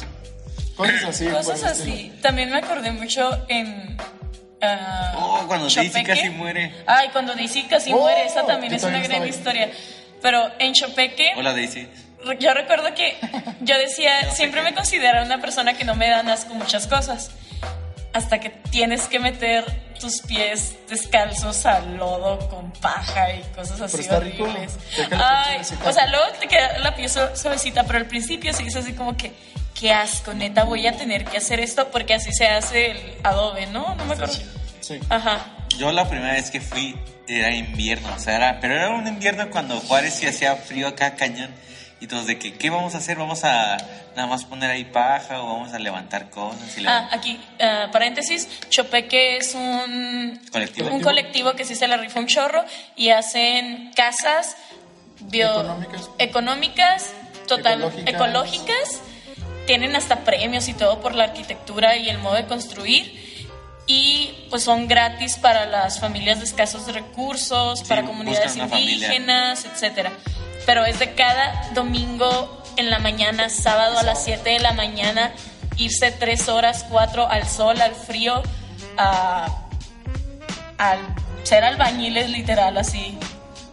Cosas 0.76 1.04
así. 1.06 1.28
Cosas 1.28 1.62
el 1.62 1.68
así. 1.68 1.92
estilo. 1.94 2.22
También 2.22 2.50
me 2.50 2.58
acordé 2.58 2.92
mucho 2.92 3.46
en. 3.48 3.98
ah, 4.62 5.14
Oh, 5.18 5.44
cuando 5.48 5.68
Daisy 5.70 6.04
casi 6.04 6.30
muere. 6.30 6.74
Ay, 6.88 7.10
cuando 7.12 7.36
Daisy 7.36 7.64
casi 7.64 7.92
Oh, 7.94 8.00
muere. 8.00 8.26
Esa 8.26 8.46
también 8.46 8.74
es 8.74 8.84
una 8.84 9.00
gran 9.02 9.28
historia. 9.28 9.70
Pero 10.22 10.52
en 10.60 10.74
Chopeque. 10.74 11.32
Hola, 11.36 11.54
Daisy. 11.54 11.88
Yo 12.40 12.54
recuerdo 12.54 12.94
que 12.96 13.18
yo 13.62 13.78
decía, 13.78 14.32
siempre 14.34 14.62
me 14.62 14.74
consideraba 14.74 15.26
una 15.26 15.40
persona 15.42 15.74
que 15.74 15.84
no 15.84 15.96
me 15.96 16.10
dan 16.10 16.30
asco 16.30 16.54
muchas 16.54 16.88
cosas. 16.88 17.32
Hasta 18.14 18.40
que 18.40 18.50
tienes 18.50 19.08
que 19.08 19.20
meter 19.20 19.66
tus 20.00 20.22
pies 20.22 20.76
descalzos 20.88 21.66
al 21.66 21.98
lodo 21.98 22.48
con 22.50 22.72
paja 22.74 23.34
y 23.34 23.42
cosas 23.56 23.82
así 23.82 24.02
está 24.02 24.20
rico. 24.20 24.44
horribles. 24.44 24.78
Ay, 25.12 25.58
o 25.86 25.92
sea, 25.92 26.06
luego 26.08 26.26
te 26.40 26.48
queda 26.48 26.78
la 26.80 26.96
piel 26.96 27.10
su- 27.10 27.20
suavecita, 27.36 27.84
pero 27.86 28.00
al 28.00 28.06
principio 28.06 28.54
sí 28.54 28.66
es 28.68 28.76
así 28.76 28.94
como 28.94 29.18
que, 29.18 29.32
qué 29.80 29.92
asco, 29.92 30.34
neta, 30.34 30.64
voy 30.64 30.88
a 30.88 30.96
tener 30.98 31.26
que 31.26 31.38
hacer 31.38 31.60
esto 31.60 31.90
porque 31.92 32.14
así 32.14 32.32
se 32.32 32.48
hace 32.48 32.92
el 32.92 33.16
adobe, 33.24 33.68
¿no? 33.68 33.96
No 33.96 34.06
me 34.06 34.14
acuerdo. 34.14 34.34
Sí. 34.82 35.00
Ajá. 35.10 35.46
Yo 35.78 35.92
la 35.92 36.08
primera 36.08 36.34
vez 36.34 36.52
que 36.52 36.62
fui 36.62 36.96
era 37.28 37.52
invierno, 37.56 38.10
o 38.16 38.20
sea, 38.20 38.36
era, 38.36 38.60
pero 38.60 38.76
era 38.76 38.90
un 38.90 39.08
invierno 39.08 39.50
cuando 39.50 39.80
Juárez 39.80 40.14
sí 40.16 40.28
hacía 40.28 40.56
frío 40.56 40.88
acá 40.90 41.16
cañón. 41.16 41.52
Y 42.02 42.08
todos 42.08 42.28
de 42.28 42.38
que, 42.38 42.54
¿qué 42.56 42.70
vamos 42.70 42.96
a 42.96 42.98
hacer? 42.98 43.18
¿Vamos 43.18 43.46
a 43.46 43.78
nada 44.14 44.28
más 44.28 44.44
poner 44.44 44.70
ahí 44.70 44.84
paja 44.84 45.42
o 45.42 45.46
vamos 45.48 45.72
a 45.74 45.80
levantar 45.80 46.30
cosas? 46.30 46.78
Y 46.78 46.82
le- 46.82 46.90
Ah, 46.90 47.08
aquí, 47.14 47.40
ah, 47.62 47.88
paréntesis, 47.94 48.50
Chopeque 48.70 49.38
es 49.38 49.56
un 49.56 50.38
Colectivo. 50.52 50.90
un 50.90 51.00
colectivo 51.02 51.54
que 51.54 51.64
sí 51.64 51.76
se 51.76 51.88
le 51.88 51.96
rifa 51.96 52.20
un 52.20 52.28
chorro 52.28 52.66
y 52.98 53.12
hacen 53.12 53.92
casas 53.96 54.58
bio- 55.22 55.50
Económicas. 55.62 56.10
económicas, 56.20 57.14
total, 57.48 57.80
Ecológicas. 57.80 58.14
ecológicas. 58.14 59.02
Tienen 59.66 59.96
hasta 59.96 60.24
premios 60.24 60.68
y 60.68 60.74
todo 60.74 61.00
por 61.00 61.16
la 61.16 61.26
arquitectura 61.26 61.98
y 61.98 62.10
el 62.10 62.18
modo 62.20 62.36
de 62.36 62.46
construir. 62.46 63.22
Y 63.86 64.48
pues 64.50 64.64
son 64.64 64.88
gratis 64.88 65.38
para 65.38 65.66
las 65.66 66.00
familias 66.00 66.40
de 66.40 66.46
escasos 66.46 66.92
recursos, 66.94 67.80
Sí, 67.80 67.86
para 67.88 68.04
comunidades 68.04 68.56
indígenas, 68.56 69.66
etcétera. 69.66 70.12
Pero 70.66 70.86
es 70.86 71.00
de 71.00 71.14
cada 71.14 71.70
domingo 71.74 72.64
en 72.78 72.90
la 72.90 73.00
mañana, 73.00 73.50
sábado 73.50 74.00
a 74.00 74.04
las 74.04 74.24
7 74.24 74.50
de 74.50 74.60
la 74.60 74.74
mañana, 74.74 75.34
irse 75.78 76.12
tres 76.12 76.48
horas, 76.48 76.86
cuatro 76.90 77.28
al 77.28 77.48
sol, 77.48 77.80
al 77.82 77.94
frío, 77.94 78.42
a, 78.98 79.48
al 80.78 81.00
ser 81.44 81.64
albañiles 81.64 82.30
literal 82.30 82.78
así. 82.78 83.18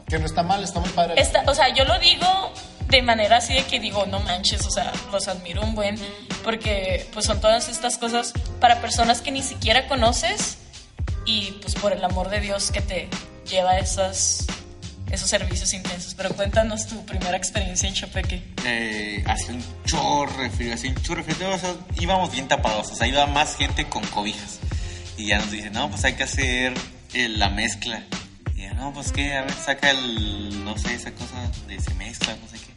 Que 0.08 0.18
no 0.18 0.26
está 0.26 0.42
mal, 0.42 0.62
está 0.64 0.80
muy 0.80 0.90
padre. 0.90 1.14
Esta, 1.16 1.44
o 1.46 1.54
sea, 1.54 1.72
yo 1.72 1.84
lo 1.84 1.98
digo 2.00 2.52
de 2.90 3.02
manera 3.02 3.36
así 3.38 3.54
de 3.54 3.64
que 3.64 3.78
digo, 3.78 4.06
no 4.06 4.20
manches, 4.20 4.66
o 4.66 4.70
sea, 4.70 4.92
los 5.12 5.28
admiro 5.28 5.62
un 5.62 5.74
buen, 5.74 5.96
porque 6.42 7.06
pues 7.12 7.26
son 7.26 7.40
todas 7.40 7.68
estas 7.68 7.98
cosas 7.98 8.32
para 8.60 8.80
personas 8.80 9.20
que 9.20 9.30
ni 9.30 9.42
siquiera 9.42 9.86
conoces 9.86 10.58
y 11.24 11.52
pues 11.62 11.74
por 11.74 11.92
el 11.92 12.04
amor 12.04 12.30
de 12.30 12.40
Dios 12.40 12.70
que 12.70 12.80
te 12.80 13.08
lleva 13.48 13.78
esos 13.78 14.46
servicios 15.12 15.72
intensos. 15.72 16.14
Pero 16.14 16.30
cuéntanos 16.30 16.86
tu 16.86 17.04
primera 17.06 17.36
experiencia 17.36 17.88
en 17.88 17.94
Chopeque. 17.94 18.42
eh, 18.64 19.22
hacía 19.26 19.54
un 19.54 19.64
chorro 19.84 20.42
de 20.42 20.50
frío, 20.50 20.74
hacía 20.74 20.90
un 20.90 21.02
chorro 21.02 21.24
íbamos 21.98 22.32
bien 22.32 22.48
tapados, 22.48 22.90
o 22.90 22.94
sea, 22.94 23.06
iba 23.06 23.26
más 23.26 23.56
gente 23.56 23.86
con 23.88 24.04
cobijas. 24.08 24.58
Y 25.16 25.26
ya 25.26 25.38
nos 25.38 25.50
dicen, 25.50 25.72
no, 25.74 25.90
pues 25.90 26.04
hay 26.04 26.14
que 26.14 26.22
hacer 26.22 26.72
eh, 27.12 27.28
la 27.28 27.50
mezcla. 27.50 28.02
Y 28.56 28.62
ya, 28.62 28.72
no, 28.72 28.92
pues 28.92 29.12
qué, 29.12 29.34
a 29.34 29.42
ver, 29.42 29.52
saca 29.52 29.90
el, 29.90 30.64
no 30.64 30.78
sé, 30.78 30.94
esa 30.94 31.12
cosa 31.12 31.50
de 31.68 31.80
se 31.80 31.92
mezcla, 31.94 32.34
no 32.36 32.48
sé 32.48 32.56
qué. 32.64 32.69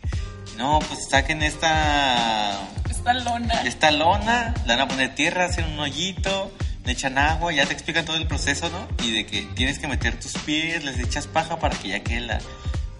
No, 0.58 0.80
pues 0.80 1.08
saquen 1.10 1.42
esta, 1.44 2.60
Esta 2.89 3.13
lona. 3.13 3.62
esta 3.63 3.92
lona, 3.92 4.54
le 4.66 4.74
van 4.74 4.82
a 4.82 4.88
poner 4.88 5.16
tierra, 5.16 5.46
hacen 5.46 5.66
un 5.66 5.80
hoyito, 5.80 6.52
le 6.86 6.92
echan 6.92 7.18
agua, 7.18 7.52
ya 7.54 7.66
te 7.66 7.74
explican 7.74 8.06
todo 8.06 8.18
el 8.18 8.28
proceso, 8.28 8.70
¿no? 8.70 8.88
Y 9.06 9.12
de 9.12 9.26
que 9.26 9.42
tienes 9.56 9.80
que 9.80 9.88
meter 9.88 10.20
tus 10.20 10.34
pies, 10.44 10.84
les 10.84 11.00
echas 11.00 11.28
paja 11.28 11.60
para 11.60 11.76
que 11.78 11.89
ya 11.89 12.00
quede 12.02 12.22
la, 12.22 12.39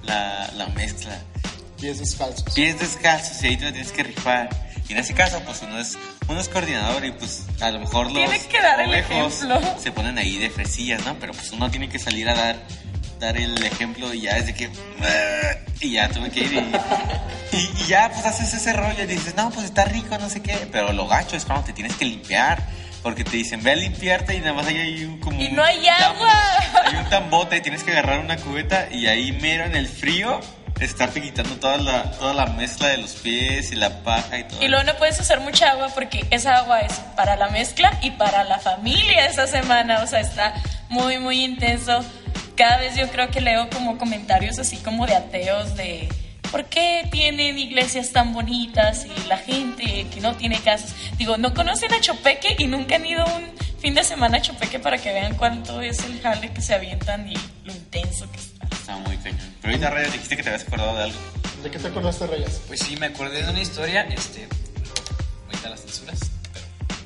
la, 0.04 0.50
la 0.56 0.68
mezcla 0.68 1.18
Pies 1.80 2.00
descalzos. 2.00 2.54
pies 2.54 2.80
descalzos 2.80 3.44
y 3.44 3.48
ahí 3.48 3.58
te 3.58 3.66
la 3.66 3.72
tienes 3.74 3.92
que 3.92 4.04
rifar. 4.04 4.50
Y 4.88 4.94
en 4.94 5.00
ese 5.00 5.14
caso, 5.14 5.42
pues 5.46 5.62
uno 5.64 5.80
es, 5.80 5.98
uno 6.28 6.40
es 6.40 6.48
coordinador 6.50 7.04
y 7.06 7.12
pues 7.12 7.44
a 7.62 7.72
lo 7.72 7.80
mejor 7.80 8.06
los 8.08 8.14
Tiene 8.16 8.40
que 8.48 8.62
dar 8.62 8.80
el 8.82 8.94
ejemplo. 8.94 9.60
se 9.80 9.92
ponen 9.92 10.18
ahí 10.18 10.38
de 10.38 10.50
fresillas, 10.50 11.06
¿no? 11.06 11.16
Pero 11.20 11.34
pues 11.34 11.52
uno 11.52 11.70
tiene 11.72 11.90
que 11.90 12.00
salir 12.00 12.30
a 12.30 12.36
dar, 12.36 12.56
dar 13.24 13.38
el 13.38 13.64
ejemplo 13.64 14.14
y 14.14 14.22
ya 14.22 14.38
es 14.38 14.48
de 14.48 14.54
que... 14.54 14.70
Y 15.80 15.94
ya 15.94 16.10
tuve 16.10 16.30
que 16.30 16.42
ir 16.42 16.54
y, 16.54 17.58
y, 17.58 17.70
y 17.84 17.88
ya 17.88 18.10
pues 18.10 18.26
haces 18.26 18.54
ese 18.54 18.72
rollo 18.72 19.04
y 19.04 19.06
dices, 19.06 19.36
no, 19.36 19.50
pues 19.50 19.66
está 19.66 19.84
rico, 19.86 20.18
no 20.18 20.30
sé 20.30 20.42
qué. 20.42 20.68
Pero 20.72 20.94
lo 20.94 21.08
gacho 21.08 21.36
es 21.36 21.44
cuando 21.44 21.66
te 21.66 21.74
tienes 21.74 21.96
que 21.96 22.06
limpiar. 22.06 22.64
Porque 23.02 23.26
te 23.26 23.36
dicen, 23.36 23.62
ve 23.62 23.72
a 23.72 23.76
limpiarte 23.76 24.34
y 24.34 24.40
nada 24.40 24.54
más 24.54 24.66
hay 24.68 24.78
ahí 24.78 25.04
un, 25.04 25.20
como 25.20 25.38
Y 25.42 25.50
no 25.50 25.62
hay 25.62 25.86
agua. 25.90 26.32
Hay 26.86 26.96
un 26.96 27.10
tambote 27.10 27.58
y 27.58 27.62
tienes 27.62 27.84
que 27.84 27.92
agarrar 27.92 28.20
una 28.20 28.38
cubeta 28.38 28.88
y 28.90 29.08
ahí 29.08 29.34
mero 29.34 29.66
en 29.66 29.76
el 29.76 29.90
frío 29.90 30.40
estarte 30.80 31.22
quitando 31.22 31.56
toda 31.58 31.78
la, 31.78 32.12
toda 32.12 32.34
la 32.34 32.46
mezcla 32.48 32.88
de 32.90 32.98
los 32.98 33.14
pies 33.14 33.72
y 33.72 33.76
la 33.76 34.04
paja 34.04 34.40
y 34.40 34.44
todo. 34.46 34.64
Y 34.64 34.68
luego 34.68 34.84
no 34.84 34.96
puedes 34.96 35.20
usar 35.20 35.40
mucha 35.42 35.72
agua 35.72 35.90
porque 35.94 36.26
esa 36.30 36.58
agua 36.58 36.82
es 36.82 36.94
para 37.16 37.36
la 37.36 37.50
mezcla 37.50 37.98
y 38.02 38.12
para 38.12 38.44
la 38.44 38.60
familia 38.60 39.26
esa 39.26 39.48
semana. 39.48 40.02
O 40.04 40.08
sea, 40.08 40.20
está 40.20 40.54
muy, 40.90 41.20
muy 41.20 41.44
intenso. 41.44 42.04
Cada 42.56 42.78
vez 42.78 42.96
yo 42.96 43.08
creo 43.10 43.30
que 43.30 43.42
leo 43.42 43.70
como 43.70 43.98
comentarios 43.98 44.60
así 44.60 44.78
como 44.78 45.06
de 45.08 45.16
ateos 45.16 45.76
de 45.76 46.08
¿por 46.52 46.66
qué 46.66 47.08
tienen 47.12 47.58
iglesias 47.58 48.12
tan 48.12 48.32
bonitas 48.32 49.06
y 49.06 49.28
la 49.28 49.38
gente 49.38 50.06
que 50.14 50.22
no 50.22 50.36
tiene 50.36 50.60
casas? 50.60 50.94
Digo, 51.18 51.38
¿no 51.38 51.54
conocen 51.56 51.92
a 51.94 52.00
Chopeque 52.00 52.56
y 52.60 52.68
nunca 52.68 52.96
han 52.96 53.06
ido 53.08 53.26
un 53.26 53.52
fin 53.80 53.96
de 53.96 54.04
semana 54.04 54.38
a 54.38 54.42
Chopeque 54.42 54.78
para 54.80 55.00
que 55.00 55.12
vean 55.12 55.36
cuánto 55.36 55.82
es 55.82 56.04
el 56.06 56.22
jale 56.22 56.52
que 56.52 56.62
se 56.62 56.76
avientan 56.76 57.28
y 57.28 57.34
lo 57.66 57.74
intenso 57.74 58.30
que 58.32 58.38
está? 58.38 58.68
Está 58.72 58.98
muy 58.98 59.18
cañón. 59.18 59.40
Pero 59.62 59.74
ahorita, 59.74 59.90
Raya, 59.90 60.10
dijiste 60.12 60.38
que 60.38 60.44
te 60.44 60.50
habías 60.50 60.68
acordado 60.68 60.96
de 60.96 61.04
algo. 61.04 61.20
¿De 61.64 61.72
qué 61.72 61.80
te 61.80 61.88
acordaste, 61.88 62.28
Rayas? 62.28 62.62
Pues 62.68 62.82
sí, 62.82 62.98
me 62.98 63.08
acordé 63.08 63.42
de 63.44 63.50
una 63.50 63.62
historia, 63.62 64.02
este, 64.04 64.48
ahorita 65.46 65.70
las 65.70 65.82
censuras, 65.82 66.20
pero, 66.52 66.66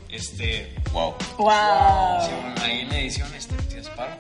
este, 0.10 0.76
Wow. 0.92 1.16
¡Wow! 1.38 2.26
sí, 2.26 2.32
bueno, 2.42 2.56
ahí 2.64 2.80
en 2.82 2.90
la 2.90 3.00
edición, 3.00 3.34
este, 3.36 3.56
te 3.56 3.76
disparo, 3.78 4.18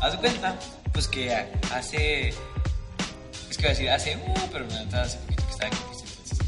Haz 0.00 0.12
de 0.12 0.18
cuenta, 0.18 0.54
pues 0.92 1.08
que 1.08 1.34
hace, 1.74 2.28
es 3.50 3.56
que 3.56 3.62
iba 3.62 3.68
a 3.70 3.72
decir 3.74 3.90
hace, 3.90 4.16
uh, 4.16 4.34
pero 4.52 4.64
la 4.66 4.74
verdad 4.84 5.02
hace 5.02 5.18
poquito 5.18 5.44
que 5.46 5.50
estaba 5.52 5.66
aquí, 5.68 5.78
pues, 5.88 6.02
entonces, 6.02 6.38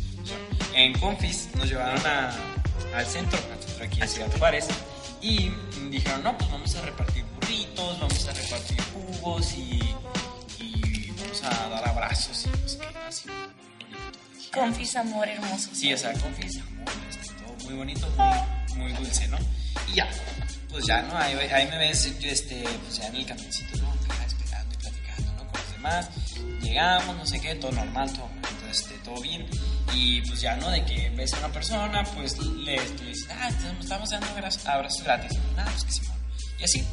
en 0.74 0.92
Confis 0.98 1.48
nos 1.56 1.68
llevaron 1.68 2.06
a- 2.06 2.30
al 2.96 3.06
centro, 3.06 3.38
al 3.52 3.62
centro 3.62 3.84
aquí 3.84 4.00
de 4.00 4.06
Ciudad 4.08 4.28
Juárez, 4.38 4.66
y 5.20 5.50
dijeron, 5.90 6.22
no, 6.22 6.36
pues 6.38 6.50
vamos 6.50 6.74
a 6.76 6.82
repartir 6.82 7.24
burritos, 7.34 8.00
vamos 8.00 8.28
a 8.28 8.32
repartir 8.32 8.80
jugos 8.92 9.52
y, 9.54 9.94
y 10.60 11.10
vamos 11.18 11.42
a 11.42 11.68
dar 11.68 11.88
abrazos 11.88 12.46
y 12.46 12.48
no 12.60 12.68
sé 12.68 12.78
qué, 12.78 12.98
así. 13.08 13.28
Confis, 14.52 14.96
amor 14.96 15.28
hermoso. 15.28 15.70
Sí, 15.74 15.92
o 15.92 15.98
sea, 15.98 16.12
Confis, 16.14 16.58
amor, 16.58 16.84
todo 17.44 17.64
muy 17.66 17.74
bonito, 17.74 18.08
muy, 18.16 18.76
muy 18.78 18.92
dulce, 18.94 19.28
¿no? 19.28 19.38
Y 19.92 19.96
ya, 19.96 20.08
pues 20.70 20.86
ya, 20.86 21.02
¿no? 21.02 21.16
Ahí, 21.16 21.34
ahí 21.52 21.66
me 21.68 21.78
ves, 21.78 22.06
este, 22.22 22.62
pues 22.84 22.96
ya 22.98 23.06
en 23.08 23.16
el 23.16 23.26
camioncito, 23.26 23.76
¿no? 23.78 23.92
Esperando 24.26 24.74
y 24.74 24.78
platicando, 24.78 25.32
¿no? 25.32 25.50
Con 25.50 25.60
los 25.60 25.72
demás. 25.72 26.08
Llegamos, 26.62 27.16
no 27.16 27.26
sé 27.26 27.40
qué, 27.40 27.54
todo 27.56 27.72
normal, 27.72 28.12
todo, 28.12 28.28
este, 28.70 28.94
todo 29.04 29.20
bien. 29.20 29.46
Y 29.94 30.20
pues 30.22 30.40
ya, 30.40 30.56
¿no? 30.56 30.70
De 30.70 30.84
que 30.84 31.10
ves 31.10 31.34
a 31.34 31.38
una 31.38 31.48
persona, 31.48 32.04
pues 32.14 32.38
le, 32.38 32.76
le 32.76 33.04
dices, 33.06 33.28
ah, 33.30 33.48
estamos- 33.48 34.10
dando 34.10 34.26
abrazos, 34.66 35.02
gratis. 35.02 35.38
Nada, 35.56 35.70
pues 35.70 35.84
que 35.84 35.92
sí, 35.92 36.02
Y 36.58 36.64
así. 36.64 36.86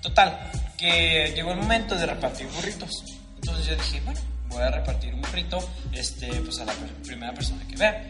Total, 0.00 0.50
que 0.76 1.32
llegó 1.34 1.52
el 1.52 1.58
momento 1.58 1.94
de 1.96 2.06
repartir 2.06 2.46
burritos. 2.48 2.90
Entonces 3.36 3.66
yo 3.66 3.74
dije, 3.76 4.00
bueno, 4.04 4.20
voy 4.48 4.62
a 4.62 4.70
repartir 4.70 5.14
un 5.14 5.20
burrito 5.22 5.58
este, 5.92 6.28
pues 6.42 6.60
a 6.60 6.64
la 6.66 6.72
primera 7.02 7.32
persona 7.32 7.66
que 7.66 7.76
vea. 7.76 8.04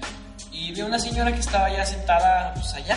Y 0.53 0.73
vi 0.73 0.81
a 0.81 0.87
una 0.87 0.99
señora 0.99 1.33
que 1.33 1.41
estaba 1.41 1.71
ya 1.71 1.85
sentada 1.87 2.53
pues 2.55 2.73
allá 2.75 2.97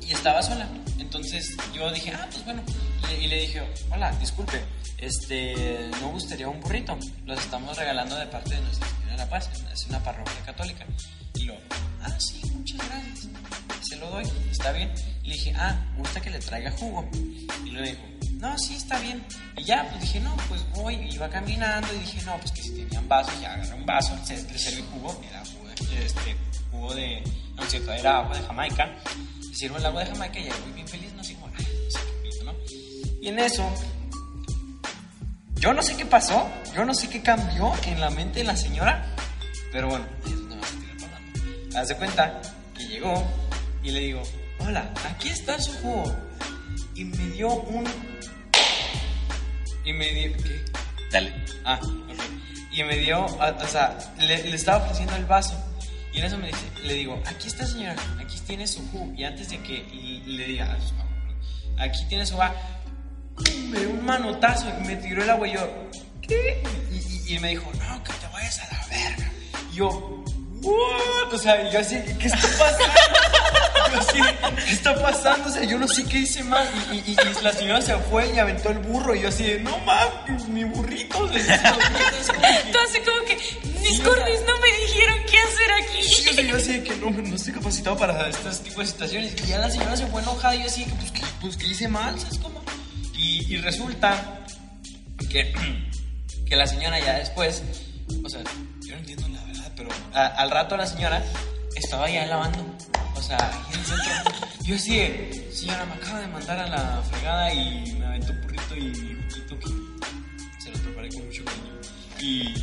y 0.00 0.12
estaba 0.12 0.42
sola. 0.42 0.68
Entonces 0.98 1.56
yo 1.74 1.90
dije, 1.92 2.12
ah, 2.14 2.26
pues 2.30 2.44
bueno. 2.44 2.62
Y 3.20 3.26
le, 3.26 3.40
dije, 3.40 3.62
hola, 3.90 4.10
disculpe, 4.12 4.64
este, 4.96 5.90
no 6.00 6.08
gustaría 6.08 6.48
un 6.48 6.60
burrito. 6.60 6.98
Los 7.26 7.38
estamos 7.38 7.76
regalando 7.76 8.16
de 8.16 8.26
parte 8.26 8.54
de 8.54 8.60
Nuestra 8.62 8.88
Señora 8.88 9.12
de 9.12 9.18
la 9.18 9.28
Paz. 9.28 9.50
Es 9.72 9.86
una 9.86 10.02
parroquia 10.02 10.40
católica. 10.46 10.86
Y 11.34 11.44
lo, 11.44 11.54
ah, 12.02 12.18
sí, 12.18 12.40
muchas 12.54 12.78
gracias. 12.88 13.28
Se 13.82 13.96
lo 13.96 14.08
doy, 14.10 14.24
está 14.50 14.72
bien. 14.72 14.92
Y 15.22 15.28
le 15.28 15.34
dije, 15.34 15.54
ah, 15.56 15.76
gusta 15.96 16.20
que 16.20 16.30
le 16.30 16.38
traiga 16.38 16.70
jugo. 16.72 17.08
Y 17.64 17.70
le 17.70 17.82
dijo, 17.82 18.02
no, 18.38 18.58
sí, 18.58 18.74
está 18.74 18.98
bien. 19.00 19.22
Y 19.56 19.64
ya, 19.64 19.86
pues 19.90 20.00
dije, 20.00 20.20
no, 20.20 20.36
pues 20.48 20.64
voy. 20.70 20.94
Iba 21.12 21.28
caminando 21.28 21.88
y 21.94 21.98
dije, 21.98 22.22
no, 22.24 22.36
pues 22.38 22.52
que 22.52 22.62
si 22.62 22.70
tenían 22.70 23.06
vasos, 23.08 23.38
ya 23.40 23.52
agarré 23.54 23.74
un 23.74 23.86
vaso, 23.86 24.18
se, 24.24 24.42
le 24.42 24.58
serví 24.58 24.82
jugo. 24.92 25.20
Era 25.28 25.44
jugo 25.44 25.62
este, 26.00 26.36
jugo 26.70 26.94
de, 26.94 27.22
no 27.54 27.62
cierto, 27.64 27.92
era 27.92 28.18
agua 28.18 28.36
de 28.36 28.42
Jamaica. 28.44 28.96
Y 29.52 29.54
sirvo 29.54 29.76
el 29.76 29.84
agua 29.84 30.02
de 30.02 30.10
Jamaica 30.10 30.38
y 30.38 30.44
ya 30.46 30.56
voy 30.64 30.72
bien 30.72 30.88
feliz, 30.88 31.12
no 31.12 31.22
sé 31.22 31.34
cómo, 31.34 31.52
ay, 31.58 31.68
no 31.84 31.90
sé 31.90 31.98
qué 32.06 32.30
pito, 32.30 32.44
¿no? 32.44 32.54
Y 33.20 33.28
en 33.28 33.38
eso, 33.38 33.70
yo 35.56 35.74
no 35.74 35.82
sé 35.82 35.94
qué 35.94 36.06
pasó, 36.06 36.48
yo 36.74 36.86
no 36.86 36.94
sé 36.94 37.10
qué 37.10 37.20
cambió 37.20 37.70
en 37.84 38.00
la 38.00 38.08
mente 38.08 38.38
de 38.38 38.46
la 38.46 38.56
señora, 38.56 39.04
pero 39.70 39.90
bueno, 39.90 40.06
ahí 40.24 40.32
es 40.32 40.38
donde 40.38 40.56
me 41.74 41.86
de 41.86 41.96
cuenta 41.96 42.40
que 42.74 42.86
llegó 42.88 43.30
y 43.82 43.90
le 43.90 44.00
digo, 44.00 44.22
hola, 44.58 44.90
aquí 45.10 45.28
está 45.28 45.60
su 45.60 45.72
jugo. 45.74 46.16
Y 46.94 47.04
me 47.04 47.28
dio 47.28 47.52
un... 47.52 47.84
Y 49.84 49.92
me 49.92 50.12
dio... 50.14 50.32
¿Qué? 50.38 50.64
Dale. 51.10 51.44
Ah, 51.66 51.78
ok. 51.82 52.20
Y 52.72 52.84
me 52.84 52.96
dio, 52.96 53.26
o 53.26 53.68
sea, 53.68 53.98
le, 54.18 54.44
le 54.44 54.56
estaba 54.56 54.82
ofreciendo 54.82 55.14
el 55.16 55.26
vaso. 55.26 55.54
Y 56.14 56.20
en 56.20 56.24
eso 56.24 56.38
me 56.38 56.46
dice, 56.46 56.64
le 56.84 56.94
digo, 56.94 57.22
aquí 57.26 57.48
está 57.48 57.66
señora, 57.66 57.96
tiene 58.52 58.66
su 58.66 58.86
jugo. 58.90 59.10
Y 59.16 59.24
antes 59.24 59.48
de 59.48 59.62
que 59.62 59.82
le 60.26 60.44
diga, 60.44 60.76
"Ah, 60.76 60.86
su 60.86 60.94
mamá, 60.94 61.10
aquí 61.78 62.04
tiene 62.06 62.26
su 62.26 62.34
agua, 62.34 62.54
me 63.70 63.78
dio 63.80 63.88
un 63.88 64.04
manotazo 64.04 64.66
y 64.68 64.86
me 64.88 64.96
tiró 64.96 65.22
el 65.22 65.30
agua 65.30 65.48
y 65.48 65.54
yo, 65.54 65.88
¿qué? 66.20 66.62
Y, 67.28 67.38
me 67.38 67.48
dijo, 67.48 67.70
no, 67.72 68.04
que 68.04 68.12
te 68.12 68.26
vayas 68.30 68.60
a 68.60 68.74
la 68.74 68.86
verga. 68.88 69.32
Y 69.72 69.76
yo. 69.76 70.22
O 71.32 71.38
sea, 71.38 71.70
yo 71.70 71.78
así, 71.78 71.96
¿qué 72.18 72.26
está 72.26 72.46
pasando? 72.58 73.38
Así, 73.98 74.18
¿qué 74.66 74.72
está 74.72 75.00
pasando? 75.00 75.48
O 75.48 75.52
sea, 75.52 75.64
yo 75.64 75.78
no 75.78 75.86
sé 75.88 76.04
qué 76.04 76.18
hice 76.18 76.42
mal. 76.44 76.66
Y, 76.92 76.96
y- 76.96 77.12
y- 77.12 77.42
la 77.42 77.52
señora 77.52 77.80
se 77.82 77.96
fue 77.96 78.32
y 78.34 78.38
aventó 78.38 78.70
el 78.70 78.78
burro. 78.78 79.14
Y 79.14 79.22
yo 79.22 79.28
así, 79.28 79.44
de, 79.44 79.60
no 79.60 79.76
mames, 79.78 80.46
mi 80.48 80.64
burrito. 80.64 81.26
Le 81.28 81.42
dije, 81.42 81.54
"Es 81.54 81.60
como 82.28 82.40
que- 82.40 82.72
Tú 82.72 82.78
así 82.88 82.98
como 83.00 83.24
que, 83.26 83.34
mis 83.80 83.96
Sí, 83.96 84.02
cornis 84.02 84.40
no 84.46 84.58
me 84.60 84.86
dijeron 84.86 85.18
qué 85.30 85.38
hacer 85.38 86.02
Sí, 86.02 86.28
o 86.30 86.32
sea, 86.32 86.32
aquí. 86.42 86.48
yo 86.50 86.56
así 86.56 86.72
de 86.78 86.82
que 86.84 86.96
no, 86.96 87.10
no 87.10 87.36
estoy 87.36 87.52
capacitado 87.52 87.96
para 87.96 88.28
este 88.28 88.50
tipo 88.64 88.80
de 88.80 88.86
situaciones. 88.86 89.34
Y 89.44 89.46
ya 89.48 89.58
la 89.58 89.70
señora 89.70 89.96
se 89.96 90.06
fue 90.06 90.22
enojada 90.22 90.54
y 90.54 90.60
yo 90.60 90.66
así 90.66 90.84
de 90.84 90.90
que, 90.90 90.96
pues, 90.96 91.10
que, 91.12 91.22
pues, 91.40 91.56
que 91.56 91.66
hice 91.66 91.88
mal, 91.88 92.18
¿sabes 92.18 92.38
cómo? 92.38 92.62
Y, 93.16 93.54
y 93.54 93.58
resulta 93.58 94.40
que, 95.28 95.52
que 96.48 96.56
la 96.56 96.66
señora 96.66 96.98
ya 97.00 97.14
después, 97.18 97.62
o 98.24 98.28
sea, 98.28 98.40
yo 98.82 98.92
no 98.94 98.98
entiendo 99.00 99.28
la 99.28 99.42
verdad, 99.44 99.72
pero 99.76 99.88
a- 100.14 100.26
al 100.26 100.50
rato 100.50 100.76
la 100.76 100.86
señora 100.86 101.22
estaba 101.76 102.08
ya 102.10 102.26
lavando, 102.26 102.71
sea, 103.36 103.50
ahí 103.50 103.74
en 103.74 103.80
el 103.80 103.86
centro. 103.86 104.12
Yo 104.62 104.74
así 104.76 104.96
de, 104.96 105.50
señora, 105.52 105.84
me 105.86 105.94
acaba 105.94 106.20
de 106.20 106.26
mandar 106.28 106.58
a 106.58 106.68
la 106.68 107.02
fregada 107.10 107.52
y 107.52 107.96
me 107.98 108.06
aventó 108.06 108.32
un 108.32 108.40
burrito 108.42 108.76
y 108.76 109.16
un 109.18 109.28
poquito 109.28 109.58
que 109.58 110.62
se 110.62 110.70
los 110.70 110.80
preparé 110.80 111.08
con 111.10 111.26
mucho 111.26 111.44
cariño. 111.44 111.72
Y, 112.20 112.54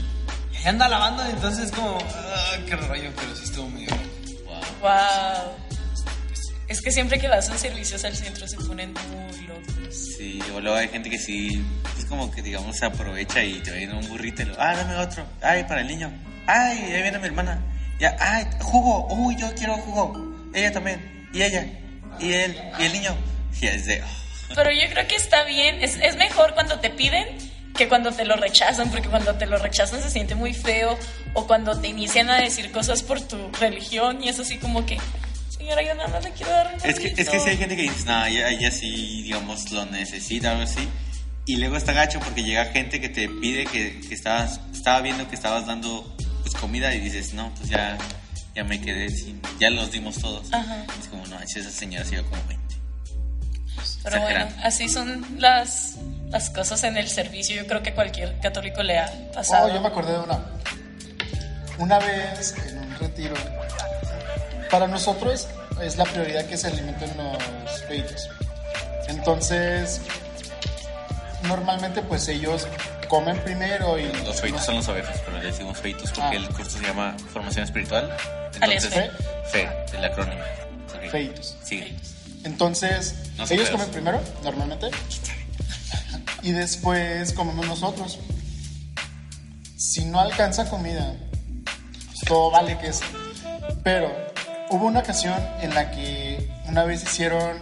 y 0.52 0.58
ahí 0.58 0.66
anda 0.66 0.88
lavando, 0.88 1.26
entonces 1.26 1.72
como, 1.72 1.98
ah, 1.98 2.58
qué 2.66 2.76
rollo, 2.76 3.12
pero 3.16 3.36
sí 3.36 3.44
estuvo 3.44 3.70
medio... 3.70 3.90
Wow. 4.46 4.62
Wow. 4.82 5.56
Es 6.68 6.82
que 6.82 6.92
siempre 6.92 7.20
que 7.20 7.28
vas 7.28 7.50
a 7.50 7.58
servicios 7.58 8.06
al 8.06 8.16
centro 8.16 8.48
se 8.48 8.58
ponen 8.58 8.94
muy 8.94 9.48
locos. 9.48 10.16
Sí, 10.18 10.40
o 10.56 10.62
luego 10.62 10.78
hay 10.78 10.88
gente 10.88 11.10
que 11.10 11.18
sí, 11.18 11.66
es 11.98 12.06
como 12.06 12.30
que 12.30 12.42
digamos 12.44 12.78
se 12.78 12.86
aprovecha 12.86 13.44
y 13.44 13.60
te 13.62 13.72
viene 13.72 13.94
un 13.96 14.08
burrito 14.08 14.44
y 14.44 14.46
lo, 14.46 14.56
ah, 14.60 14.76
dame 14.76 14.96
otro, 14.98 15.26
ay, 15.42 15.64
para 15.64 15.82
el 15.82 15.88
niño, 15.88 16.12
ay, 16.46 16.78
ahí 16.78 17.02
viene 17.02 17.18
mi 17.18 17.26
hermana, 17.26 17.60
ya, 18.00 18.16
ay, 18.20 18.46
jugo, 18.62 19.08
uy, 19.16 19.36
yo 19.36 19.52
quiero 19.56 19.78
jugo, 19.78 20.29
ella 20.54 20.72
también, 20.72 21.30
y 21.34 21.42
ella, 21.42 21.68
y 22.20 22.34
él, 22.34 22.56
y 22.80 22.84
el 22.84 22.94
niño, 22.94 23.16
y 23.62 23.68
es 23.68 23.86
de, 23.86 24.02
oh, 24.02 24.54
Pero 24.56 24.72
yo 24.72 24.90
creo 24.92 25.08
que 25.08 25.16
está 25.16 25.44
bien, 25.44 25.82
es, 25.84 25.98
es 25.98 26.16
mejor 26.18 26.54
cuando 26.54 26.80
te 26.80 26.90
piden 26.90 27.28
que 27.76 27.88
cuando 27.88 28.12
te 28.12 28.26
lo 28.26 28.36
rechazan, 28.36 28.90
porque 28.90 29.08
cuando 29.08 29.36
te 29.36 29.46
lo 29.46 29.58
rechazan 29.58 30.02
se 30.02 30.10
siente 30.10 30.36
muy 30.36 30.54
feo, 30.54 30.98
o 31.34 31.48
cuando 31.48 31.80
te 31.80 31.88
inician 31.88 32.30
a 32.30 32.42
decir 32.42 32.72
cosas 32.72 33.04
por 33.04 33.22
tu 33.22 33.52
religión 33.60 34.24
y 34.24 34.30
es 34.30 34.40
así 34.40 34.58
como 34.58 34.86
que, 34.86 34.98
señora, 35.50 35.82
yo 35.82 35.94
nada 35.96 36.10
más 36.10 36.24
le 36.24 36.32
quiero 36.32 36.52
dar 36.52 36.74
un 36.74 36.90
es 36.90 37.00
que, 37.00 37.08
es 37.08 37.14
que 37.14 37.24
burrito". 37.24 37.44
sí 37.44 37.50
hay 37.50 37.58
gente 37.58 37.76
que 37.76 37.84
dice, 37.84 38.06
no, 38.06 38.26
ella, 38.26 38.50
ella 38.50 38.72
sí, 38.72 39.22
digamos, 39.24 39.72
lo 39.72 39.86
necesita 39.86 40.52
algo 40.52 40.64
así, 40.64 40.88
y 41.46 41.58
luego 41.58 41.78
está 41.78 41.94
gacho 41.94 42.20
porque 42.20 42.44
llega 42.44 42.66
gente 42.66 43.00
que 43.00 43.10
te 43.10 43.30
pide 43.30 43.66
que, 43.66 44.02
que 44.02 44.14
estabas, 44.14 44.60
estaba 44.74 45.02
viendo 45.02 45.28
que 45.30 45.36
estabas 45.36 45.66
dando 45.66 46.16
pues 46.42 46.54
comida 46.56 46.94
y 46.94 47.00
dices, 47.00 47.34
no, 47.34 47.54
pues 47.56 47.70
ya, 47.70 47.98
ya 48.56 48.64
me 48.64 48.82
quedé 48.82 49.10
sin, 49.10 49.42
ya 49.60 49.70
los 49.70 49.92
dimos 49.92 50.20
todos. 50.20 50.52
Ajá. 50.54 50.84
Es 51.00 51.08
como, 51.08 51.26
no, 51.28 51.40
esa 51.40 51.70
señora 51.70 52.04
se 52.06 52.12
dio 52.12 52.26
como 52.30 52.42
20. 52.48 52.60
Pero 54.04 54.22
bueno, 54.22 54.48
así 54.64 54.88
son 54.88 55.26
las, 55.40 55.96
las 56.30 56.50
cosas 56.50 56.84
en 56.84 56.98
el 56.98 57.10
servicio. 57.10 57.56
Yo 57.56 57.68
creo 57.68 57.84
que 57.84 57.94
cualquier 57.94 58.40
católico 58.40 58.82
le 58.84 59.00
ha 59.00 59.32
pasado. 59.34 59.68
Oh, 59.68 59.74
yo 59.74 59.82
me 59.82 59.88
acordé 59.88 60.14
de 60.14 60.20
una. 60.20 60.40
Una 61.78 62.00
vez 62.00 62.56
en 62.68 62.78
un 62.78 62.96
retiro, 63.00 63.36
para 64.70 64.88
nosotros 64.88 65.48
es 65.82 65.98
la 65.98 66.06
prioridad 66.06 66.46
que 66.46 66.58
se 66.58 66.68
alimenten 66.68 67.12
los 67.18 67.84
feitos. 67.88 68.30
Entonces, 69.08 70.02
normalmente 71.44 72.02
pues 72.02 72.28
ellos 72.28 72.68
comen 73.10 73.38
primero 73.42 74.00
y... 74.00 74.06
Los 74.24 74.40
feitos 74.40 74.64
son 74.64 74.76
los 74.76 74.88
ovejas, 74.88 75.20
pero 75.26 75.38
le 75.40 75.48
decimos 75.52 75.78
feitos 75.78 76.12
porque 76.12 76.38
Ah. 76.38 76.40
el 76.40 76.48
curso 76.50 76.78
se 76.78 76.86
llama 76.86 77.18
Formación 77.34 77.66
Espiritual. 77.66 78.16
Entonces, 78.62 79.12
fe, 79.52 79.68
el 79.94 80.06
acrónimo. 80.06 80.42
Feitos. 81.12 81.58
Sí. 81.64 81.98
Entonces, 82.46 83.16
No 83.38 83.46
se 83.46 83.56
ellos 83.56 83.70
comen 83.70 83.90
primero, 83.90 84.22
normalmente, 84.44 84.90
y 86.42 86.52
después 86.52 87.34
comemos 87.34 87.66
nosotros. 87.68 88.20
Si 89.76 90.06
no 90.06 90.20
alcanza 90.22 90.70
comida, 90.70 91.16
pues, 91.66 92.20
todo 92.26 92.52
vale 92.52 92.78
que 92.78 92.88
es. 92.88 93.02
Pero 93.84 94.10
hubo 94.70 94.86
una 94.86 95.00
ocasión 95.00 95.36
en 95.62 95.74
la 95.74 95.92
que 95.92 96.50
una 96.68 96.84
vez 96.84 97.04
hicieron 97.04 97.60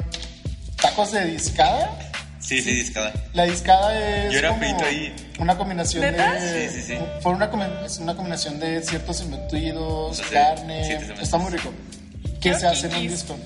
tacos 0.82 1.12
de 1.12 1.26
discada. 1.26 1.89
Sí, 2.48 2.62
sí, 2.62 2.72
discada. 2.76 3.12
La 3.34 3.43
discada 3.43 3.93
es 4.00 4.32
Yo 4.32 4.39
era 4.39 4.50
como 4.50 4.62
feito 4.62 4.86
ahí. 4.86 5.14
una 5.38 5.58
combinación 5.58 6.02
¿Neta? 6.02 6.34
de 6.36 6.70
Sí, 6.70 6.82
sí, 6.82 6.93
sí. 6.93 7.00
fue 7.20 7.34
una, 7.34 7.50
una 7.50 8.16
combinación 8.16 8.58
de 8.58 8.82
ciertos 8.84 9.20
embutidos, 9.20 10.18
Entonces, 10.20 10.28
carne, 10.32 11.22
está 11.22 11.38
muy 11.38 11.52
rico. 11.52 11.74
Que 12.39 12.54
se 12.54 12.66
hace 12.66 12.88
en 12.88 12.95
un 12.95 13.08
disco. 13.10 13.38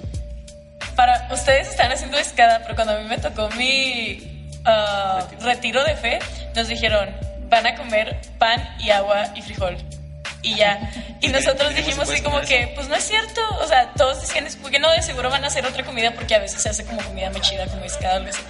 Para 0.96 1.28
ustedes 1.34 1.70
están 1.70 1.92
haciendo 1.92 2.20
escada, 2.20 2.60
pero 2.62 2.76
cuando 2.76 2.94
a 2.94 3.00
mí 3.00 3.08
me 3.10 3.18
tocó 3.18 3.50
mi 3.58 4.52
ah, 4.66 5.28
retiro 5.40 5.84
de 5.84 5.96
fe, 5.96 6.20
nos 6.56 6.68
dijeron, 6.68 7.10
van 7.50 7.66
a 7.66 7.76
comer 7.76 8.22
pan 8.38 8.62
y 8.80 8.92
agua 8.92 9.34
y 9.36 9.42
frijol. 9.42 9.78
Y 10.44 10.56
ya. 10.56 10.92
Y 11.22 11.30
nosotros 11.30 11.74
dijimos 11.74 12.08
así 12.08 12.22
como 12.22 12.40
que, 12.42 12.72
pues 12.76 12.88
no 12.88 12.94
es 12.94 13.04
cierto. 13.04 13.42
O 13.62 13.68
sea, 13.68 13.94
todos 13.94 14.22
decían, 14.22 14.46
es 14.46 14.58
porque 14.58 14.78
no, 14.78 14.92
de 14.92 15.02
seguro 15.02 15.32
van 15.32 15.44
a 15.44 15.48
hacer 15.48 15.66
otra 15.66 15.84
comida 15.84 16.12
porque 16.12 16.36
a 16.36 16.40
veces 16.40 16.62
se 16.62 16.70
hace 16.70 16.86
como 16.86 17.02
comida 17.02 17.32
muy 17.32 17.42
chida, 17.42 17.66
como 17.66 17.84
escada, 17.84 18.18
algo 18.18 18.30
así. 18.30 18.42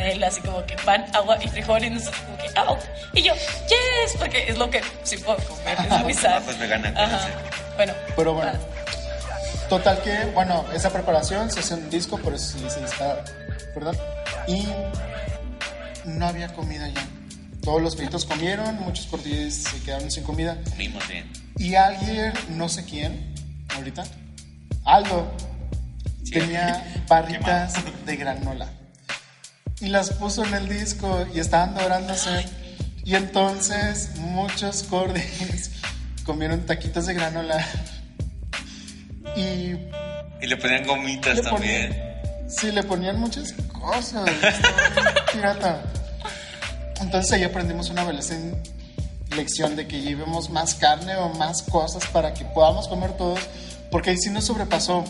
Nel, 0.00 0.22
así 0.24 0.40
como 0.40 0.64
que 0.66 0.76
pan, 0.76 1.04
agua 1.14 1.38
y 1.42 1.48
frijol. 1.48 1.84
Y 1.84 1.90
nosotros 1.90 2.20
como 2.22 2.36
que, 2.38 2.48
ok. 2.60 2.78
Y 3.14 3.22
yo, 3.22 3.34
yes, 3.34 4.16
porque 4.18 4.48
es 4.48 4.58
lo 4.58 4.68
que 4.70 4.80
sí 5.04 5.16
puedo 5.18 5.38
comer. 5.38 5.78
Es 5.80 6.00
muy 6.02 6.12
Ah, 6.18 6.20
sano. 6.20 6.44
pues 6.44 6.58
vegana. 6.58 6.92
Bueno. 7.76 7.92
Pero 8.16 8.34
bueno. 8.34 8.52
ah, 8.54 9.66
Total 9.68 10.02
que, 10.02 10.24
bueno, 10.34 10.64
esa 10.74 10.90
preparación 10.90 11.50
se 11.50 11.60
hace 11.60 11.74
un 11.74 11.88
disco, 11.90 12.18
por 12.18 12.34
eso 12.34 12.58
se 12.58 12.64
dice 12.64 12.80
discada, 12.80 13.24
¿verdad? 13.74 13.94
Y 14.48 14.66
no 16.04 16.26
había 16.26 16.52
comida 16.54 16.88
ya. 16.88 17.06
Todos 17.62 17.80
los 17.80 17.96
feitos 17.96 18.24
comieron, 18.24 18.76
muchos 18.80 19.06
cortillos 19.06 19.54
se 19.54 19.80
quedaron 19.82 20.10
sin 20.10 20.24
comida. 20.24 20.56
Comimos 20.70 21.06
bien. 21.06 21.30
Y 21.58 21.74
alguien, 21.76 22.32
no 22.48 22.68
sé 22.68 22.84
quién, 22.84 23.34
ahorita, 23.76 24.02
Aldo, 24.84 25.30
Sí. 26.24 26.32
tenía 26.32 26.84
barritas 27.08 27.74
de 28.06 28.16
granola. 28.16 28.68
Y 29.80 29.88
las 29.88 30.10
puso 30.12 30.44
en 30.44 30.54
el 30.54 30.68
disco 30.68 31.26
y 31.34 31.40
estaban 31.40 31.74
dorándose. 31.74 32.46
Y 33.04 33.14
entonces 33.14 34.10
muchos 34.16 34.82
cordis 34.84 35.70
comieron 36.24 36.66
taquitos 36.66 37.06
de 37.06 37.14
granola. 37.14 37.66
Y 39.36 39.76
Y 40.42 40.46
le 40.46 40.56
ponían 40.56 40.86
gomitas 40.86 41.36
le 41.36 41.42
también. 41.42 41.88
ponían, 41.88 42.50
sí, 42.50 42.72
le 42.72 42.82
ponían 42.82 43.18
muchas 43.18 43.52
cosas. 43.72 44.28
pirata. 45.32 45.82
Entonces 47.00 47.32
ahí 47.32 47.44
aprendimos 47.44 47.88
una 47.90 48.04
valiosa 48.04 48.34
lección 49.34 49.76
de 49.76 49.86
que 49.86 50.00
llevemos 50.00 50.50
más 50.50 50.74
carne 50.74 51.16
o 51.16 51.28
más 51.30 51.62
cosas 51.62 52.04
para 52.08 52.34
que 52.34 52.44
podamos 52.44 52.88
comer 52.88 53.12
todos, 53.16 53.40
porque 53.90 54.10
ahí 54.10 54.18
sí 54.18 54.30
nos 54.30 54.44
sobrepasó. 54.44 55.04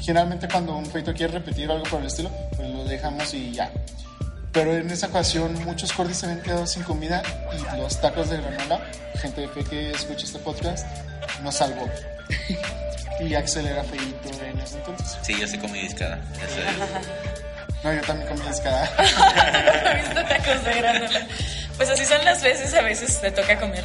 Generalmente 0.00 0.48
cuando 0.48 0.76
un 0.76 0.86
feito 0.86 1.12
quiere 1.14 1.34
repetir 1.34 1.70
algo 1.70 1.84
por 1.84 2.00
el 2.00 2.06
estilo, 2.06 2.30
pues 2.56 2.68
lo 2.70 2.84
dejamos 2.84 3.32
y 3.34 3.52
ya. 3.52 3.70
Pero 4.54 4.76
en 4.76 4.90
esa 4.90 5.08
ocasión 5.08 5.52
muchos 5.64 5.92
cordis 5.92 6.18
se 6.18 6.26
habían 6.26 6.40
quedado 6.40 6.66
sin 6.66 6.84
comida 6.84 7.22
y 7.52 7.76
los 7.76 8.00
tacos 8.00 8.30
de 8.30 8.38
granola, 8.38 8.80
gente 9.20 9.42
de 9.42 9.48
fe 9.48 9.64
que 9.64 9.90
escucha 9.90 10.24
este 10.24 10.38
podcast, 10.38 10.86
nos 11.42 11.56
salvó. 11.56 11.86
y 13.20 13.34
Axel 13.34 13.66
era 13.66 13.82
feito 13.82 14.44
en 14.44 14.60
ese 14.60 14.78
entonces. 14.78 15.18
Sí, 15.22 15.38
yo 15.38 15.46
sí 15.46 15.58
comí 15.58 15.80
discada. 15.80 16.20
Eso 16.36 16.60
es. 16.60 17.34
No, 17.82 17.92
yo 17.92 18.00
también 18.00 18.26
comí 18.30 18.48
escada. 18.48 18.90
¿Viste 19.94 20.24
tacos 20.28 20.64
de 20.64 20.72
granola? 20.72 21.26
Pues 21.76 21.90
así 21.90 22.06
son 22.06 22.24
las 22.24 22.42
veces, 22.42 22.72
a 22.72 22.80
veces 22.80 23.20
te 23.20 23.30
toca 23.30 23.60
comer 23.60 23.84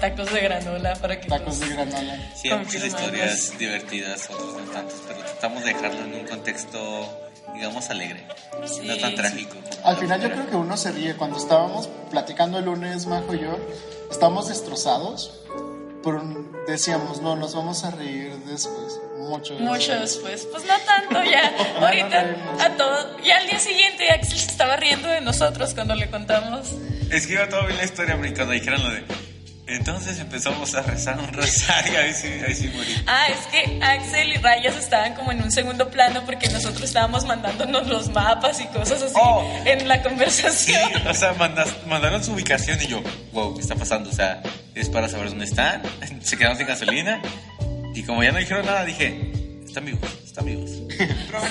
tacos 0.00 0.32
de 0.32 0.40
granola 0.40 0.94
para 0.96 1.18
que 1.18 1.28
Tacos 1.28 1.60
de 1.60 1.68
granola. 1.68 2.18
Sí, 2.34 2.50
hay 2.50 2.58
muchas 2.58 2.84
historias 2.84 3.58
divertidas, 3.58 4.28
otras 4.30 4.66
no 4.66 4.72
tantas, 4.72 5.00
pero 5.06 5.18
tratamos 5.20 5.64
de 5.64 5.72
dejarlo 5.72 6.04
en 6.04 6.14
un 6.14 6.26
contexto, 6.26 7.23
digamos, 7.52 7.90
alegre. 7.90 8.26
Sí, 8.66 8.86
no 8.86 8.96
tan 8.96 9.10
sí. 9.10 9.16
trágico. 9.16 9.56
Al 9.84 9.96
final 9.96 10.20
yo 10.20 10.30
creo 10.30 10.48
que 10.48 10.56
uno 10.56 10.76
se 10.76 10.92
ríe. 10.92 11.14
Cuando 11.16 11.38
estábamos 11.38 11.88
platicando 12.10 12.58
el 12.58 12.64
lunes, 12.64 13.06
Majo 13.06 13.34
y 13.34 13.40
yo, 13.40 13.58
estábamos 14.10 14.48
destrozados, 14.48 15.40
pero 16.02 16.22
decíamos, 16.66 17.20
no, 17.20 17.36
nos 17.36 17.54
vamos 17.54 17.84
a 17.84 17.90
reír 17.90 18.36
después. 18.46 19.00
Mucho. 19.18 19.54
Mucho 19.54 19.98
después, 19.98 20.46
pues 20.50 20.64
no 20.64 20.74
tanto 20.84 21.22
ya. 21.24 21.52
Ahorita 21.80 22.36
a 22.60 22.76
todo. 22.76 23.18
Y 23.24 23.30
al 23.30 23.46
día 23.46 23.58
siguiente 23.58 24.10
Axel 24.10 24.38
se 24.38 24.50
estaba 24.50 24.76
riendo 24.76 25.08
de 25.08 25.20
nosotros 25.20 25.72
cuando 25.74 25.94
le 25.94 26.10
contamos. 26.10 26.72
Es 27.10 27.26
que 27.26 27.34
iba 27.34 27.48
todo 27.48 27.66
bien 27.66 27.78
la 27.78 27.84
historia, 27.84 28.18
pero 28.20 28.34
cuando 28.34 28.52
dijeron 28.52 28.82
lo 28.82 28.90
de... 28.90 29.04
Entonces 29.66 30.18
empezamos 30.20 30.74
a 30.74 30.82
rezar 30.82 31.18
un 31.18 31.32
rosario, 31.32 31.98
ahí 31.98 32.12
sí, 32.12 32.28
ahí 32.46 32.54
sí 32.54 32.70
morí. 32.74 33.02
Ah, 33.06 33.26
es 33.28 33.46
que 33.46 33.82
Axel 33.82 34.32
y 34.32 34.36
Rayas 34.36 34.76
estaban 34.76 35.14
como 35.14 35.32
en 35.32 35.42
un 35.42 35.50
segundo 35.50 35.88
plano 35.90 36.22
porque 36.26 36.48
nosotros 36.50 36.82
estábamos 36.82 37.24
mandándonos 37.24 37.86
los 37.88 38.10
mapas 38.10 38.60
y 38.60 38.66
cosas 38.66 39.00
así 39.02 39.14
Oh. 39.16 39.42
en 39.64 39.88
la 39.88 39.96
Sí, 39.96 40.02
conversación. 40.02 41.06
o 41.08 41.14
sea, 41.14 41.32
mandas- 41.32 41.74
mandaron 41.86 42.22
su 42.22 42.32
ubicación 42.32 42.78
y 42.82 42.88
yo, 42.88 43.02
wow, 43.32 43.54
¿qué 43.54 43.62
está 43.62 43.74
pasando? 43.74 44.10
O 44.10 44.12
sea, 44.12 44.42
es 44.74 44.90
para 44.90 45.08
saber 45.08 45.30
dónde 45.30 45.46
están, 45.46 45.82
se 46.22 46.36
quedaron 46.36 46.58
sin 46.58 46.66
gasolina 46.66 47.22
y 47.94 48.02
como 48.02 48.22
ya 48.22 48.32
no 48.32 48.38
dijeron 48.38 48.66
nada, 48.66 48.84
dije, 48.84 49.32
están 49.66 49.86
vivos, 49.86 50.10
están 50.26 50.44
vivos. 50.44 50.70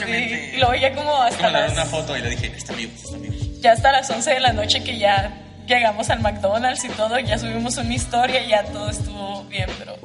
Sí, 0.05 0.11
y 0.53 0.57
luego 0.57 0.75
ya 0.75 0.93
como 0.93 1.21
hasta 1.21 1.41
mandaron 1.43 1.75
las, 1.75 1.77
una 1.77 1.85
foto 1.87 2.15
y 2.17 2.21
le 2.21 2.29
dije, 2.29 2.47
están 2.55 2.77
vivos, 2.77 3.03
están 3.03 3.21
vivos. 3.21 3.61
ya 3.61 3.71
hasta 3.73 3.91
las 3.91 4.09
11 4.09 4.29
de 4.35 4.39
la 4.39 4.53
noche 4.53 4.83
que 4.83 4.97
ya 4.99 5.33
llegamos 5.67 6.09
al 6.09 6.19
McDonald's 6.21 6.83
y 6.85 6.89
todo, 6.89 7.19
ya 7.19 7.37
subimos 7.37 7.77
una 7.77 7.93
historia 7.93 8.43
y 8.45 8.49
ya 8.49 8.63
todo 8.65 8.89
estuvo 8.89 9.43
bien, 9.45 9.67
pero 9.79 9.95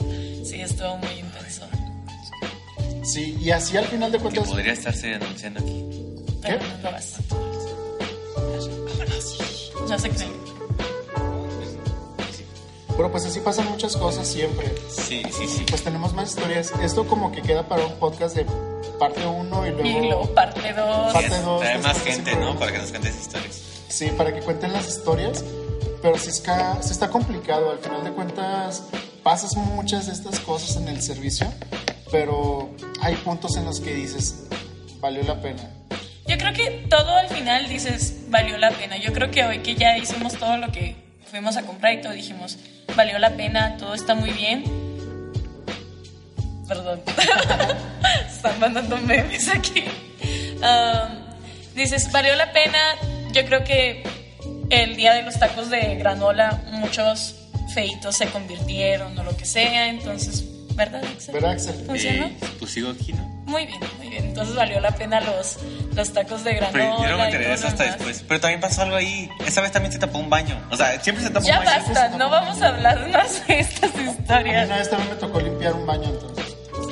sí, 0.44 0.60
estuvo 0.60 0.96
muy 0.98 1.12
intenso. 1.18 1.66
Sí, 3.04 3.36
y 3.40 3.50
así 3.50 3.76
al 3.76 3.86
final 3.86 4.12
de 4.12 4.18
Que 4.18 4.22
cuentas. 4.24 4.48
podría 4.48 4.72
estarse 4.72 5.14
anunciando 5.14 5.60
aquí. 5.60 5.84
Pero 6.42 6.58
no 6.58 6.82
lo 6.82 6.92
vas. 6.92 7.16
Ya 9.88 9.98
se 9.98 10.10
creen. 10.10 10.32
Pero 12.96 13.10
pues 13.12 13.24
así 13.26 13.40
pasan 13.40 13.66
muchas 13.70 13.96
cosas 13.96 14.26
siempre. 14.26 14.74
Sí, 14.90 15.22
sí, 15.30 15.46
sí. 15.46 15.64
Pues 15.68 15.82
tenemos 15.84 16.12
más 16.14 16.30
historias. 16.30 16.72
Esto 16.82 17.06
como 17.06 17.30
que 17.32 17.42
queda 17.42 17.66
para 17.66 17.86
un 17.86 17.92
podcast 17.94 18.34
de 18.36 18.44
parte 18.98 19.24
1 19.24 19.66
y 19.66 19.70
luego. 19.70 19.86
Y 19.88 20.06
luego 20.08 20.34
parte 20.34 20.72
2. 20.74 21.12
Parte 21.12 21.40
dos, 21.40 21.60
Trae 21.60 21.78
más 21.78 22.02
gente, 22.02 22.34
¿no? 22.36 22.58
Para 22.58 22.72
que 22.72 22.78
nos 22.78 22.90
cuentes 22.90 23.18
historias. 23.20 23.62
Sí, 23.88 24.10
para 24.16 24.32
que 24.32 24.40
cuenten 24.40 24.72
las 24.72 24.88
historias. 24.88 25.44
Pero 26.02 26.16
sí 26.18 26.30
está, 26.30 26.80
sí 26.82 26.92
está 26.92 27.08
complicado. 27.08 27.70
Al 27.70 27.78
final 27.78 28.04
de 28.04 28.12
cuentas, 28.12 28.84
pasas 29.22 29.56
muchas 29.56 30.06
de 30.06 30.12
estas 30.12 30.38
cosas 30.40 30.76
en 30.76 30.88
el 30.88 31.02
servicio. 31.02 31.52
Pero 32.10 32.70
hay 33.00 33.14
puntos 33.16 33.56
en 33.56 33.64
los 33.64 33.80
que 33.80 33.94
dices, 33.94 34.46
valió 35.00 35.22
la 35.22 35.40
pena. 35.40 35.62
Yo 36.26 36.36
creo 36.36 36.52
que 36.52 36.86
todo 36.90 37.16
al 37.16 37.28
final 37.28 37.68
dices, 37.68 38.16
valió 38.28 38.58
la 38.58 38.70
pena. 38.70 38.96
Yo 38.98 39.12
creo 39.12 39.30
que 39.30 39.44
hoy 39.44 39.58
que 39.60 39.74
ya 39.74 39.96
hicimos 39.96 40.34
todo 40.34 40.56
lo 40.58 40.70
que 40.70 40.96
fuimos 41.30 41.56
a 41.56 41.62
comprar 41.62 41.94
y 41.94 42.02
todo, 42.02 42.12
dijimos, 42.12 42.58
valió 42.96 43.18
la 43.18 43.36
pena, 43.36 43.76
todo 43.76 43.94
está 43.94 44.14
muy 44.14 44.30
bien. 44.30 44.64
Perdón. 46.66 47.00
Están 48.28 48.60
mandando 48.60 48.98
memes 48.98 49.48
aquí. 49.48 49.84
Um, 50.56 51.74
dices, 51.74 52.12
valió 52.12 52.36
la 52.36 52.52
pena. 52.52 52.78
Yo 53.32 53.44
creo 53.44 53.64
que 53.64 54.02
el 54.70 54.96
día 54.96 55.14
de 55.14 55.22
los 55.22 55.38
tacos 55.38 55.70
de 55.70 55.96
granola, 55.96 56.62
muchos 56.72 57.34
feitos 57.74 58.16
se 58.16 58.26
convirtieron 58.28 59.18
o 59.18 59.22
lo 59.24 59.36
que 59.36 59.44
sea. 59.44 59.88
Entonces, 59.88 60.44
¿verdad, 60.74 61.02
Axel? 61.04 61.34
¿Verdad, 61.34 61.50
Axel? 61.52 61.74
¿Funcionó? 61.86 62.26
Eh, 62.26 62.36
pues 62.58 62.70
sigo 62.72 62.90
aquí, 62.90 63.12
¿no? 63.12 63.22
Muy 63.48 63.64
bien, 63.66 63.80
muy 63.98 64.08
bien. 64.10 64.24
Entonces 64.26 64.54
valió 64.54 64.78
la 64.80 64.90
pena 64.90 65.20
los, 65.20 65.56
los 65.94 66.12
tacos 66.12 66.44
de 66.44 66.54
granola. 66.54 66.72
Pero 66.98 67.02
yo 67.02 67.10
no 67.12 67.18
me 67.18 67.24
enteré 67.24 67.46
de 67.48 67.54
eso 67.54 67.66
hasta 67.66 67.84
demás. 67.84 67.98
después. 67.98 68.24
Pero 68.28 68.40
también 68.40 68.60
pasó 68.60 68.82
algo 68.82 68.96
ahí. 68.96 69.28
Esa 69.46 69.60
vez 69.62 69.72
también 69.72 69.90
se 69.92 69.98
tapó 69.98 70.18
un 70.18 70.28
baño. 70.28 70.60
O 70.70 70.76
sea, 70.76 71.00
siempre 71.00 71.24
se 71.24 71.30
tapa 71.30 71.46
Ya 71.46 71.58
un 71.60 71.64
baño. 71.64 71.82
basta, 71.86 72.08
no 72.18 72.28
vamos 72.28 72.60
a 72.60 72.68
hablar 72.68 73.08
más 73.08 73.46
de 73.46 73.60
estas 73.60 73.94
A 73.94 73.98
mí 73.98 74.10
historias. 74.10 74.66
una 74.66 74.76
vez 74.78 74.90
también 74.90 75.10
me 75.10 75.16
tocó 75.16 75.40
limpiar 75.40 75.72
un 75.74 75.86
baño, 75.86 76.04
entonces. 76.10 76.44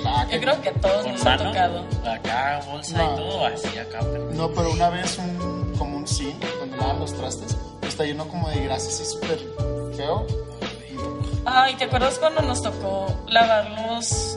ah, 0.07 0.27
Yo 0.33 0.41
creo 0.41 0.63
que 0.63 0.69
a 0.71 0.73
todos 0.73 1.07
nos 1.07 1.27
ha 1.27 1.37
tocado. 1.37 1.87
acá, 2.11 2.61
bolsa 2.71 2.97
No. 2.97 3.13
y 3.13 3.17
todo, 3.17 3.47
así 3.47 3.79
acá. 3.79 3.99
pero- 4.01 4.31
No, 4.33 4.51
pero 4.55 4.71
una 4.73 4.89
vez 4.89 5.19
un, 5.19 5.66
como 5.77 5.97
un 5.97 6.07
zinc, 6.07 6.43
donde 6.61 6.77
lavan 6.77 7.01
los 7.01 7.15
trastes, 7.15 7.57
está 7.87 8.05
lleno 8.05 8.27
como 8.29 8.49
de 8.51 8.65
grasa 8.65 8.89
así 8.89 9.05
súper 9.05 9.39
feo. 9.97 10.27
Ay, 11.45 11.75
¿te 11.77 11.85
acuerdas 11.85 12.19
cuando 12.19 12.43
nos 12.43 12.63
tocó 12.63 13.07
lavar 13.29 13.71
los 13.71 14.37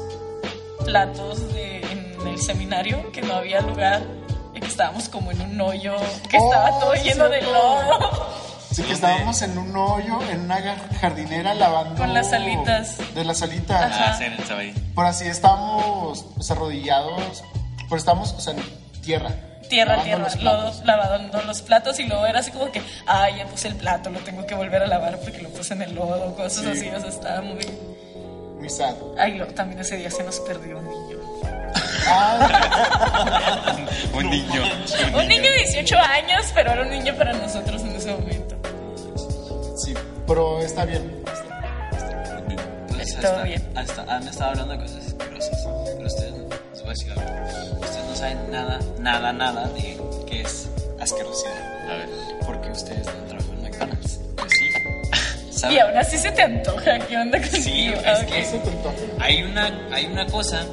platos 0.86 1.52
de, 1.54 1.82
en 1.82 2.28
el 2.28 2.40
seminario? 2.40 3.12
Que 3.12 3.22
no 3.22 3.34
había 3.36 3.62
lugar 3.62 4.04
y 4.54 4.60
que 4.60 4.68
estábamos 4.68 5.10
como 5.10 5.32
en 5.32 5.42
un 5.42 5.60
hoyo, 5.62 5.96
que 6.30 6.38
Oh, 6.38 6.46
estaba 6.52 6.80
todo 6.80 6.96
sí, 6.96 7.04
lleno 7.10 7.30
de 7.30 7.40
cierto. 7.40 7.54
lodo. 7.58 8.28
Así 8.72 8.84
que 8.84 8.94
estábamos 8.94 9.42
en 9.42 9.58
un 9.58 9.76
hoyo, 9.76 10.20
en 10.30 10.42
una 10.42 10.58
jardinera 11.02 11.56
lavando. 11.56 11.96
Con 11.96 12.14
las 12.14 12.32
alitas. 12.32 12.98
De 13.16 13.24
las 13.26 13.42
alitas. 13.42 13.92
Ah, 13.92 14.16
sí, 14.18 14.26
estaba 14.38 14.62
ahí. 14.62 14.74
Por 14.94 15.06
así 15.08 15.26
estábamos 15.26 16.24
pues, 16.36 16.52
arrodillados, 16.52 17.44
pero 17.86 17.96
estábamos, 17.98 18.34
o 18.34 18.40
sea, 18.40 18.54
en 18.54 18.62
tierra. 19.02 19.32
Tierra, 19.70 19.98
lavando 19.98 20.04
tierra, 20.06 20.24
los 20.24 20.44
lodo, 20.44 20.60
platos. 20.72 20.86
lavando 20.86 21.42
los 21.44 21.62
platos 21.62 22.00
y 22.00 22.04
luego 22.08 22.26
era 22.26 22.40
así 22.40 22.52
como 22.52 22.72
que, 22.72 22.82
ay, 23.06 23.38
ya 23.38 23.46
puse 23.46 23.68
el 23.70 23.76
plato, 23.76 24.10
lo 24.10 24.20
tengo 24.20 24.46
que 24.46 24.56
volver 24.56 24.84
a 24.84 24.88
lavar 24.88 25.18
porque 25.20 25.42
lo 25.42 25.50
puse 25.50 25.74
en 25.76 25.84
el 25.84 25.94
lodo, 25.96 26.36
cosas 26.36 26.64
Sí. 26.64 26.70
así, 26.72 26.90
o 26.90 27.00
sea, 27.00 27.10
estaba 27.10 27.42
muy... 27.42 27.66
Muy 28.60 28.70
sad. 28.70 28.96
Ay, 29.18 29.36
luego 29.38 29.54
también 29.54 29.80
ese 29.80 29.96
día 29.96 30.12
se 30.12 30.22
nos 30.24 30.40
perdió 30.42 30.80
un 30.80 30.86
niño. 30.90 31.18
Ah, 32.08 33.78
Un 34.14 34.30
niño. 34.30 34.62
Un 35.16 35.28
niño 35.28 35.44
de 35.44 35.58
18 35.66 35.98
años, 35.98 36.46
pero 36.54 36.72
era 36.72 36.82
un 36.82 36.90
niño 36.90 37.16
para 37.16 37.32
nosotros 37.34 37.82
en 37.84 37.96
ese 37.96 38.12
momento. 38.12 38.56
sí, 39.78 39.94
pero 40.28 40.60
está 40.62 40.84
bien. 40.86 41.24
Entonces, 42.90 43.16
Todo 43.22 43.32
hasta, 43.32 43.44
bien. 43.44 43.72
hasta 43.76 44.02
han 44.16 44.28
estado 44.28 44.50
hablando 44.52 44.74
de 44.74 44.80
cosas 44.80 45.08
asquerosas. 45.08 45.68
Pero 45.96 46.08
ustedes, 46.08 46.32
no- 46.34 46.50
les 46.72 46.80
voy 46.82 46.88
a 46.88 46.90
decir 46.90 47.12
algo. 47.12 47.80
Ustedes 47.80 47.96
no 47.98 47.99
saben 48.20 48.52
nada, 48.52 48.80
nada, 49.00 49.32
nada 49.34 49.68
de 49.70 49.98
qué 50.28 50.42
es 50.42 50.68
asquerosidad. 51.00 51.90
A 51.90 51.94
ver. 51.98 52.10
Porque 52.46 52.70
ustedes 52.70 53.06
no 53.06 53.14
trabajan 53.28 53.54
en 53.56 53.62
McDonald's. 53.64 54.20
Pues 54.36 54.52
sí. 54.52 55.52
¿Saben? 55.52 55.76
Y 55.78 55.80
aún 55.80 55.98
así 55.98 56.18
se 56.18 56.32
te 56.32 56.42
antoja, 56.42 57.00
¿qué 57.08 57.18
onda 57.18 57.40
contigo? 57.40 57.64
Sí, 57.64 57.88
es 57.88 58.00
Ah, 58.06 58.26
que- 58.26 58.40
Eso 58.42 58.58
te 58.58 58.70
antoja. 58.70 58.96
Hay 59.20 59.44
una, 59.44 59.66
hay 59.92 60.06
una 60.08 60.26
cosa, 60.28 60.66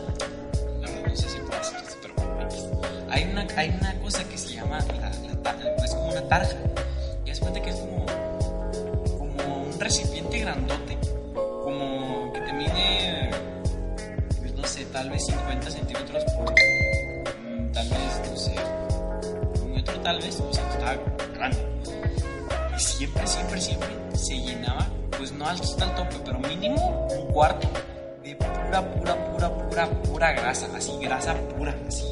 así, 30.77 30.93
grasa 31.01 31.35
pura, 31.57 31.75
así, 31.89 32.05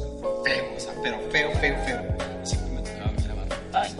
feo, 0.43 0.65
o 0.75 0.79
sea, 0.79 0.93
pero 1.03 1.19
feo, 1.31 1.51
feo, 1.59 1.75
feo. 1.85 2.01
Siempre 2.43 2.71
me 2.71 2.81
tocaba 2.81 3.09
a 3.09 3.11
mí 3.11 3.27
lavar. 3.27 3.47
Ay, 3.73 3.95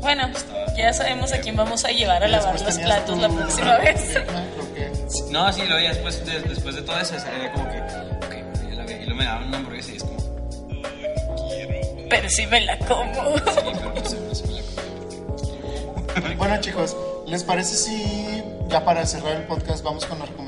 Bueno, 0.00 0.28
ya 0.76 0.92
sabemos 0.92 1.32
a 1.32 1.38
quién 1.40 1.56
vamos 1.56 1.84
a 1.84 1.88
llevar 1.88 2.22
a 2.24 2.28
lavar 2.28 2.60
los 2.60 2.78
platos 2.78 3.14
tu- 3.16 3.20
la 3.20 3.28
próxima 3.28 3.76
vez. 3.78 4.14
No, 5.30 5.52
sí, 5.52 5.62
lo 5.66 5.76
veía 5.76 5.88
después 5.90 6.24
de, 6.24 6.40
después 6.42 6.74
de 6.76 6.82
todo 6.82 6.98
eso, 7.00 7.14
era 7.16 7.52
como 7.52 7.68
que, 7.70 7.78
ok, 7.80 8.28
bueno, 8.30 8.68
ya 8.70 8.74
la 8.76 8.84
veía. 8.84 8.96
Y 9.02 9.04
luego 9.06 9.18
me 9.18 9.24
daban 9.24 9.48
una 9.48 9.56
hamburguesa 9.58 9.92
y 9.92 9.96
es 9.96 10.04
como, 10.04 10.18
Pero 12.10 12.28
sí 12.30 12.46
me 12.46 12.60
la 12.62 12.78
como. 12.78 13.36
sí, 13.36 13.42
pero 13.44 13.94
no 13.94 14.04
sé, 14.04 14.20
no 14.20 14.34
sé, 14.34 14.46
me 14.46 14.52
la 14.54 16.22
comí. 16.22 16.34
Bueno, 16.36 16.60
chicos, 16.60 16.96
¿les 17.26 17.42
parece 17.44 17.74
si 17.76 18.42
ya 18.68 18.84
para 18.84 19.04
cerrar 19.06 19.36
el 19.36 19.42
podcast 19.44 19.82
vamos 19.84 20.04
con 20.06 20.18
las 20.18 20.28
recomendaciones? 20.28 20.47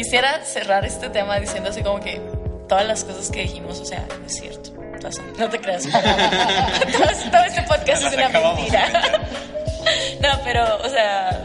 Quisiera 0.00 0.42
cerrar 0.46 0.82
este 0.86 1.10
tema 1.10 1.38
diciendo 1.38 1.68
así 1.68 1.82
como 1.82 2.00
que 2.00 2.22
todas 2.66 2.86
las 2.86 3.04
cosas 3.04 3.30
que 3.30 3.42
dijimos, 3.42 3.80
o 3.80 3.84
sea, 3.84 4.06
no 4.18 4.26
es 4.26 4.34
cierto. 4.34 4.72
No 5.38 5.50
te 5.50 5.60
creas. 5.60 5.82
todo, 5.90 7.30
todo 7.30 7.44
este 7.44 7.62
podcast 7.64 8.06
es 8.06 8.14
una 8.14 8.30
mentira. 8.30 8.88
no, 10.22 10.28
pero, 10.42 10.78
o 10.78 10.88
sea. 10.88 11.38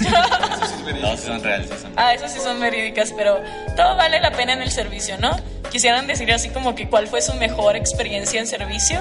No, 1.02 1.16
son 1.18 1.42
reales, 1.42 1.68
son 1.68 1.92
ah, 1.96 2.14
eso 2.14 2.28
sí 2.28 2.38
son 2.40 2.58
verídicas, 2.58 3.12
pero 3.14 3.40
todo 3.76 3.94
vale 3.96 4.18
la 4.18 4.30
pena 4.32 4.54
en 4.54 4.62
el 4.62 4.70
servicio, 4.70 5.18
¿no? 5.18 5.38
Quisieran 5.70 6.06
decir 6.06 6.32
así 6.32 6.48
como 6.48 6.74
que 6.74 6.88
cuál 6.88 7.08
fue 7.08 7.20
su 7.20 7.34
mejor 7.34 7.76
experiencia 7.76 8.40
en 8.40 8.46
servicio. 8.46 9.00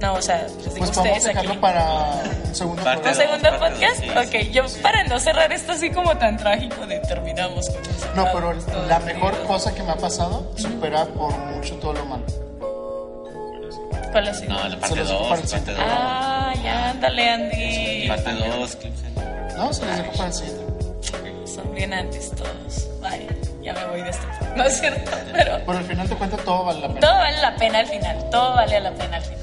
No, 0.00 0.14
o 0.14 0.22
sea, 0.22 0.42
les 0.42 0.74
digo 0.74 0.86
Pues 0.86 0.96
a 0.96 1.00
ustedes 1.02 1.24
aquí. 1.26 1.34
dejarlo 1.34 1.60
para 1.60 2.22
un 2.46 2.54
segundo 2.54 2.84
Parte 2.84 3.08
¿Un 3.08 3.14
segundo 3.16 3.42
Parte 3.50 3.58
dos, 3.58 3.72
podcast? 3.72 4.00
sí, 4.00 4.10
ok, 4.10 4.42
sí, 4.44 4.50
yo 4.52 4.62
para 4.82 5.02
no 5.04 5.18
cerrar 5.18 5.52
esto 5.52 5.72
así 5.72 5.90
como 5.90 6.16
tan 6.16 6.36
trágico 6.36 6.86
de 6.86 7.00
terminamos 7.00 7.68
con 7.68 7.82
eso. 7.82 8.06
No, 8.14 8.26
pero 8.32 8.54
la 8.86 9.00
mejor 9.00 9.36
cosa 9.44 9.74
que 9.74 9.82
me 9.82 9.90
ha 9.90 9.96
pasado 9.96 10.52
supera 10.56 11.04
por 11.06 11.36
mucho 11.36 11.74
todo 11.76 11.94
lo 11.94 12.04
malo. 12.06 12.24
¿Cuál 14.12 14.28
ha 14.28 14.34
sido? 14.34 14.54
No, 14.54 14.64
la 14.68 14.70
Se 14.70 14.76
parte 14.76 14.96
los 14.96 15.08
dejo 15.08 15.18
2, 15.20 15.28
para 15.28 15.40
el 15.42 15.48
parte 15.48 15.72
2. 15.72 15.76
siguiente. 15.76 15.82
Ah, 15.86 16.54
ya, 16.62 16.90
ándale, 16.90 17.30
Andy. 17.30 18.08
Parte 18.08 18.32
2, 18.32 18.78
No, 19.56 19.72
se 19.72 19.84
los 19.86 19.96
dejo 19.96 20.12
para 20.12 20.26
el 20.28 20.32
siguiente. 20.32 20.64
Son 21.44 21.74
bien 21.74 21.92
antes 21.92 22.30
todos. 22.30 22.88
Vaya, 23.00 23.26
ya 23.62 23.72
me 23.74 23.84
voy 23.86 24.02
de 24.02 24.10
esto. 24.10 24.22
No 24.56 24.64
es 24.64 24.80
cierto, 24.80 25.10
pero 25.32 25.58
Por 25.64 25.76
el 25.76 25.84
final 25.84 26.08
te 26.08 26.16
cuenta 26.16 26.36
todo 26.38 26.64
vale 26.64 26.80
la 26.80 26.88
pena. 26.88 27.00
todo 27.00 27.14
vale 27.16 27.40
la 27.40 27.56
pena 27.56 27.78
al 27.80 27.86
final. 27.86 28.30
Todo 28.30 28.54
vale 28.54 28.80
la 28.80 28.90
pena 28.92 29.16
al 29.18 29.22
final. 29.22 29.38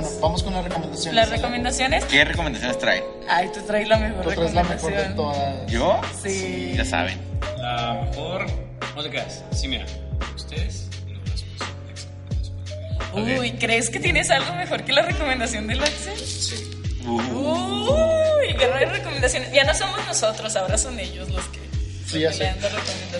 Bueno, 0.00 0.08
vamos 0.20 0.42
con 0.42 0.52
las 0.52 0.64
recomendaciones. 0.64 1.14
Las 1.14 1.30
recomendaciones. 1.30 2.04
¿qué 2.04 2.24
recomendaciones 2.24 2.78
trae? 2.78 3.02
Ay, 3.28 3.48
tú 3.54 3.60
traes 3.62 3.88
la 3.88 3.96
mejor 3.96 4.24
Tú 4.24 4.30
traes 4.30 4.52
la 4.52 4.62
mejor 4.62 4.92
de 4.92 5.04
recomendación. 5.04 5.16
todas. 5.16 5.72
¿Yo? 5.72 6.00
Sí. 6.22 6.74
Ya 6.76 6.84
saben. 6.84 7.18
La 7.56 8.02
mejor, 8.04 8.46
no 8.94 9.02
te 9.02 9.08
creas, 9.08 9.42
sí, 9.52 9.68
mira, 9.68 9.86
ustedes 10.34 10.88
y 11.06 11.12
luego 11.12 11.24
las 11.30 11.42
cosas. 11.42 13.40
Uy, 13.40 13.52
¿crees 13.52 13.88
que 13.88 13.98
tienes 13.98 14.30
algo 14.30 14.52
mejor 14.54 14.84
que 14.84 14.92
la 14.92 15.00
recomendación 15.02 15.66
del 15.66 15.82
Axel? 15.82 16.18
Sí. 16.18 16.70
Uh, 17.06 17.88
Uy, 17.88 18.54
que 18.54 18.66
no 18.66 18.74
hay 18.74 18.84
recomendaciones. 18.84 19.50
Ya 19.52 19.64
no 19.64 19.74
somos 19.74 19.98
nosotros, 20.06 20.54
ahora 20.56 20.76
son 20.76 20.98
ellos 21.00 21.30
los 21.30 21.44
que 21.46 21.60
Sí, 22.06 22.20
ya 22.20 22.32
sé. 22.32 22.54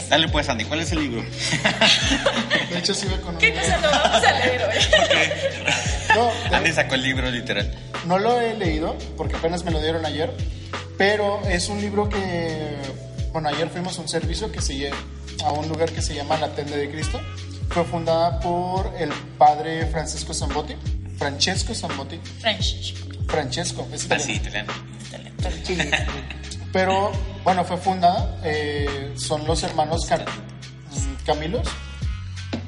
dale 0.09 0.29
pues, 0.29 0.49
Andy, 0.49 0.65
¿cuál 0.65 0.81
es 0.81 0.93
el 0.93 1.01
libro? 1.01 1.23
De 2.71 2.79
hecho, 2.79 2.95
sí 2.95 3.07
iba 3.07 3.17
con 3.21 3.35
un 3.35 3.41
¿Qué 3.41 3.53
cosa 3.53 3.77
no 3.79 3.91
vamos 3.91 4.25
a 4.25 4.33
leer 4.33 4.63
hoy? 4.63 4.77
No, 6.15 6.31
de- 6.51 6.57
Andy 6.57 6.73
sacó 6.73 6.95
el 6.95 7.03
libro 7.03 7.31
literal. 7.31 7.75
no 8.07 8.19
lo 8.19 8.41
he 8.41 8.55
leído 8.57 8.97
porque 9.17 9.37
apenas 9.37 9.65
me 9.65 9.71
lo 9.71 9.81
dieron 9.83 10.07
ayer, 10.07 10.33
pero 10.97 11.43
es 11.49 11.69
un 11.69 11.81
libro 11.81 12.09
que, 12.09 12.75
bueno, 13.33 13.49
ayer 13.51 13.69
fuimos 13.69 13.99
a 13.99 14.03
un 14.03 14.09
servicio 14.09 14.51
que 14.51 14.63
se 14.63 14.75
lle- 14.75 14.95
a 15.45 15.51
un 15.53 15.69
lugar 15.69 15.91
que 15.91 16.01
se 16.01 16.15
llama 16.15 16.39
La 16.39 16.49
Tenda 16.55 16.77
de 16.77 16.89
Cristo. 16.91 17.21
Fue 17.69 17.85
fundada 17.85 18.41
por 18.41 18.95
el 18.99 19.11
padre 19.37 19.85
Francesco 19.87 20.33
Zambotti, 20.33 20.77
Francesco 21.19 21.75
Zambotti, 21.75 22.19
French. 22.41 22.95
Francesco, 23.27 23.87
es 23.93 24.11
Así, 24.11 24.33
italiano. 24.35 24.73
Pero 26.77 27.11
bueno, 27.43 27.65
fue 27.65 27.79
fundada, 27.79 28.37
eh, 28.45 29.15
son 29.17 29.47
los 29.47 29.63
hermanos 29.63 30.03
Cam- 30.11 30.27
mm, 30.27 31.25
Camilos 31.25 31.67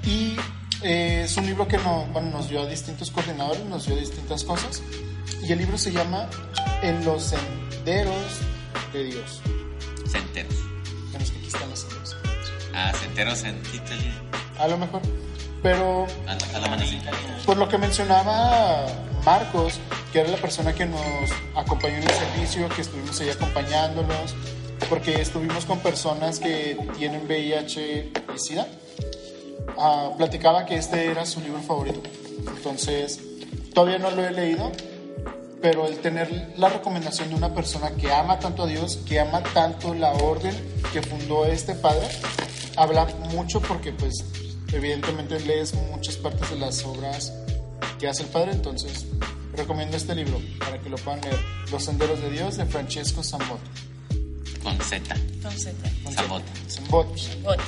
y 0.02 0.34
eh, 0.80 1.24
es 1.26 1.36
un 1.36 1.44
libro 1.44 1.68
que 1.68 1.76
no- 1.76 2.06
bueno, 2.10 2.30
nos 2.30 2.48
dio 2.48 2.62
a 2.62 2.66
distintos 2.66 3.10
coordinadores, 3.10 3.62
nos 3.66 3.84
dio 3.84 3.94
distintas 3.96 4.44
cosas 4.44 4.80
y 5.42 5.52
el 5.52 5.58
libro 5.58 5.76
se 5.76 5.92
llama 5.92 6.26
En 6.80 7.04
los 7.04 7.22
senderos 7.22 8.16
de 8.94 9.04
Dios. 9.04 9.42
Centeros. 10.10 10.54
Bueno, 11.10 11.24
es 11.26 11.30
que 11.30 11.38
aquí 11.40 11.46
están 11.48 11.68
los 11.68 11.80
senderos. 11.80 12.16
Ah, 12.72 12.92
centeros 12.98 13.42
en 13.44 13.60
Italia. 13.74 14.14
A 14.58 14.68
lo 14.68 14.78
mejor, 14.78 15.02
pero 15.62 16.06
A 16.26 16.34
la, 16.34 16.56
a 16.56 16.60
la 16.78 16.78
por 17.44 17.58
lo 17.58 17.68
que 17.68 17.76
mencionaba 17.76 18.86
Marcos, 19.28 19.78
que 20.10 20.20
era 20.20 20.30
la 20.30 20.38
persona 20.38 20.74
que 20.74 20.86
nos 20.86 21.30
acompañó 21.54 21.98
en 21.98 22.02
el 22.02 22.14
servicio, 22.14 22.66
que 22.70 22.80
estuvimos 22.80 23.20
ahí 23.20 23.28
acompañándolos, 23.28 24.34
porque 24.88 25.20
estuvimos 25.20 25.66
con 25.66 25.80
personas 25.80 26.38
que 26.38 26.78
tienen 26.96 27.26
VIH 27.26 28.12
y 28.34 28.38
SIDA, 28.38 28.66
ah, 29.76 30.12
platicaba 30.16 30.64
que 30.64 30.76
este 30.76 31.04
era 31.10 31.26
su 31.26 31.42
libro 31.42 31.60
favorito. 31.60 32.00
Entonces, 32.56 33.20
todavía 33.74 33.98
no 33.98 34.10
lo 34.12 34.26
he 34.26 34.30
leído, 34.30 34.72
pero 35.60 35.86
el 35.86 35.98
tener 35.98 36.54
la 36.56 36.70
recomendación 36.70 37.28
de 37.28 37.34
una 37.34 37.52
persona 37.52 37.90
que 37.90 38.10
ama 38.10 38.38
tanto 38.38 38.62
a 38.62 38.66
Dios, 38.66 38.96
que 39.06 39.20
ama 39.20 39.42
tanto 39.42 39.92
la 39.92 40.10
orden 40.12 40.54
que 40.90 41.02
fundó 41.02 41.44
este 41.44 41.74
padre, 41.74 42.08
habla 42.76 43.04
mucho 43.34 43.60
porque 43.60 43.92
pues 43.92 44.24
evidentemente 44.72 45.38
lees 45.40 45.74
muchas 45.74 46.16
partes 46.16 46.48
de 46.48 46.56
las 46.56 46.82
obras 46.86 47.30
que 47.98 48.08
hace 48.08 48.22
el 48.22 48.28
padre, 48.28 48.52
entonces 48.52 49.06
recomiendo 49.54 49.96
este 49.96 50.14
libro 50.14 50.40
para 50.58 50.78
que 50.78 50.88
lo 50.88 50.96
puedan 50.98 51.20
leer. 51.20 51.38
Los 51.70 51.84
senderos 51.84 52.20
de 52.20 52.30
Dios 52.30 52.56
de 52.56 52.66
Francesco 52.66 53.22
Zambotti. 53.22 53.70
Con 54.62 54.80
Z. 54.80 55.14
Entonces, 55.14 55.74
Zambotti. 56.10 56.50
Zambotti. 56.68 57.22
Boti. 57.42 57.62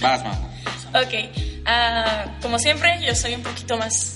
Vas, 0.00 0.22
mamá. 0.22 0.50
Ok, 0.94 1.62
ah, 1.66 2.38
como 2.40 2.58
siempre, 2.58 2.98
yo 3.04 3.14
soy 3.14 3.34
un 3.34 3.42
poquito 3.42 3.76
más 3.76 4.14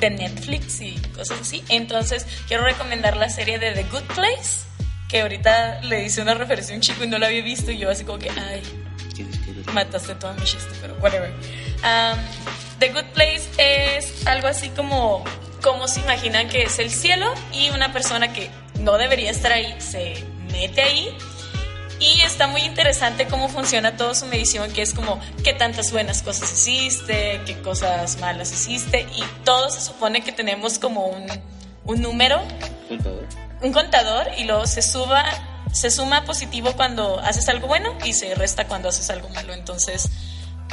de 0.00 0.10
Netflix 0.10 0.80
y 0.80 0.94
cosas 1.14 1.40
así. 1.40 1.62
Entonces, 1.68 2.26
quiero 2.48 2.64
recomendar 2.64 3.16
la 3.16 3.28
serie 3.28 3.58
de 3.58 3.72
The 3.72 3.84
Good 3.84 4.14
Place, 4.14 4.64
que 5.08 5.20
ahorita 5.20 5.82
le 5.82 6.04
hice 6.04 6.22
una 6.22 6.34
referencia 6.34 6.74
a 6.74 6.76
un 6.76 6.82
chico 6.82 7.04
y 7.04 7.08
no 7.08 7.18
la 7.18 7.26
había 7.26 7.42
visto. 7.42 7.70
Y 7.70 7.78
yo, 7.78 7.90
así 7.90 8.04
como 8.04 8.18
que, 8.18 8.30
ay, 8.30 8.62
mataste 9.72 10.14
todo 10.16 10.32
mi 10.34 10.44
chiste, 10.44 10.70
pero 10.80 10.94
whatever. 11.00 11.30
Um, 11.84 12.18
The 12.78 12.88
Good 12.88 13.12
Place 13.14 13.41
es 13.62 14.26
algo 14.26 14.48
así 14.48 14.70
como, 14.70 15.24
como 15.62 15.88
se 15.88 16.00
imaginan 16.00 16.48
que 16.48 16.62
es 16.62 16.78
el 16.78 16.90
cielo 16.90 17.32
y 17.52 17.70
una 17.70 17.92
persona 17.92 18.32
que 18.32 18.50
no 18.80 18.98
debería 18.98 19.30
estar 19.30 19.52
ahí 19.52 19.74
se 19.78 20.24
mete 20.50 20.82
ahí. 20.82 21.16
Y 22.00 22.20
está 22.22 22.48
muy 22.48 22.62
interesante 22.62 23.28
cómo 23.28 23.48
funciona 23.48 23.96
toda 23.96 24.14
su 24.16 24.26
medición, 24.26 24.72
que 24.72 24.82
es 24.82 24.92
como 24.92 25.20
qué 25.44 25.52
tantas 25.52 25.92
buenas 25.92 26.22
cosas 26.22 26.52
hiciste, 26.52 27.40
qué 27.46 27.60
cosas 27.62 28.18
malas 28.18 28.50
hiciste, 28.50 29.06
y 29.14 29.22
todo 29.44 29.70
se 29.70 29.80
supone 29.80 30.22
que 30.22 30.32
tenemos 30.32 30.80
como 30.80 31.06
un, 31.06 31.24
un 31.84 32.02
número 32.02 32.40
un 33.62 33.72
contador 33.72 34.28
y 34.38 34.44
luego 34.44 34.66
se 34.66 34.82
suba 34.82 35.24
se 35.72 35.90
suma 35.90 36.24
positivo 36.24 36.72
cuando 36.76 37.18
haces 37.20 37.48
algo 37.48 37.66
bueno 37.66 37.96
y 38.04 38.12
se 38.12 38.34
resta 38.34 38.66
cuando 38.66 38.88
haces 38.88 39.08
algo 39.08 39.28
malo 39.30 39.54
entonces 39.54 40.08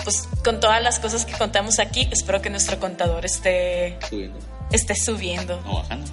pues 0.04 0.28
con 0.44 0.60
todas 0.60 0.82
las 0.82 1.00
cosas 1.00 1.26
que 1.26 1.34
contamos 1.34 1.80
aquí 1.80 2.08
espero 2.12 2.42
que 2.42 2.50
nuestro 2.50 2.80
contador 2.80 3.26
esté 3.26 3.98
Subiendo. 4.10 4.40
esté 4.72 4.96
subiendo 4.96 5.62
O 5.68 5.76
bajando. 5.78 6.12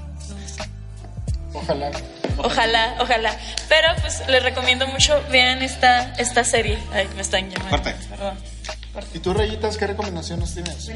Ojalá. 1.55 1.91
ojalá 2.39 2.97
ojalá 3.01 3.37
pero 3.68 3.89
pues 4.03 4.22
les 4.28 4.43
recomiendo 4.43 4.87
mucho 4.89 5.20
vean 5.30 5.62
esta 5.62 6.12
esta 6.14 6.45
serie 6.45 6.78
ay 6.93 7.09
me 7.16 7.22
están 7.22 7.51
llamando. 7.51 7.82
Perdón. 8.11 8.37
¿Y 9.12 9.18
tú, 9.18 9.34
Rayitas, 9.34 9.76
qué 9.76 9.87
recomendaciones 9.87 10.55
tienes? 10.55 10.89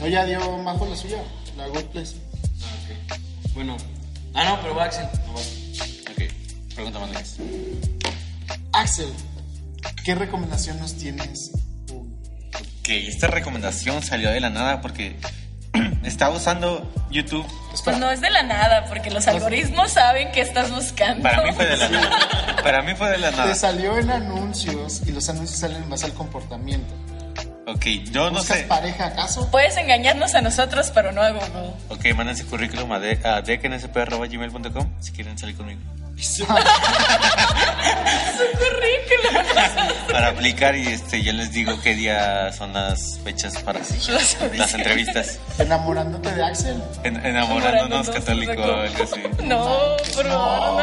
No, 0.00 0.06
ya 0.06 0.24
dio 0.24 0.40
Majo 0.58 0.86
la 0.86 0.96
suya, 0.96 1.18
la 1.58 1.66
Good 1.68 1.84
Place. 1.86 2.16
Ah, 2.62 3.12
ok. 3.12 3.52
Bueno. 3.52 3.76
Ah, 4.32 4.44
no, 4.44 4.60
pero 4.62 4.74
va 4.74 4.84
Axel. 4.84 5.06
No, 5.26 5.34
va. 5.34 5.40
Ok. 5.40 6.32
Pregunta 6.74 6.98
más. 7.00 7.36
Axel, 8.72 9.12
¿qué 10.04 10.14
recomendación 10.14 10.78
nos 10.78 10.96
tienes? 10.96 11.50
Que 12.82 13.08
esta 13.08 13.28
recomendación 13.28 14.02
salió 14.02 14.30
de 14.30 14.40
la 14.40 14.50
nada 14.50 14.80
porque 14.80 15.16
estaba 16.04 16.36
usando 16.36 16.92
YouTube. 17.10 17.46
Pues 17.84 17.98
no 17.98 18.10
es 18.10 18.20
de 18.20 18.30
la 18.30 18.42
nada, 18.42 18.84
porque 18.86 19.10
los 19.10 19.26
algoritmos 19.26 19.92
saben 19.92 20.30
que 20.32 20.40
estás 20.40 20.70
buscando. 20.70 21.22
Para 21.22 21.42
mí 21.42 21.52
fue 21.52 21.66
de 21.66 21.76
la 21.76 21.88
nada. 21.88 22.10
Para 22.62 22.82
mí 22.82 22.94
fue 22.94 23.10
de 23.10 23.18
la 23.18 23.30
Te 23.30 23.36
nada. 23.36 23.54
salió 23.54 23.98
en 23.98 24.10
anuncios 24.10 25.02
y 25.06 25.12
los 25.12 25.28
anuncios 25.28 25.58
salen 25.58 25.82
en 25.82 25.90
base 25.90 26.06
al 26.06 26.14
comportamiento. 26.14 26.94
Ok, 27.66 27.86
yo 28.12 28.30
no 28.30 28.38
¿Buscas 28.38 28.58
sé. 28.58 28.64
pareja 28.64 29.06
acaso? 29.06 29.50
Puedes 29.50 29.76
engañarnos 29.78 30.34
a 30.34 30.42
nosotros, 30.42 30.90
pero 30.94 31.12
no 31.12 31.22
a 31.22 31.30
Google. 31.30 31.72
Ok, 31.88 32.14
manden 32.14 32.36
su 32.36 32.46
currículum 32.46 32.92
a, 32.92 32.98
de, 33.00 33.12
a 33.26 33.42
si 35.00 35.12
quieren 35.12 35.38
salir 35.38 35.56
conmigo. 35.56 35.80
Currículum. 38.54 39.44
Para 40.12 40.28
aplicar 40.28 40.76
y 40.76 40.86
este, 40.88 41.22
yo 41.22 41.32
les 41.32 41.52
digo 41.52 41.80
qué 41.82 41.94
día 41.94 42.52
son 42.52 42.72
las 42.72 43.18
fechas 43.24 43.58
para 43.62 43.80
las 43.80 44.74
entrevistas. 44.74 45.38
Enamorándote 45.58 46.32
de 46.32 46.44
Axel. 46.44 46.82
En- 47.02 47.16
enamorándonos 47.24 48.08
Enamorándonos, 48.08 48.10
católico, 48.10 48.54
loco. 48.54 48.80
algo 48.80 49.02
así. 49.04 49.22
No, 49.44 49.96
por 50.14 50.26
favor, 50.28 50.82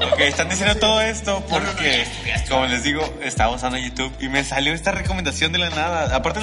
no. 0.00 0.06
Ok, 0.12 0.20
están 0.20 0.48
diciendo 0.48 0.74
todo 0.76 1.00
esto 1.00 1.44
porque, 1.48 2.04
como 2.48 2.66
les 2.66 2.82
digo, 2.82 3.02
estaba 3.22 3.54
usando 3.54 3.78
YouTube 3.78 4.12
y 4.20 4.28
me 4.28 4.42
salió 4.44 4.72
esta 4.74 4.90
recomendación 4.92 5.52
de 5.52 5.58
la 5.58 5.70
nada. 5.70 6.14
Aparte, 6.14 6.40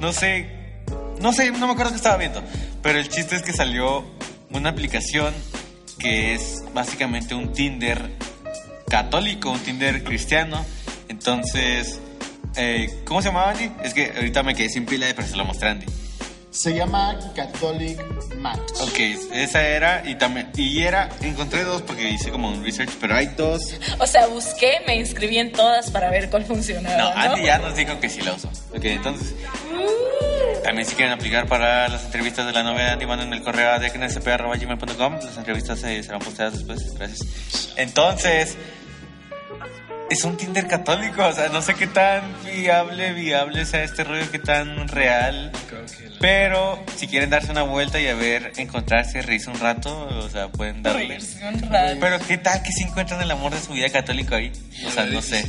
no 0.00 0.12
sé, 0.12 0.48
no 1.20 1.32
sé, 1.32 1.50
no 1.50 1.66
me 1.66 1.72
acuerdo 1.72 1.90
qué 1.90 1.96
estaba 1.96 2.16
viendo, 2.16 2.42
pero 2.82 2.98
el 2.98 3.08
chiste 3.08 3.36
es 3.36 3.42
que 3.42 3.52
salió 3.52 4.04
una 4.50 4.70
aplicación 4.70 5.34
que 5.98 6.34
es 6.34 6.62
básicamente 6.74 7.34
un 7.34 7.52
Tinder 7.52 8.10
católico, 8.88 9.50
un 9.50 9.60
Tinder 9.60 10.04
cristiano. 10.04 10.64
Entonces, 11.08 12.00
eh, 12.56 13.02
¿cómo 13.04 13.22
se 13.22 13.28
llamaba 13.28 13.50
Andy? 13.50 13.70
Es 13.82 13.94
que 13.94 14.12
ahorita 14.14 14.42
me 14.42 14.54
quedé 14.54 14.68
sin 14.68 14.86
pila, 14.86 15.06
pero 15.14 15.26
se 15.26 15.36
lo 15.36 15.44
mostré 15.44 15.70
Andy. 15.70 15.86
Se 16.52 16.74
llama 16.74 17.18
Catholic 17.34 17.98
Match. 18.36 18.60
Ok, 18.82 18.98
esa 19.32 19.66
era 19.66 20.02
y 20.06 20.16
también 20.16 20.50
y 20.54 20.82
era 20.82 21.08
encontré 21.22 21.64
dos 21.64 21.80
porque 21.80 22.10
hice 22.10 22.30
como 22.30 22.48
un 22.48 22.62
research, 22.62 22.90
pero 23.00 23.16
hay 23.16 23.28
dos. 23.28 23.62
O 23.98 24.06
sea, 24.06 24.26
busqué, 24.26 24.82
me 24.86 24.96
inscribí 24.96 25.38
en 25.38 25.50
todas 25.50 25.90
para 25.90 26.10
ver 26.10 26.28
cuál 26.28 26.44
funcionaba. 26.44 26.96
No, 26.98 27.14
¿no? 27.14 27.20
Andy 27.32 27.46
ya 27.46 27.56
nos 27.56 27.74
dijo 27.74 27.98
que 27.98 28.10
sí 28.10 28.20
la 28.20 28.34
usó. 28.34 28.48
Ok, 28.76 28.84
entonces 28.84 29.34
también 30.62 30.86
si 30.86 30.94
quieren 30.94 31.14
aplicar 31.14 31.48
para 31.48 31.88
las 31.88 32.04
entrevistas 32.04 32.46
de 32.46 32.52
la 32.52 32.62
novela 32.62 32.92
Andy 32.92 33.06
manden 33.06 33.32
el 33.32 33.42
correo 33.42 33.70
a 33.70 33.78
decnsp.gmail.com 33.78 35.14
Las 35.14 35.36
entrevistas 35.38 35.82
eh, 35.84 36.02
serán 36.02 36.20
posteadas 36.20 36.52
después. 36.52 36.94
Gracias. 36.94 37.72
Entonces 37.76 38.58
es 40.12 40.24
un 40.24 40.36
Tinder 40.36 40.66
católico, 40.66 41.26
o 41.26 41.32
sea, 41.32 41.48
no 41.48 41.62
sé 41.62 41.74
qué 41.74 41.86
tan 41.86 42.22
viable, 42.44 43.12
viable 43.14 43.64
sea 43.64 43.82
este 43.82 44.04
rollo, 44.04 44.30
qué 44.30 44.38
tan 44.38 44.88
real. 44.88 45.50
Pero 46.20 46.78
si 46.96 47.08
quieren 47.08 47.30
darse 47.30 47.50
una 47.50 47.62
vuelta 47.62 47.98
y 47.98 48.06
a 48.06 48.14
ver, 48.14 48.52
encontrarse, 48.56 49.22
reírse 49.22 49.50
un 49.50 49.58
rato, 49.58 50.06
o 50.18 50.28
sea, 50.28 50.48
pueden 50.48 50.82
darle. 50.82 51.08
Reírse 51.08 51.46
un 51.48 51.60
rato. 51.62 51.96
Pero 51.98 52.18
qué 52.26 52.38
tal 52.38 52.62
que 52.62 52.72
si 52.72 52.84
encuentran 52.84 53.20
el 53.22 53.30
amor 53.30 53.52
de 53.52 53.60
su 53.60 53.72
vida 53.72 53.88
católico 53.88 54.34
ahí. 54.34 54.52
O 54.86 54.90
sea, 54.90 55.06
no 55.06 55.22
sé. 55.22 55.44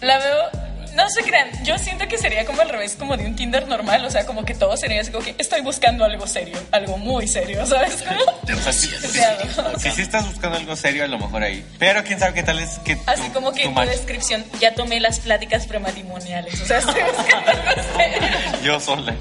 La 0.00 0.18
veo. 0.18 0.67
No 0.98 1.08
se 1.10 1.22
crean, 1.22 1.48
yo 1.64 1.78
siento 1.78 2.08
que 2.08 2.18
sería 2.18 2.44
como 2.44 2.60
al 2.60 2.68
revés, 2.68 2.96
como 2.98 3.16
de 3.16 3.24
un 3.24 3.36
Tinder 3.36 3.68
normal, 3.68 4.04
o 4.04 4.10
sea, 4.10 4.26
como 4.26 4.44
que 4.44 4.52
todo 4.54 4.76
sería 4.76 5.00
así 5.00 5.12
como 5.12 5.24
que 5.24 5.36
estoy 5.38 5.60
buscando 5.60 6.04
algo 6.04 6.26
serio, 6.26 6.58
algo 6.72 6.98
muy 6.98 7.28
serio, 7.28 7.64
¿sabes? 7.66 8.02
O 8.02 8.56
sea, 8.60 8.72
si, 8.72 8.88
Deseado. 8.90 9.78
si 9.78 9.90
sí 9.92 10.02
estás 10.02 10.26
buscando 10.26 10.56
algo 10.58 10.74
serio, 10.74 11.04
a 11.04 11.06
lo 11.06 11.18
mejor 11.18 11.44
ahí. 11.44 11.64
Pero 11.78 12.02
quién 12.02 12.18
sabe 12.18 12.34
qué 12.34 12.42
tal 12.42 12.58
es 12.58 12.80
que. 12.80 12.98
Así 13.06 13.28
tu- 13.28 13.32
como 13.34 13.52
que 13.52 13.62
tu 13.68 13.74
tu 13.74 13.80
descripción, 13.82 14.44
ya 14.60 14.74
tomé 14.74 14.98
las 14.98 15.20
pláticas 15.20 15.66
prematrimoniales, 15.66 16.60
o 16.60 16.66
sea, 16.66 16.78
estoy 16.78 17.00
buscando 17.16 17.50
algo 17.50 17.82
serio. 17.96 18.28
Yo 18.64 18.80
sola. 18.80 19.14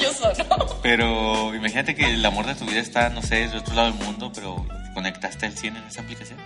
Yo 0.00 0.12
solo. 0.14 0.80
Pero 0.82 1.54
imagínate 1.54 1.94
que 1.94 2.06
el 2.06 2.24
amor 2.24 2.46
de 2.46 2.54
tu 2.54 2.64
vida 2.64 2.80
está, 2.80 3.10
no 3.10 3.20
sé, 3.20 3.48
del 3.48 3.58
otro 3.58 3.74
lado 3.74 3.92
del 3.92 4.02
mundo, 4.02 4.32
pero 4.34 4.64
te 4.86 4.94
conectaste 4.94 5.44
al 5.44 5.56
100 5.58 5.76
en 5.76 5.84
esa 5.84 6.00
aplicación. 6.00 6.38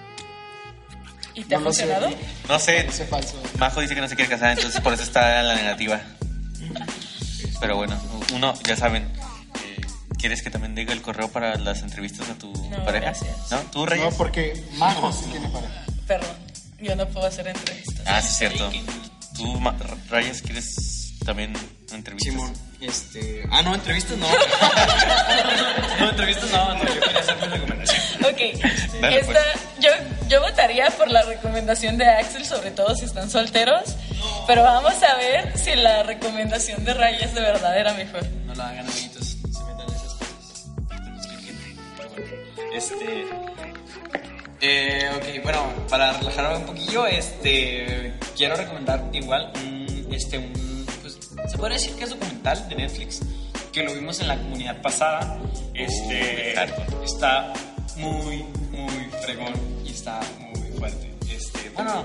¿Y 1.36 1.44
te 1.44 1.54
ha 1.54 1.58
No 1.58 1.66
lo 1.66 1.72
sé. 1.72 1.82
funcionado? 1.84 2.16
No 2.48 2.58
sé, 2.58 2.84
falso. 3.08 3.40
Majo 3.58 3.80
dice 3.80 3.94
que 3.94 4.00
no 4.00 4.08
se 4.08 4.16
quiere 4.16 4.28
casar, 4.30 4.50
entonces 4.50 4.80
por 4.80 4.92
eso 4.94 5.02
está 5.04 5.38
en 5.40 5.46
la 5.48 5.54
negativa. 5.54 6.00
Pero 7.60 7.76
bueno, 7.76 7.96
uno, 8.34 8.54
ya 8.66 8.76
saben. 8.76 9.04
eh, 9.04 9.80
¿Quieres 10.18 10.42
que 10.42 10.50
también 10.50 10.74
diga 10.74 10.92
el 10.92 11.02
correo 11.02 11.28
para 11.30 11.56
las 11.56 11.82
entrevistas 11.82 12.28
a 12.30 12.34
tu 12.34 12.52
No, 12.70 12.84
pareja? 12.84 13.06
gracias. 13.06 13.50
¿No? 13.50 13.58
¿Tú, 13.70 13.86
Reyes? 13.86 14.10
No, 14.10 14.16
porque 14.16 14.60
Majo 14.74 15.12
sí 15.12 15.26
tiene 15.30 15.48
pareja. 15.48 15.84
Perdón, 16.06 16.36
yo 16.80 16.96
no 16.96 17.06
puedo 17.08 17.26
hacer 17.26 17.46
entrevistas. 17.48 18.02
Ah, 18.06 18.20
sí, 18.22 18.28
es 18.28 18.36
cierto. 18.38 18.70
¿Tú, 19.36 19.60
Ma- 19.60 19.76
Reyes, 20.08 20.40
quieres 20.42 21.12
también 21.24 21.52
entrevistas? 21.92 22.32
Simón, 22.32 22.52
este. 22.80 23.42
Ah, 23.50 23.62
no, 23.62 23.74
entrevistas 23.74 24.16
no. 24.18 24.26
no, 26.00 26.10
entrevistas 26.10 26.50
no, 26.50 26.74
no, 26.74 26.84
yo 26.94 27.00
quería 27.00 27.20
hacer 27.20 27.36
mi 27.36 27.46
recomendación. 27.46 27.95
Ok, 28.20 29.00
Dale, 29.00 29.18
esta, 29.20 29.32
pues. 29.32 29.64
yo, 29.80 29.90
yo 30.28 30.40
votaría 30.40 30.90
por 30.90 31.10
la 31.10 31.22
recomendación 31.22 31.98
de 31.98 32.06
Axel, 32.06 32.44
sobre 32.44 32.70
todo 32.70 32.94
si 32.94 33.04
están 33.04 33.30
solteros, 33.30 33.96
pero 34.46 34.62
vamos 34.62 34.94
a 35.02 35.16
ver 35.16 35.56
si 35.56 35.74
la 35.74 36.02
recomendación 36.02 36.84
de 36.84 36.94
Reyes 36.94 37.34
de 37.34 37.40
verdad 37.40 37.78
era 37.78 37.92
mejor. 37.94 38.26
No 38.46 38.54
la 38.54 38.68
hagan, 38.68 38.86
amiguitos. 38.86 39.36
No 39.42 39.52
se 39.52 39.64
metan 39.64 39.88
en 39.88 39.94
esas 39.94 40.14
cosas. 40.14 40.66
No 40.88 41.16
expliquen. 41.16 41.56
Pero 41.96 42.10
bueno, 42.10 42.26
Este. 42.74 43.26
Eh, 44.62 45.10
ok, 45.14 45.42
bueno, 45.42 45.70
para 45.90 46.12
relajarme 46.14 46.56
un 46.56 46.66
poquillo, 46.66 47.06
este. 47.06 48.14
Quiero 48.36 48.56
recomendar 48.56 49.04
igual 49.12 49.52
un. 49.62 50.08
Este, 50.10 50.38
un. 50.38 50.86
Pues, 51.02 51.18
se 51.46 51.58
podría 51.58 51.76
decir 51.76 51.94
que 51.96 52.04
es 52.04 52.10
documental 52.10 52.68
de 52.68 52.74
Netflix. 52.76 53.20
Que 53.72 53.82
lo 53.82 53.92
vimos 53.92 54.20
en 54.20 54.28
la 54.28 54.36
comunidad 54.36 54.80
pasada. 54.80 55.38
Este. 55.74 56.50
exacto. 56.50 57.02
está 57.04 57.52
muy, 57.96 58.44
muy 58.70 59.10
fregón 59.22 59.54
y 59.84 59.90
está 59.90 60.20
muy 60.54 60.70
fuerte. 60.78 61.12
Este, 61.30 61.70
bueno, 61.70 62.04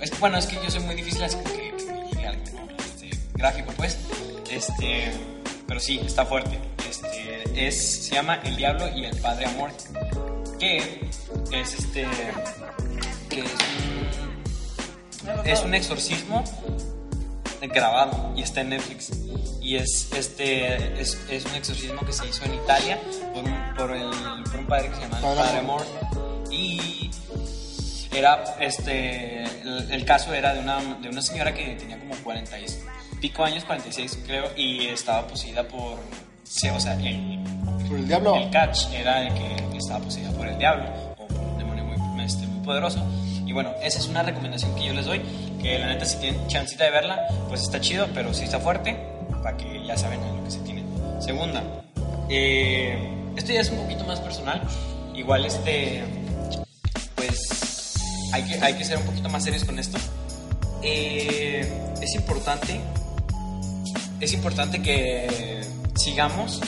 es, 0.00 0.20
bueno, 0.20 0.38
es 0.38 0.46
que 0.46 0.56
yo 0.56 0.70
soy 0.70 0.80
muy 0.80 0.94
difícil 0.94 1.22
así 1.22 1.36
como 1.36 1.54
que 1.54 1.68
este, 1.68 3.10
gráfico, 3.34 3.72
pues. 3.76 3.98
Este, 4.50 5.12
pero 5.66 5.80
sí, 5.80 6.00
está 6.04 6.26
fuerte. 6.26 6.58
Este, 6.88 7.66
es, 7.66 8.04
se 8.06 8.14
llama 8.14 8.40
El 8.44 8.56
Diablo 8.56 8.88
y 8.96 9.04
el 9.04 9.16
Padre 9.18 9.46
Amor, 9.46 9.70
que 10.58 11.08
es 11.52 11.74
este, 11.74 12.06
que 13.28 13.40
es 13.40 13.52
un, 15.24 15.46
es 15.46 15.62
un 15.62 15.74
exorcismo 15.74 16.44
grabado 17.68 18.32
y 18.36 18.42
está 18.42 18.60
en 18.60 18.70
Netflix. 18.70 19.10
Y 19.60 19.76
es, 19.76 20.10
este, 20.12 21.00
es, 21.00 21.18
es 21.30 21.44
un 21.44 21.54
exorcismo 21.54 22.00
que 22.04 22.12
se 22.12 22.26
hizo 22.26 22.44
en 22.44 22.54
Italia 22.54 22.98
por 23.34 23.44
un, 23.44 23.74
por 23.76 23.96
el, 23.96 24.42
por 24.44 24.60
un 24.60 24.66
padre 24.66 24.88
que 24.88 24.94
se 24.96 25.00
llama 25.02 25.20
Padre 25.20 25.58
Amor. 25.58 25.82
Y 26.50 27.10
era, 28.12 28.56
este, 28.58 29.44
el, 29.44 29.90
el 29.90 30.04
caso 30.04 30.34
era 30.34 30.54
de 30.54 30.60
una, 30.60 30.80
de 31.00 31.08
una 31.08 31.22
señora 31.22 31.54
que 31.54 31.76
tenía 31.76 31.98
como 31.98 32.14
40 32.16 32.58
y 32.58 32.66
pico 33.20 33.44
años, 33.44 33.64
46 33.64 34.20
creo, 34.26 34.50
y 34.56 34.86
estaba 34.86 35.26
poseída 35.26 35.62
por, 35.68 35.98
sí, 36.42 36.68
o 36.68 36.80
sea, 36.80 36.94
el, 36.94 37.38
Por 37.88 37.98
el 37.98 38.08
diablo. 38.08 38.36
el 38.36 38.50
catch 38.50 38.86
era 38.92 39.26
el 39.26 39.34
que 39.34 39.76
estaba 39.76 40.00
poseída 40.00 40.30
por 40.32 40.48
el 40.48 40.58
diablo 40.58 40.84
o 41.18 41.26
por 41.26 41.38
un 41.38 41.58
demonio 41.58 41.84
muy, 41.84 42.24
este, 42.24 42.46
muy 42.46 42.64
poderoso. 42.64 43.04
Y 43.50 43.52
bueno, 43.52 43.74
esa 43.82 43.98
es 43.98 44.06
una 44.06 44.22
recomendación 44.22 44.76
que 44.76 44.84
yo 44.84 44.92
les 44.92 45.06
doy. 45.06 45.20
Que 45.60 45.76
la 45.76 45.88
neta, 45.88 46.04
si 46.04 46.18
tienen 46.18 46.46
chancita 46.46 46.84
de 46.84 46.92
verla, 46.92 47.26
pues 47.48 47.62
está 47.62 47.80
chido, 47.80 48.06
pero 48.14 48.32
sí 48.32 48.44
está 48.44 48.60
fuerte. 48.60 48.96
Para 49.42 49.56
que 49.56 49.84
ya 49.84 49.96
saben 49.96 50.22
en 50.22 50.36
lo 50.36 50.44
que 50.44 50.52
se 50.52 50.60
tiene. 50.60 50.84
Segunda, 51.18 51.60
eh, 52.28 52.96
esto 53.34 53.52
ya 53.52 53.62
es 53.62 53.70
un 53.70 53.78
poquito 53.78 54.04
más 54.04 54.20
personal. 54.20 54.62
Igual, 55.16 55.46
este, 55.46 56.04
pues 57.16 58.30
hay 58.32 58.44
que, 58.44 58.54
hay 58.64 58.74
que 58.74 58.84
ser 58.84 58.98
un 58.98 59.04
poquito 59.06 59.28
más 59.28 59.42
serios 59.42 59.64
con 59.64 59.80
esto. 59.80 59.98
Eh, 60.84 61.68
es 62.00 62.14
importante, 62.14 62.80
es 64.20 64.32
importante 64.32 64.80
que 64.80 65.66
sigamos 65.96 66.60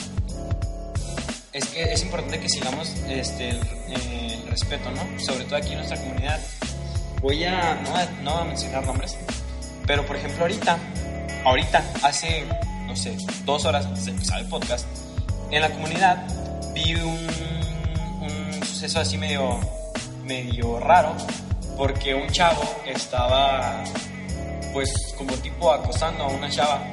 es 1.53 1.65
que 1.67 1.83
es 1.83 2.01
importante 2.01 2.39
que 2.39 2.49
sigamos 2.49 2.89
este, 3.07 3.51
el 3.51 4.47
respeto, 4.49 4.89
¿no? 4.89 5.19
Sobre 5.19 5.45
todo 5.45 5.55
aquí 5.57 5.69
en 5.69 5.77
nuestra 5.77 5.97
comunidad. 5.97 6.41
Voy 7.23 7.41
a 7.45 7.75
no, 7.75 8.21
no 8.21 8.37
a 8.39 8.43
mencionar 8.43 8.85
nombres, 8.85 9.17
pero 9.87 10.05
por 10.05 10.17
ejemplo 10.17 10.41
ahorita, 10.41 10.77
ahorita, 11.45 11.81
hace, 12.03 12.43
no 12.85 12.97
sé, 12.97 13.15
dos 13.45 13.63
horas 13.63 13.85
antes 13.85 14.03
de 14.03 14.11
empezar 14.11 14.41
el 14.41 14.49
podcast, 14.49 14.85
en 15.49 15.61
la 15.61 15.69
comunidad 15.69 16.27
vi 16.73 16.95
un, 16.95 18.61
suceso 18.65 18.99
así 18.99 19.17
medio, 19.17 19.57
medio 20.25 20.81
raro, 20.81 21.15
porque 21.77 22.13
un 22.13 22.27
chavo 22.27 22.61
estaba, 22.85 23.81
pues, 24.73 24.91
como 25.17 25.33
tipo 25.35 25.71
acosando 25.71 26.25
a 26.25 26.27
una 26.27 26.49
chava 26.49 26.83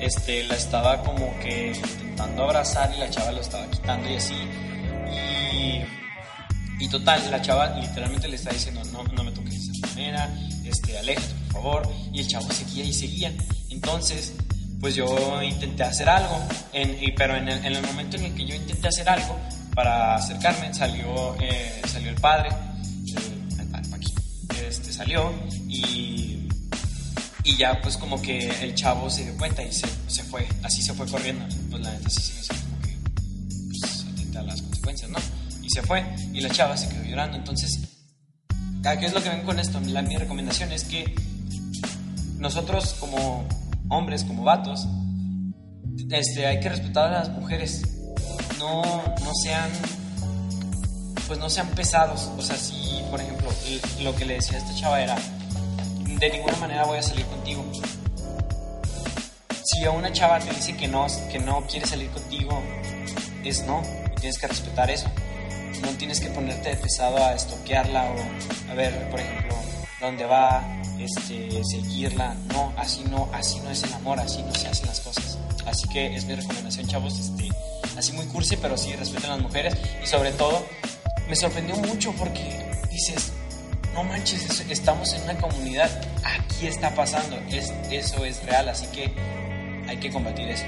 este, 0.00 0.42
la 0.42 0.56
estaba 0.56 1.04
como 1.04 1.38
que 1.38 1.68
intentando 1.68 2.42
abrazar 2.42 2.92
y 2.96 2.98
la 2.98 3.08
chava 3.10 3.30
lo 3.30 3.42
estaba 3.42 3.64
quitando 3.70 4.10
y 4.10 4.16
así. 4.16 4.34
Y, 5.12 6.84
y 6.84 6.88
total, 6.88 7.30
la 7.30 7.40
chava 7.40 7.68
literalmente 7.78 8.26
le 8.26 8.34
está 8.34 8.50
diciendo, 8.50 8.82
no, 8.92 9.04
no 9.04 9.22
me 9.22 9.30
toques 9.30 9.47
este, 10.64 10.98
aléjate 10.98 11.34
por 11.52 11.62
favor. 11.62 11.92
Y 12.12 12.20
el 12.20 12.28
chavo 12.28 12.50
seguía 12.52 12.84
y 12.84 12.92
seguía. 12.92 13.32
Entonces, 13.70 14.32
pues 14.80 14.94
yo 14.94 15.42
intenté 15.42 15.82
hacer 15.84 16.08
algo, 16.08 16.40
en- 16.72 17.02
y- 17.02 17.12
pero 17.12 17.36
en 17.36 17.48
el, 17.48 17.64
en 17.64 17.74
el 17.76 17.82
momento 17.82 18.16
en 18.16 18.24
el 18.26 18.34
que 18.34 18.44
yo 18.46 18.54
intenté 18.54 18.88
hacer 18.88 19.08
algo 19.08 19.36
para 19.74 20.14
acercarme, 20.16 20.72
salió, 20.74 21.36
eh, 21.40 21.82
salió 21.90 22.10
el 22.10 22.16
padre, 22.16 22.48
eh, 22.50 23.58
el 23.60 23.66
padre 23.68 23.88
Paqui, 23.90 24.12
este, 24.66 24.92
salió 24.92 25.32
y, 25.68 26.48
y 27.44 27.56
ya 27.56 27.80
pues 27.80 27.96
como 27.96 28.20
que 28.20 28.48
el 28.62 28.74
chavo 28.74 29.08
se 29.10 29.24
dio 29.24 29.36
cuenta 29.36 29.62
y 29.62 29.72
se, 29.72 29.86
se 30.08 30.22
fue, 30.24 30.46
así 30.62 30.82
se 30.82 30.92
fue 30.94 31.06
corriendo, 31.06 31.44
pues 31.70 31.82
la 31.82 31.92
neta 31.92 32.10
sí 32.10 32.20
se 32.22 32.40
hizo 32.40 32.54
como 32.64 32.80
que 32.82 32.96
pues, 33.80 34.04
atenta 34.12 34.40
a 34.40 34.42
las 34.44 34.62
consecuencias, 34.62 35.10
¿no? 35.10 35.18
Y 35.62 35.70
se 35.70 35.82
fue 35.82 36.04
y 36.32 36.40
la 36.40 36.50
chava 36.50 36.76
se 36.76 36.88
quedó 36.88 37.04
llorando, 37.04 37.36
entonces, 37.36 37.78
¿qué 38.82 39.06
es 39.06 39.12
lo 39.12 39.22
que 39.22 39.28
ven 39.28 39.42
con 39.42 39.58
esto? 39.58 39.80
La, 39.80 40.02
mi 40.02 40.16
recomendación 40.16 40.72
es 40.72 40.84
que 40.84 41.14
nosotros 42.38 42.94
como 43.00 43.46
hombres, 43.88 44.24
como 44.24 44.44
vatos, 44.44 44.86
este, 46.10 46.46
hay 46.46 46.60
que 46.60 46.68
respetar 46.68 47.08
a 47.08 47.18
las 47.20 47.30
mujeres. 47.30 47.82
No, 48.58 48.82
no 48.82 49.34
sean, 49.42 49.70
pues 51.26 51.38
no 51.38 51.50
sean 51.50 51.68
pesados. 51.68 52.30
O 52.36 52.42
sea, 52.42 52.56
si, 52.56 53.02
por 53.10 53.20
ejemplo, 53.20 53.48
lo 54.02 54.14
que 54.14 54.24
le 54.24 54.34
decía 54.34 54.56
a 54.56 54.60
esta 54.60 54.74
chava 54.74 55.00
era, 55.02 55.16
de 56.18 56.30
ninguna 56.30 56.56
manera 56.56 56.84
voy 56.84 56.98
a 56.98 57.02
salir 57.02 57.26
contigo. 57.26 57.64
Si 59.64 59.84
a 59.84 59.90
una 59.90 60.12
chava 60.12 60.38
te 60.38 60.52
dice 60.54 60.76
que 60.76 60.88
no, 60.88 61.06
que 61.30 61.38
no 61.38 61.66
quiere 61.66 61.86
salir 61.86 62.08
contigo, 62.10 62.62
es 63.44 63.64
no. 63.66 63.82
y 64.16 64.20
Tienes 64.20 64.38
que 64.38 64.46
respetar 64.48 64.90
eso. 64.90 65.08
No 65.82 65.88
tienes 65.98 66.20
que 66.20 66.28
ponerte 66.30 66.76
pesado 66.76 67.16
a 67.24 67.34
estoquearla 67.34 68.04
o 68.04 68.70
a 68.70 68.74
ver, 68.74 69.10
por 69.10 69.20
ejemplo, 69.20 69.56
dónde 70.00 70.24
va, 70.24 70.64
este, 70.98 71.62
seguirla. 71.64 72.34
No, 72.52 72.72
así 72.76 73.04
no, 73.10 73.28
así 73.32 73.60
no 73.60 73.70
es 73.70 73.82
el 73.82 73.92
amor, 73.94 74.20
así 74.20 74.42
no 74.42 74.54
se 74.54 74.68
hacen 74.68 74.86
las 74.86 75.00
cosas. 75.00 75.38
Así 75.66 75.88
que 75.88 76.14
es 76.14 76.24
mi 76.24 76.34
recomendación, 76.34 76.86
chavos, 76.86 77.18
este, 77.18 77.48
así 77.96 78.12
muy 78.12 78.26
cursi, 78.26 78.56
pero 78.56 78.76
sí 78.76 78.94
respeten 78.94 79.30
a 79.30 79.34
las 79.34 79.42
mujeres 79.42 79.74
y 80.02 80.06
sobre 80.06 80.32
todo 80.32 80.64
me 81.28 81.36
sorprendió 81.36 81.76
mucho 81.76 82.12
porque 82.12 82.64
dices, 82.90 83.32
no 83.94 84.04
manches, 84.04 84.60
estamos 84.70 85.12
en 85.12 85.22
una 85.22 85.36
comunidad, 85.36 85.90
aquí 86.24 86.66
está 86.66 86.94
pasando, 86.94 87.36
es, 87.50 87.72
eso 87.90 88.24
es 88.24 88.42
real, 88.44 88.68
así 88.68 88.86
que 88.86 89.12
hay 89.88 89.96
que 89.98 90.10
combatir 90.10 90.48
eso, 90.48 90.64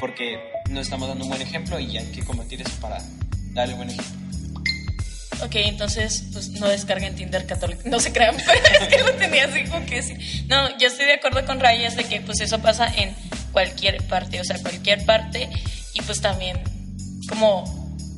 porque 0.00 0.38
no 0.70 0.80
estamos 0.80 1.08
dando 1.08 1.24
un 1.24 1.30
buen 1.30 1.42
ejemplo 1.42 1.78
y 1.78 1.96
hay 1.96 2.06
que 2.06 2.22
combatir 2.24 2.62
eso 2.62 2.72
para 2.80 3.02
darle 3.52 3.74
buen 3.74 3.90
ejemplo. 3.90 4.19
Ok, 5.42 5.54
entonces, 5.54 6.24
pues 6.32 6.48
no 6.50 6.68
descarguen 6.68 7.14
Tinder 7.14 7.46
católico. 7.46 7.82
No 7.86 7.98
se 8.00 8.12
crean, 8.12 8.36
pero 8.46 8.84
es 8.84 8.88
que 8.88 9.02
lo 9.02 9.12
tenía 9.14 9.46
así 9.46 9.64
como 9.64 9.84
que 9.86 10.02
sí. 10.02 10.46
No, 10.48 10.76
yo 10.78 10.88
estoy 10.88 11.06
de 11.06 11.14
acuerdo 11.14 11.44
con 11.46 11.60
Rayas 11.60 11.96
de 11.96 12.04
que 12.04 12.20
pues 12.20 12.40
eso 12.40 12.58
pasa 12.60 12.92
en 12.94 13.14
cualquier 13.52 14.02
parte, 14.06 14.40
o 14.40 14.44
sea, 14.44 14.58
cualquier 14.60 15.04
parte. 15.04 15.48
Y 15.94 16.02
pues 16.02 16.20
también, 16.20 16.60
como 17.28 17.64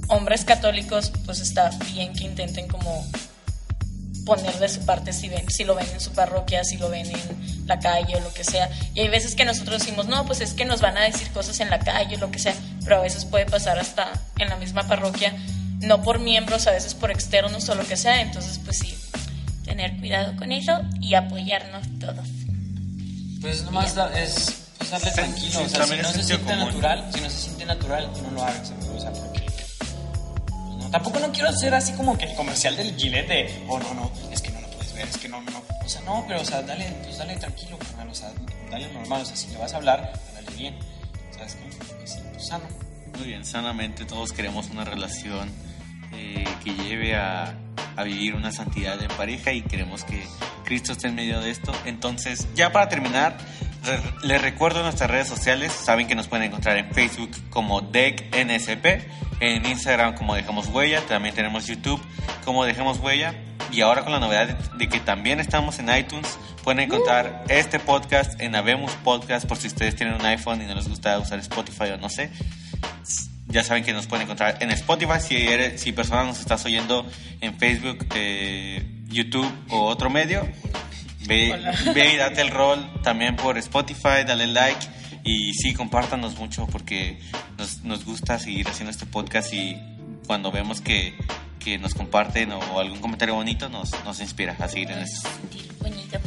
hombres 0.09 0.45
católicos, 0.45 1.13
pues 1.25 1.41
está 1.41 1.71
bien 1.93 2.13
que 2.13 2.25
intenten 2.25 2.69
como 2.69 3.07
poner 4.25 4.57
de 4.59 4.69
su 4.69 4.85
parte 4.85 5.13
si, 5.13 5.29
ven, 5.29 5.49
si 5.51 5.65
lo 5.65 5.75
ven 5.75 5.89
en 5.93 6.01
su 6.01 6.13
parroquia, 6.13 6.65
si 6.65 6.77
lo 6.77 6.89
ven 6.89 7.07
en 7.07 7.67
la 7.67 7.79
calle 7.79 8.17
o 8.17 8.21
lo 8.21 8.33
que 8.33 8.45
sea. 8.45 8.69
Y 8.95 9.01
hay 9.01 9.09
veces 9.09 9.35
que 9.35 9.45
nosotros 9.45 9.81
decimos, 9.81 10.07
no, 10.07 10.25
pues 10.27 10.41
es 10.41 10.55
que 10.55 10.65
nos 10.65 10.81
van 10.81 10.97
a 10.97 11.03
decir 11.03 11.31
cosas 11.31 11.59
en 11.61 11.71
la 11.71 11.79
calle 11.79 12.17
o 12.17 12.19
lo 12.19 12.31
que 12.31 12.39
sea, 12.39 12.55
pero 12.85 12.99
a 12.99 13.01
veces 13.01 13.25
puede 13.25 13.47
pasar 13.47 13.79
hasta 13.79 14.13
en 14.39 14.49
la 14.49 14.57
misma 14.57 14.87
parroquia, 14.87 15.35
no 15.83 16.03
por 16.03 16.19
miembros, 16.19 16.67
a 16.67 16.71
veces 16.73 16.95
por 16.95 17.11
externos 17.11 17.69
o 17.69 17.75
lo 17.75 17.85
que 17.87 17.97
sea. 17.97 18.21
Entonces, 18.23 18.59
pues 18.65 18.79
sí, 18.79 18.95
tener 19.65 19.97
cuidado 19.99 20.37
con 20.37 20.53
eso 20.53 20.81
y 21.01 21.15
apoyarnos 21.15 21.87
todos. 22.01 22.27
Pues 23.41 23.63
nomás 23.65 23.95
da- 23.95 24.13
es 24.19 24.63
pues, 24.79 24.91
darle 24.91 25.11
Sí, 25.11 25.15
tranquilo, 25.17 25.51
sí, 25.61 25.65
o 25.65 25.69
sea, 25.69 25.85
si 25.85 25.91
no 25.97 25.97
es 26.03 26.07
se 26.09 26.23
siente 26.25 26.45
común. 26.45 26.67
natural, 26.67 27.11
si 27.13 27.21
no 27.21 27.31
se 27.31 27.39
siente 27.39 27.65
natural, 27.67 28.11
no 28.23 28.31
lo 28.31 28.43
hagas, 28.45 28.73
o 28.95 29.01
sea, 29.01 29.13
porque... 29.13 29.41
pues, 29.41 29.91
no, 30.79 30.91
tampoco 30.91 31.19
no 31.19 31.33
quiero 31.33 31.49
hacer 31.49 31.75
así 31.75 31.93
como 31.95 32.17
que 32.17 32.27
el 32.27 32.35
comercial 32.37 32.77
del 32.77 32.95
Gillette 32.97 33.29
de, 33.29 33.65
oh, 33.69 33.79
no, 33.81 33.95
no, 33.95 34.13
es 34.31 34.41
que 34.41 34.51
no 34.53 34.61
lo 34.61 34.69
puedes 34.69 34.93
ver, 34.95 35.09
es 35.09 35.17
que 35.19 35.29
no, 35.29 35.41
no, 35.41 35.51
no. 35.51 35.63
O 35.85 35.89
sea, 35.89 36.01
no, 36.03 36.25
pero, 36.29 36.41
o 36.41 36.45
sea, 36.45 36.63
dale, 36.63 36.85
pues 37.03 37.19
dale 37.19 37.37
tranquilo, 37.37 37.77
carnal, 37.79 38.09
o 38.09 38.15
sea, 38.15 38.31
dale 38.71 38.93
normal, 38.93 39.23
o 39.23 39.25
sea, 39.27 39.35
si 39.37 39.49
le 39.49 39.57
vas 39.59 39.73
a 39.73 39.77
hablar, 39.79 40.13
dale 40.35 40.51
bien, 40.57 40.77
¿sabes 41.37 41.57
qué? 41.57 41.97
Que 41.99 42.07
sí, 42.07 42.19
pues, 42.33 42.47
sano. 42.47 42.65
Muy 43.19 43.27
bien, 43.27 43.45
sanamente 43.45 44.05
todos 44.05 44.33
queremos 44.33 44.69
una 44.71 44.85
relación 44.85 45.51
eh, 46.13 46.45
que 46.65 46.75
lleve 46.75 47.15
a, 47.17 47.55
a 47.97 48.03
vivir 48.05 48.35
una 48.35 48.53
santidad 48.53 49.01
en 49.03 49.09
pareja 49.09 49.53
y 49.53 49.63
queremos 49.63 50.05
que 50.05 50.23
Cristo 50.65 50.93
esté 50.93 51.09
en 51.09 51.15
medio 51.15 51.41
de 51.41 51.51
esto. 51.51 51.73
Entonces, 51.85 52.49
ya 52.55 52.73
para 52.73 52.89
terminar, 52.89 53.37
les 54.23 54.41
recuerdo 54.41 54.83
nuestras 54.83 55.11
redes 55.11 55.29
sociales. 55.29 55.73
Saben 55.73 56.07
que 56.07 56.15
nos 56.15 56.29
pueden 56.29 56.47
encontrar 56.47 56.77
en 56.77 56.91
Facebook 56.93 57.31
como 57.51 57.81
DECNSP, 57.81 58.87
en 59.41 59.67
Instagram 59.67 60.15
como 60.15 60.35
Dejamos 60.35 60.69
Huella, 60.69 61.01
también 61.03 61.35
tenemos 61.35 61.67
YouTube 61.67 62.01
como 62.45 62.65
Dejemos 62.65 62.99
Huella. 62.99 63.35
Y 63.71 63.81
ahora 63.81 64.03
con 64.03 64.13
la 64.13 64.21
novedad 64.21 64.49
de, 64.49 64.79
de 64.79 64.89
que 64.89 65.01
también 65.01 65.41
estamos 65.41 65.79
en 65.79 65.95
iTunes, 65.95 66.39
pueden 66.63 66.81
encontrar 66.81 67.45
este 67.49 67.79
podcast 67.79 68.39
en 68.41 68.55
Habemos 68.55 68.93
Podcast 68.97 69.47
por 69.47 69.57
si 69.57 69.67
ustedes 69.69 69.97
tienen 69.97 70.15
un 70.15 70.27
iPhone 70.27 70.61
y 70.61 70.67
no 70.67 70.75
les 70.75 70.89
gusta 70.89 71.19
usar 71.19 71.39
Spotify 71.39 71.91
o 71.93 71.97
no 71.97 72.11
sé. 72.11 72.31
Ya 73.53 73.63
saben 73.63 73.85
que 73.85 73.93
nos 73.93 74.07
pueden 74.07 74.25
encontrar 74.25 74.57
en 74.61 74.71
Spotify. 74.71 75.21
Si, 75.21 75.37
eres, 75.37 75.81
si 75.81 75.93
personas 75.93 76.27
nos 76.27 76.41
estás 76.41 76.65
oyendo 76.65 77.07
en 77.41 77.57
Facebook, 77.59 78.07
eh, 78.15 78.83
YouTube 79.09 79.51
o 79.71 79.83
otro 79.87 80.09
medio, 80.11 80.49
ve, 81.27 81.55
ve 81.95 82.15
y 82.15 82.17
date 82.17 82.41
el 82.41 82.49
rol 82.51 82.91
también 83.03 83.37
por 83.37 83.59
Spotify, 83.59 84.25
dale 84.27 84.47
like 84.47 84.87
y 85.25 85.53
sí, 85.55 85.75
compártanos 85.75 86.37
mucho 86.39 86.67
porque 86.67 87.19
nos, 87.59 87.83
nos 87.85 88.05
gusta 88.05 88.39
seguir 88.39 88.67
haciendo 88.69 88.91
este 88.91 89.07
podcast 89.07 89.53
y 89.53 89.77
cuando 90.27 90.51
vemos 90.51 90.81
que, 90.81 91.15
que 91.61 91.79
nos 91.79 91.95
comparten 91.95 92.53
o 92.53 92.81
algún 92.81 93.01
comentario 93.01 93.35
bonito 93.35 93.69
nos, 93.69 93.91
nos 94.05 94.21
inspira 94.21 94.57
a 94.59 94.69
seguir 94.69 94.91
en 94.91 94.99
esto. 95.01 95.29
bonito. 95.81 96.19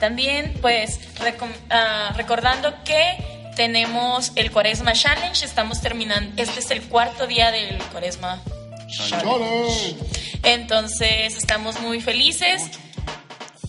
También, 0.00 0.54
pues, 0.60 1.00
recom- 1.18 1.48
ah, 1.70 2.12
recordando 2.16 2.74
que 2.84 3.33
tenemos 3.54 4.32
el 4.36 4.50
Cuaresma 4.50 4.92
Challenge. 4.92 5.44
Estamos 5.44 5.80
terminando. 5.80 6.42
Este 6.42 6.60
es 6.60 6.70
el 6.70 6.82
cuarto 6.82 7.26
día 7.26 7.50
del 7.50 7.78
Cuaresma 7.92 8.42
Challenge. 8.88 9.96
Entonces, 10.42 11.36
estamos 11.36 11.80
muy 11.80 12.00
felices. 12.00 12.70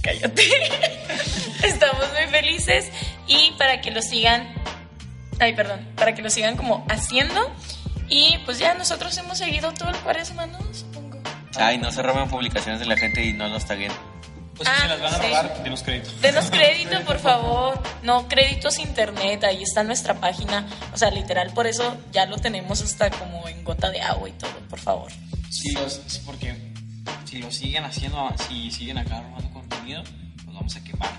Cállate. 0.02 0.44
estamos 1.64 2.06
muy 2.14 2.28
felices. 2.32 2.92
Y 3.28 3.52
para 3.58 3.82
que 3.82 3.92
lo 3.92 4.02
sigan. 4.02 4.54
Ay, 5.40 5.54
perdón. 5.54 5.88
Para 5.96 6.14
que 6.16 6.22
lo 6.22 6.30
sigan 6.30 6.58
como 6.58 6.86
haciendo. 6.90 7.54
Y 8.08 8.38
pues 8.46 8.60
ya 8.60 8.74
nosotros 8.76 9.18
hemos 9.18 9.38
seguido 9.38 9.74
todo 9.74 9.90
el 9.90 9.96
Cuaresma, 9.98 10.46
¿no? 10.46 10.60
Supongo. 10.74 11.20
Ay, 11.56 11.78
no 11.78 11.92
se 11.92 12.02
roben 12.02 12.30
publicaciones 12.30 12.80
de 12.80 12.86
la 12.86 12.98
gente 12.98 13.24
y 13.26 13.34
no 13.34 13.48
los 13.48 13.66
taguen. 13.66 13.92
Pues 14.56 14.70
si 14.70 14.76
Ah, 14.76 14.82
se 14.84 14.88
las 14.88 15.01
van 15.01 15.14
a 15.14 15.18
sí. 15.18 15.24
robar, 15.28 15.64
denos 15.64 15.84
crédito. 15.84 16.10
Denos 16.22 16.49
crédito, 16.49 17.01
por 17.06 17.20
favor. 17.20 17.82
No, 18.03 18.28
créditos 18.28 18.80
internet, 18.80 19.43
ahí 19.43 19.64
está 19.64 19.84
nuestra 19.84 20.14
página. 20.16 20.66
O 20.93 20.97
sea, 20.97 21.12
literal, 21.12 21.51
por 21.53 21.68
eso 21.68 21.97
ya 22.14 22.26
lo 22.26 22.38
tenemos 22.38 22.82
hasta 22.82 23.10
como 23.10 23.47
en 23.49 23.64
gota 23.64 23.89
de 23.91 24.01
agua 24.01 24.30
y 24.30 24.34
todo, 24.34 24.51
por 24.70 24.80
favor. 24.80 25.12
Sí, 25.49 25.74
los- 25.74 26.01
sí, 26.08 26.22
porque 26.26 26.56
si 27.26 27.39
lo 27.39 27.51
siguen 27.51 27.84
haciendo, 27.84 28.30
si 28.47 28.72
siguen 28.72 28.97
acá 28.97 29.22
robando 29.22 29.49
contenido, 29.51 30.03
los 30.45 30.56
vamos 30.56 30.76
a 30.76 30.84
quemar. 30.84 31.12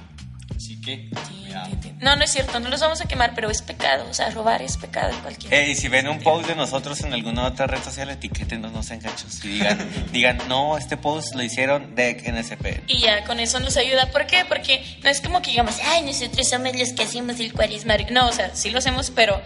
Así 0.54 0.80
que, 0.80 1.10
cuidado. 1.10 1.68
No, 2.00 2.16
no 2.16 2.24
es 2.24 2.30
cierto, 2.30 2.60
no 2.60 2.68
los 2.68 2.80
vamos 2.80 3.00
a 3.00 3.06
quemar, 3.06 3.34
pero 3.34 3.50
es 3.50 3.62
pecado. 3.62 4.06
O 4.08 4.14
sea, 4.14 4.30
robar 4.30 4.62
es 4.62 4.76
pecado 4.76 5.12
en 5.12 5.20
cualquier. 5.20 5.52
Eh, 5.52 5.70
y 5.70 5.74
si 5.74 5.88
ven 5.88 6.08
un 6.08 6.20
post 6.20 6.48
de 6.48 6.54
nosotros 6.54 7.00
en 7.02 7.12
alguna 7.12 7.44
otra 7.46 7.66
red 7.66 7.82
social, 7.82 8.10
etiquétenos, 8.10 8.72
no 8.72 8.82
sean 8.82 9.00
gachos. 9.00 9.44
Y 9.44 9.48
digan, 9.48 9.90
digan, 10.12 10.38
no, 10.48 10.78
este 10.78 10.96
post 10.96 11.34
lo 11.34 11.42
hicieron 11.42 11.94
de 11.94 12.14
NSP. 12.14 12.88
Y 12.88 13.00
ya 13.00 13.24
con 13.24 13.40
eso 13.40 13.60
nos 13.60 13.76
ayuda. 13.76 14.10
¿Por 14.10 14.26
qué? 14.26 14.44
Porque 14.48 14.98
no 15.02 15.10
es 15.10 15.20
como 15.20 15.42
que 15.42 15.50
digamos, 15.50 15.76
ay, 15.84 16.02
nosotros 16.02 16.48
somos 16.48 16.76
los 16.76 16.92
que 16.92 17.02
hacemos 17.02 17.40
el 17.40 17.52
cuaresmario. 17.52 18.06
No, 18.10 18.28
o 18.28 18.32
sea, 18.32 18.54
sí 18.54 18.70
lo 18.70 18.78
hacemos, 18.78 19.10
pero 19.10 19.40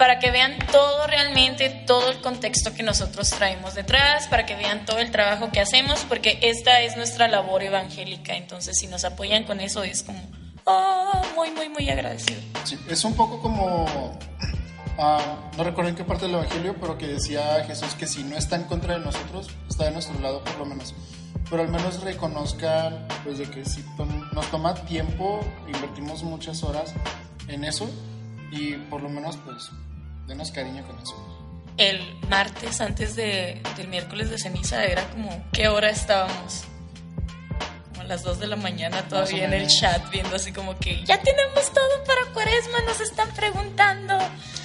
para 0.00 0.18
que 0.18 0.30
vean 0.30 0.56
todo 0.72 1.06
realmente, 1.06 1.68
todo 1.86 2.10
el 2.10 2.22
contexto 2.22 2.72
que 2.72 2.82
nosotros 2.82 3.28
traemos 3.28 3.74
detrás, 3.74 4.28
para 4.28 4.46
que 4.46 4.56
vean 4.56 4.86
todo 4.86 4.98
el 4.98 5.10
trabajo 5.10 5.50
que 5.52 5.60
hacemos, 5.60 6.06
porque 6.08 6.38
esta 6.40 6.80
es 6.80 6.96
nuestra 6.96 7.28
labor 7.28 7.62
evangélica. 7.62 8.34
Entonces, 8.34 8.78
si 8.78 8.86
nos 8.86 9.04
apoyan 9.04 9.44
con 9.44 9.60
eso, 9.60 9.82
es 9.82 10.02
como, 10.02 10.18
oh, 10.64 11.22
muy, 11.36 11.50
muy, 11.50 11.68
muy 11.68 11.90
agradecido. 11.90 12.40
Sí, 12.64 12.78
es 12.88 13.04
un 13.04 13.14
poco 13.14 13.42
como, 13.42 14.18
ah, 14.98 15.36
no 15.58 15.64
recuerdo 15.64 15.90
en 15.90 15.96
qué 15.96 16.04
parte 16.04 16.24
del 16.24 16.34
Evangelio, 16.36 16.76
pero 16.80 16.96
que 16.96 17.06
decía 17.06 17.62
Jesús 17.66 17.94
que 17.94 18.06
si 18.06 18.24
no 18.24 18.38
está 18.38 18.56
en 18.56 18.64
contra 18.64 18.94
de 18.98 19.04
nosotros, 19.04 19.50
está 19.68 19.84
de 19.84 19.90
nuestro 19.90 20.18
lado 20.20 20.42
por 20.44 20.56
lo 20.56 20.64
menos. 20.64 20.94
Pero 21.50 21.60
al 21.60 21.68
menos 21.68 22.00
reconozcan 22.02 23.06
pues, 23.22 23.36
de 23.36 23.50
que 23.50 23.66
si 23.66 23.82
tom- 23.98 24.30
nos 24.32 24.50
toma 24.50 24.74
tiempo, 24.74 25.40
invertimos 25.66 26.22
muchas 26.22 26.62
horas 26.62 26.94
en 27.48 27.64
eso 27.64 27.90
y 28.50 28.76
por 28.88 29.02
lo 29.02 29.10
menos 29.10 29.36
pues 29.44 29.70
denos 30.30 30.52
cariño 30.52 30.86
con 30.86 30.96
eso. 30.98 31.14
El 31.76 32.00
martes, 32.28 32.80
antes 32.80 33.16
de, 33.16 33.60
del 33.76 33.88
miércoles 33.88 34.30
de 34.30 34.38
ceniza, 34.38 34.84
era 34.84 35.04
como, 35.10 35.44
¿qué 35.52 35.68
hora 35.68 35.90
estábamos? 35.90 36.62
Como 37.90 38.04
las 38.04 38.22
2 38.22 38.38
de 38.38 38.46
la 38.46 38.56
mañana 38.56 39.02
todavía 39.08 39.44
en 39.44 39.52
el 39.52 39.66
chat 39.66 40.08
viendo 40.10 40.36
así 40.36 40.52
como 40.52 40.78
que 40.78 41.04
ya 41.04 41.20
tenemos 41.20 41.72
todo 41.72 42.04
para 42.06 42.24
cuaresma, 42.32 42.80
nos 42.86 43.00
están 43.00 43.28
preguntando. 43.34 44.18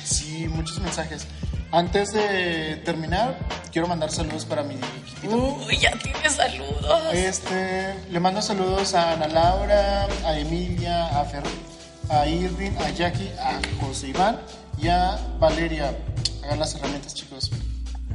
Sí, 0.03 0.47
muchos 0.47 0.79
mensajes. 0.79 1.27
Antes 1.71 2.13
de 2.13 2.75
terminar, 2.85 3.37
quiero 3.71 3.87
mandar 3.87 4.11
saludos 4.11 4.45
para 4.45 4.63
mi. 4.63 4.75
Uy, 5.23 5.77
ya 5.77 5.97
tienes 5.97 6.33
saludos. 6.33 7.13
Este, 7.13 7.95
le 8.11 8.19
mando 8.19 8.41
saludos 8.41 8.93
a 8.93 9.13
Ana 9.13 9.27
Laura, 9.27 10.07
a 10.23 10.37
Emilia, 10.37 11.07
a 11.07 11.25
Fer, 11.25 11.43
a 12.09 12.27
Irving, 12.27 12.71
a 12.77 12.91
Jackie, 12.91 13.31
a 13.39 13.59
José 13.81 14.09
Iván 14.09 14.39
y 14.85 14.89
a 14.89 15.19
Valeria. 15.39 15.97
Hagan 16.43 16.59
las 16.59 16.75
herramientas, 16.75 17.15
chicos. 17.15 17.49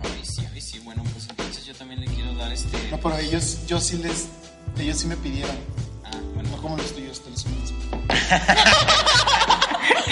Ay, 0.05 0.21
sí, 0.23 0.47
ay, 0.55 0.61
sí. 0.61 0.79
Bueno, 0.79 1.03
pues 1.12 1.27
entonces 1.29 1.66
yo 1.66 1.75
también 1.75 2.01
le 2.01 2.07
quiero 2.07 2.33
dar 2.35 2.53
este. 2.53 2.79
No, 2.91 3.01
pero 3.01 3.18
ellos, 3.18 3.66
yo 3.66 3.81
sí 3.81 3.97
les, 3.97 4.29
ellos 4.79 4.99
sí 4.99 5.09
me 5.09 5.16
pidieron. 5.16 5.57
Ah, 6.05 6.11
bueno. 6.35 6.51
No 6.51 6.62
como 6.62 6.77
los 6.77 6.95
tuyos, 6.95 7.21
te 7.23 7.31
los 7.31 7.45
mismo. 7.47 7.77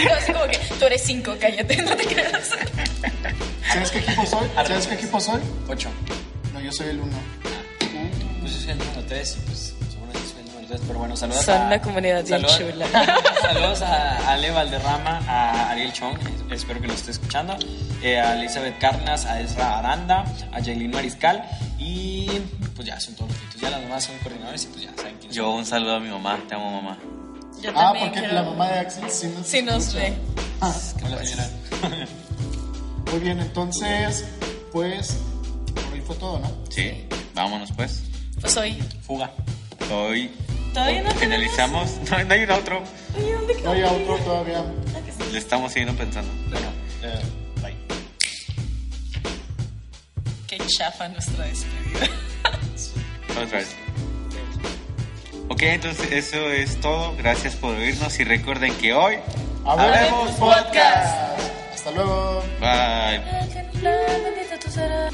Yo 0.03 0.15
así 0.15 0.33
como 0.33 0.47
que 0.47 0.59
tú 0.79 0.85
eres 0.87 1.03
5, 1.03 1.37
cállate, 1.41 1.83
no 1.83 1.97
te 1.97 2.07
creas. 2.07 2.51
¿Sabes 3.73 3.91
qué 3.93 3.99
equipo 3.99 4.27
soy? 4.27 4.49
¿Sabes 4.55 4.87
qué 4.87 4.95
equipo 4.95 5.21
soy? 5.21 5.41
Ocho. 5.69 5.91
No, 6.53 6.61
yo 6.61 6.73
soy 6.73 6.89
el 6.89 7.01
uno. 7.01 7.17
Pues 8.41 8.55
yo 8.55 8.61
soy 8.61 8.71
el 8.73 8.79
número 8.79 9.05
3 9.07 9.37
y 9.37 9.41
pues 9.47 9.58
3. 10.69 10.81
Pero 10.87 10.99
bueno, 10.99 11.17
saludos 11.17 11.45
Son 11.45 11.61
a... 11.63 11.67
una 11.67 11.81
comunidad 11.83 12.25
bien 12.25 12.43
saludos- 12.43 12.59
chula. 12.59 12.87
saludos 13.43 13.83
a 13.83 14.33
Ale 14.33 14.51
Valderrama, 14.51 15.19
a 15.27 15.71
Ariel 15.71 15.93
Chong, 15.93 16.17
espero 16.51 16.81
que 16.81 16.87
nos 16.87 16.97
esté 16.97 17.11
escuchando, 17.13 17.57
eh, 18.03 18.21
a 18.21 18.35
Elizabeth 18.39 18.79
Cárdenas, 18.79 19.25
a 19.27 19.41
Ezra 19.41 19.79
Aranda, 19.79 20.25
a 20.53 20.63
Jailin 20.63 20.91
Mariscal 20.91 21.45
y 21.79 22.27
pues 22.77 22.87
ya 22.87 23.01
son 23.01 23.15
todos 23.17 23.31
los. 23.31 23.61
Ya 23.61 23.71
las 23.71 23.81
demás 23.81 24.05
son 24.05 24.17
coordinadores 24.19 24.65
y 24.65 24.67
pues 24.69 24.83
ya 24.85 24.93
saben 24.97 25.17
quiénes 25.19 25.35
Yo 25.37 25.51
un 25.51 25.67
saludo 25.67 25.97
a 25.97 26.01
mi 26.01 26.09
mamá, 26.11 26.39
te 26.49 26.55
amo 26.55 26.71
mamá. 26.81 26.99
Yo 27.61 27.71
Ah, 27.71 27.75
también 27.93 28.05
porque 28.07 28.21
quiero- 28.21 28.35
la 28.35 28.43
mamá 28.43 28.69
de 28.69 28.79
Axel 28.79 29.11
sí 29.11 29.27
nos, 29.37 29.47
Sí 29.47 29.63
nos 29.63 29.87
escucha. 29.89 30.05
ve. 30.05 30.15
Ah. 30.61 30.75
Hola, 31.05 31.25
señora. 31.25 31.49
muy 33.13 33.21
bien, 33.21 33.39
entonces, 33.41 34.25
pues, 34.73 35.17
por 35.75 35.93
hoy 35.93 36.01
fue 36.01 36.17
todo, 36.17 36.39
¿no? 36.41 36.51
Sí, 36.71 37.07
vámonos 37.35 37.71
pues. 37.73 38.03
Pues 38.41 38.57
hoy. 38.57 38.77
Fuga. 39.07 39.31
Hoy 39.93 40.31
Todavía 40.73 41.03
no 41.03 41.11
finalizamos. 41.13 41.91
No, 42.11 42.25
no 42.25 42.35
hay 42.35 42.43
un 42.43 42.51
otro. 42.51 42.83
Oye, 43.17 43.33
¿dónde 43.33 43.63
No 43.63 43.73
hay 43.73 43.83
otro 43.83 44.17
todavía. 44.19 44.65
Le 45.33 45.39
estamos 45.39 45.73
siguiendo 45.73 45.97
pensando. 45.99 46.31
Bueno, 46.51 46.69
eh, 47.03 47.21
bye. 47.63 47.77
Qué 50.47 50.59
chafa 50.67 51.09
nuestra 51.09 51.45
despedida. 51.45 52.09
Otra 53.43 53.59
vez. 53.59 53.77
Ok, 55.49 55.63
entonces 55.63 56.13
eso 56.13 56.49
es 56.51 56.81
todo. 56.81 57.15
Gracias 57.17 57.57
por 57.57 57.75
oírnos 57.75 58.19
y 58.21 58.25
recuerden 58.25 58.75
que 58.79 58.95
hoy 58.95 59.19
Hablemos 59.65 60.31
Podcast. 60.33 61.39
Hasta 61.75 61.91
luego. 61.91 62.43
Bye. 62.61 63.21
Bendita 63.83 64.59
tú 64.59 64.71
serás. 64.71 65.13